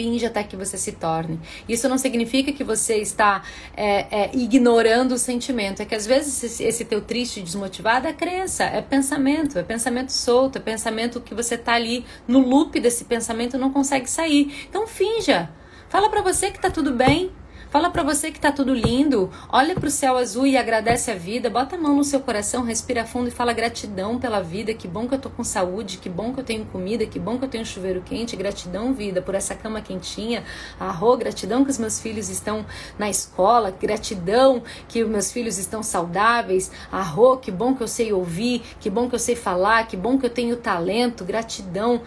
finge 0.00 0.24
até 0.24 0.42
que 0.42 0.56
você 0.56 0.78
se 0.78 0.92
torne. 0.92 1.38
Isso 1.68 1.86
não 1.86 1.98
significa 1.98 2.50
que 2.52 2.64
você 2.64 2.96
está 2.96 3.42
é, 3.76 4.06
é, 4.22 4.30
ignorando 4.32 5.12
o 5.12 5.18
sentimento. 5.18 5.82
É 5.82 5.84
que 5.84 5.94
às 5.94 6.06
vezes 6.06 6.42
esse, 6.42 6.64
esse 6.64 6.86
teu 6.86 7.02
triste, 7.02 7.42
desmotivado 7.42 8.06
é 8.06 8.12
crença, 8.14 8.64
é 8.64 8.80
pensamento, 8.80 9.58
é 9.58 9.62
pensamento 9.62 10.10
solto, 10.10 10.56
é 10.56 10.60
pensamento 10.60 11.20
que 11.20 11.34
você 11.34 11.56
está 11.56 11.74
ali 11.74 12.06
no 12.26 12.38
loop 12.38 12.80
desse 12.80 13.04
pensamento 13.04 13.58
não 13.58 13.70
consegue 13.70 14.08
sair. 14.08 14.66
Então 14.70 14.86
finja. 14.86 15.50
Fala 15.90 16.08
para 16.08 16.22
você 16.22 16.50
que 16.50 16.58
tá 16.58 16.70
tudo 16.70 16.92
bem, 16.92 17.30
Fala 17.70 17.88
para 17.88 18.02
você 18.02 18.32
que 18.32 18.40
tá 18.40 18.50
tudo 18.50 18.74
lindo. 18.74 19.30
Olha 19.48 19.76
pro 19.76 19.88
céu 19.88 20.16
azul 20.16 20.44
e 20.44 20.56
agradece 20.56 21.08
a 21.12 21.14
vida. 21.14 21.48
Bota 21.48 21.76
a 21.76 21.78
mão 21.78 21.94
no 21.94 22.02
seu 22.02 22.18
coração, 22.18 22.64
respira 22.64 23.06
fundo 23.06 23.28
e 23.28 23.30
fala 23.30 23.52
gratidão 23.52 24.18
pela 24.18 24.42
vida. 24.42 24.74
Que 24.74 24.88
bom 24.88 25.06
que 25.06 25.14
eu 25.14 25.20
tô 25.20 25.30
com 25.30 25.44
saúde, 25.44 25.98
que 25.98 26.08
bom 26.08 26.34
que 26.34 26.40
eu 26.40 26.44
tenho 26.44 26.64
comida, 26.64 27.06
que 27.06 27.20
bom 27.20 27.38
que 27.38 27.44
eu 27.44 27.48
tenho 27.48 27.64
chuveiro 27.64 28.02
quente. 28.02 28.34
Gratidão, 28.34 28.92
vida, 28.92 29.22
por 29.22 29.36
essa 29.36 29.54
cama 29.54 29.80
quentinha. 29.80 30.42
Arro, 30.80 31.16
gratidão 31.16 31.64
que 31.64 31.70
os 31.70 31.78
meus 31.78 32.00
filhos 32.00 32.28
estão 32.28 32.66
na 32.98 33.08
escola. 33.08 33.70
Gratidão 33.70 34.64
que 34.88 35.04
os 35.04 35.08
meus 35.08 35.30
filhos 35.30 35.56
estão 35.56 35.80
saudáveis. 35.80 36.72
Arro, 36.90 37.36
que 37.36 37.52
bom 37.52 37.72
que 37.72 37.84
eu 37.84 37.88
sei 37.88 38.12
ouvir, 38.12 38.62
que 38.80 38.90
bom 38.90 39.08
que 39.08 39.14
eu 39.14 39.20
sei 39.20 39.36
falar, 39.36 39.86
que 39.86 39.96
bom 39.96 40.18
que 40.18 40.26
eu 40.26 40.30
tenho 40.30 40.56
talento. 40.56 41.24
Gratidão. 41.24 42.02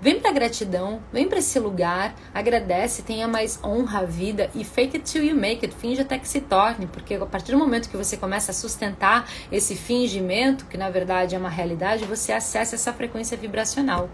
Vem 0.00 0.18
para 0.18 0.32
gratidão, 0.32 1.02
vem 1.12 1.28
para 1.28 1.40
esse 1.40 1.58
lugar, 1.58 2.14
agradece, 2.32 3.02
tenha 3.02 3.28
mais 3.28 3.62
honra 3.62 4.00
à 4.00 4.04
vida 4.04 4.48
e 4.54 4.64
fake 4.64 4.96
it 4.96 5.12
till 5.12 5.22
you 5.22 5.36
make 5.36 5.62
it, 5.62 5.76
finge 5.76 6.00
até 6.00 6.18
que 6.18 6.26
se 6.26 6.40
torne, 6.40 6.86
porque 6.86 7.14
a 7.14 7.26
partir 7.26 7.52
do 7.52 7.58
momento 7.58 7.90
que 7.90 7.98
você 7.98 8.16
começa 8.16 8.50
a 8.50 8.54
sustentar 8.54 9.28
esse 9.52 9.76
fingimento, 9.76 10.64
que 10.64 10.78
na 10.78 10.88
verdade 10.88 11.34
é 11.34 11.38
uma 11.38 11.50
realidade, 11.50 12.06
você 12.06 12.32
acessa 12.32 12.76
essa 12.76 12.94
frequência 12.94 13.36
vibracional, 13.36 14.08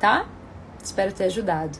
tá? 0.00 0.26
Espero 0.82 1.12
ter 1.12 1.24
ajudado. 1.24 1.78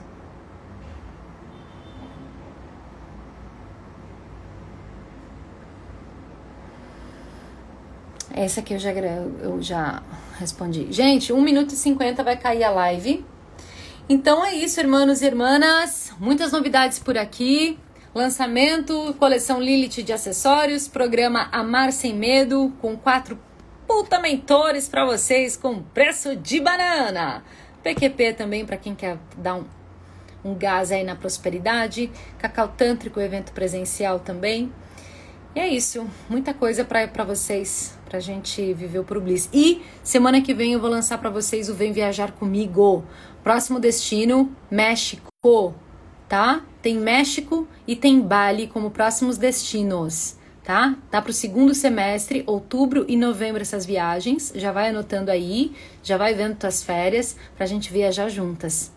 Essa 8.33 8.61
aqui 8.61 8.75
eu 8.75 8.79
já, 8.79 8.93
eu 8.93 9.63
já 9.63 10.03
respondi. 10.39 10.93
Gente, 10.93 11.33
1 11.33 11.41
minuto 11.41 11.73
e 11.73 11.77
50 11.77 12.23
vai 12.23 12.37
cair 12.37 12.65
a 12.65 12.71
live. 12.71 13.25
Então 14.09 14.45
é 14.45 14.55
isso, 14.55 14.79
irmãos 14.81 15.23
e 15.23 15.27
irmãs. 15.27 16.13
Muitas 16.19 16.53
novidades 16.53 16.99
por 16.99 17.17
aqui. 17.17 17.79
Lançamento, 18.15 19.15
coleção 19.19 19.61
Lilith 19.61 20.03
de 20.03 20.13
acessórios, 20.13 20.89
programa 20.89 21.49
Amar 21.53 21.93
Sem 21.93 22.15
Medo, 22.15 22.73
com 22.81 22.97
quatro 22.97 23.39
puta 23.87 24.19
mentores 24.19 24.89
para 24.89 25.05
vocês 25.05 25.57
com 25.57 25.83
preço 25.83 26.35
de 26.35 26.61
banana. 26.61 27.45
PQP 27.83 28.33
também 28.33 28.65
para 28.65 28.77
quem 28.77 28.95
quer 28.95 29.19
dar 29.37 29.57
um, 29.57 29.65
um 30.45 30.55
gás 30.55 30.91
aí 30.91 31.05
na 31.05 31.15
prosperidade. 31.15 32.11
Cacau 32.39 32.69
Tântrico, 32.69 33.21
evento 33.21 33.53
presencial 33.53 34.19
também. 34.19 34.73
E 35.55 35.61
é 35.61 35.69
isso, 35.69 36.07
muita 36.29 36.53
coisa 36.53 36.85
para 36.85 37.25
vocês, 37.25 37.96
pra 38.09 38.21
gente 38.21 38.73
viver 38.73 39.01
o 39.01 39.05
Pro. 39.05 39.23
E 39.53 39.83
semana 40.03 40.41
que 40.41 40.55
vem 40.55 40.73
eu 40.73 40.81
vou 40.81 40.89
lançar 40.89 41.19
para 41.19 41.29
vocês 41.29 41.69
o 41.69 41.75
Vem 41.75 41.93
Viajar 41.93 42.33
Comigo. 42.33 43.05
Próximo 43.43 43.79
destino, 43.79 44.51
México, 44.71 45.75
tá? 46.29 46.63
Tem 46.81 46.97
México 46.97 47.69
e 47.87 47.95
tem 47.95 48.21
Bali 48.21 48.67
como 48.67 48.91
próximos 48.91 49.37
destinos, 49.37 50.37
tá? 50.65 50.97
Tá 51.11 51.21
pro 51.21 51.33
segundo 51.33 51.75
semestre, 51.75 52.43
outubro 52.47 53.05
e 53.09 53.17
novembro 53.17 53.63
essas 53.63 53.85
viagens. 53.85 54.53
Já 54.55 54.73
vai 54.73 54.89
anotando 54.89 55.31
aí, 55.31 55.73
já 56.03 56.17
vai 56.17 56.33
vendo 56.33 56.57
tuas 56.57 56.83
férias 56.83 57.37
pra 57.57 57.67
gente 57.67 57.93
viajar 57.93 58.29
juntas 58.29 58.96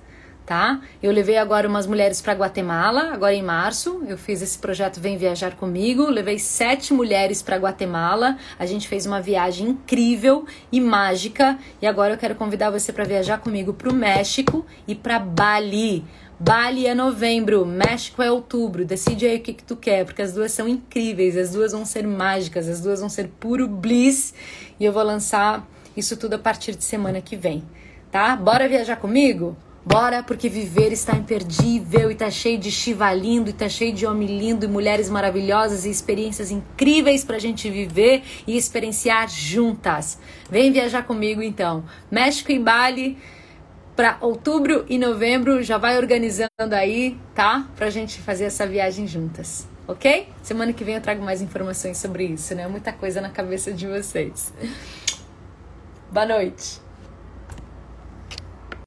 tá? 0.50 0.82
Eu 1.02 1.12
levei 1.12 1.38
agora 1.38 1.68
umas 1.68 1.86
mulheres 1.86 2.20
para 2.22 2.34
Guatemala, 2.34 3.14
agora 3.14 3.36
em 3.36 3.44
março. 3.44 4.02
Eu 4.08 4.18
fiz 4.18 4.42
esse 4.42 4.58
projeto 4.58 5.00
Vem 5.00 5.16
Viajar 5.16 5.56
Comigo. 5.56 6.10
Levei 6.10 6.40
sete 6.40 6.92
mulheres 6.92 7.44
para 7.44 7.56
Guatemala. 7.58 8.36
A 8.58 8.66
gente 8.66 8.88
fez 8.88 9.06
uma 9.06 9.22
viagem 9.22 9.68
incrível 9.70 10.48
e 10.72 10.82
mágica. 10.82 11.60
E 11.80 11.86
agora 11.86 12.16
eu 12.16 12.18
quero 12.18 12.34
convidar 12.34 12.72
você 12.72 12.92
para 12.92 13.04
viajar 13.04 13.38
comigo 13.38 13.76
para 13.76 13.92
o 13.92 13.94
México 13.94 14.66
e 14.88 14.96
para 14.96 15.20
Bali. 15.20 16.04
Bali 16.40 16.88
é 16.88 16.96
novembro, 16.96 17.64
México 17.64 18.24
é 18.24 18.32
outubro. 18.32 18.84
Decide 18.84 19.28
aí 19.28 19.38
o 19.38 19.42
que, 19.42 19.54
que 19.54 19.64
tu 19.64 19.76
quer, 19.76 20.04
porque 20.04 20.24
as 20.24 20.34
duas 20.34 20.52
são 20.52 20.68
incríveis, 20.68 21.38
as 21.38 21.52
duas 21.52 21.74
vão 21.74 21.86
ser 21.86 22.08
mágicas, 22.08 22.68
as 22.68 22.82
duas 22.82 23.02
vão 23.02 23.10
ser 23.10 23.28
puro 23.40 23.68
bliss. 23.68 24.34
E 24.80 24.86
eu 24.86 24.92
vou 24.92 25.04
lançar 25.04 25.64
isso 25.96 26.18
tudo 26.18 26.34
a 26.34 26.40
partir 26.40 26.76
de 26.76 26.84
semana 26.84 27.22
que 27.22 27.36
vem, 27.36 27.64
tá? 28.12 28.36
Bora 28.36 28.68
viajar 28.68 28.96
comigo? 28.96 29.56
Bora, 29.86 30.22
porque 30.22 30.50
viver 30.50 30.92
está 30.92 31.16
imperdível 31.16 32.12
e 32.12 32.16
tá 32.16 32.30
cheio 32.30 32.60
de 32.60 32.70
chiva 32.70 33.12
lindo, 33.14 33.50
e 33.50 33.54
tá 33.54 33.70
cheio 33.70 33.94
de 33.94 34.06
homem 34.06 34.28
lindo 34.28 34.66
e 34.66 34.68
mulheres 34.68 35.10
maravilhosas 35.10 35.86
e 35.86 35.90
experiências 35.90 36.52
incríveis 36.52 37.24
pra 37.24 37.40
gente 37.40 37.70
viver 37.70 38.22
e 38.46 38.58
experienciar 38.58 39.30
juntas. 39.30 40.20
Vem 40.50 40.72
viajar 40.72 41.04
comigo 41.04 41.42
então. 41.42 41.84
México 42.12 42.52
e 42.52 42.60
Bali 42.60 43.18
para 43.96 44.18
outubro 44.22 44.86
e 44.88 44.98
novembro, 44.98 45.62
já 45.62 45.78
vai 45.78 45.98
organizando 45.98 46.74
aí, 46.74 47.18
tá? 47.36 47.68
Pra 47.76 47.90
gente 47.90 48.22
fazer 48.22 48.46
essa 48.46 48.66
viagem 48.66 49.06
juntas, 49.06 49.68
ok? 49.88 50.30
Semana 50.42 50.72
que 50.72 50.86
vem 50.86 50.96
eu 50.96 51.02
trago 51.02 51.22
mais 51.22 51.42
informações 51.42 51.98
sobre 51.98 52.26
isso, 52.26 52.56
né? 52.56 52.66
Muita 52.68 52.94
coisa 52.94 53.20
na 53.20 53.30
cabeça 53.30 53.74
de 53.74 53.88
vocês. 53.88 54.54
Boa 56.12 56.26
noite. 56.26 56.89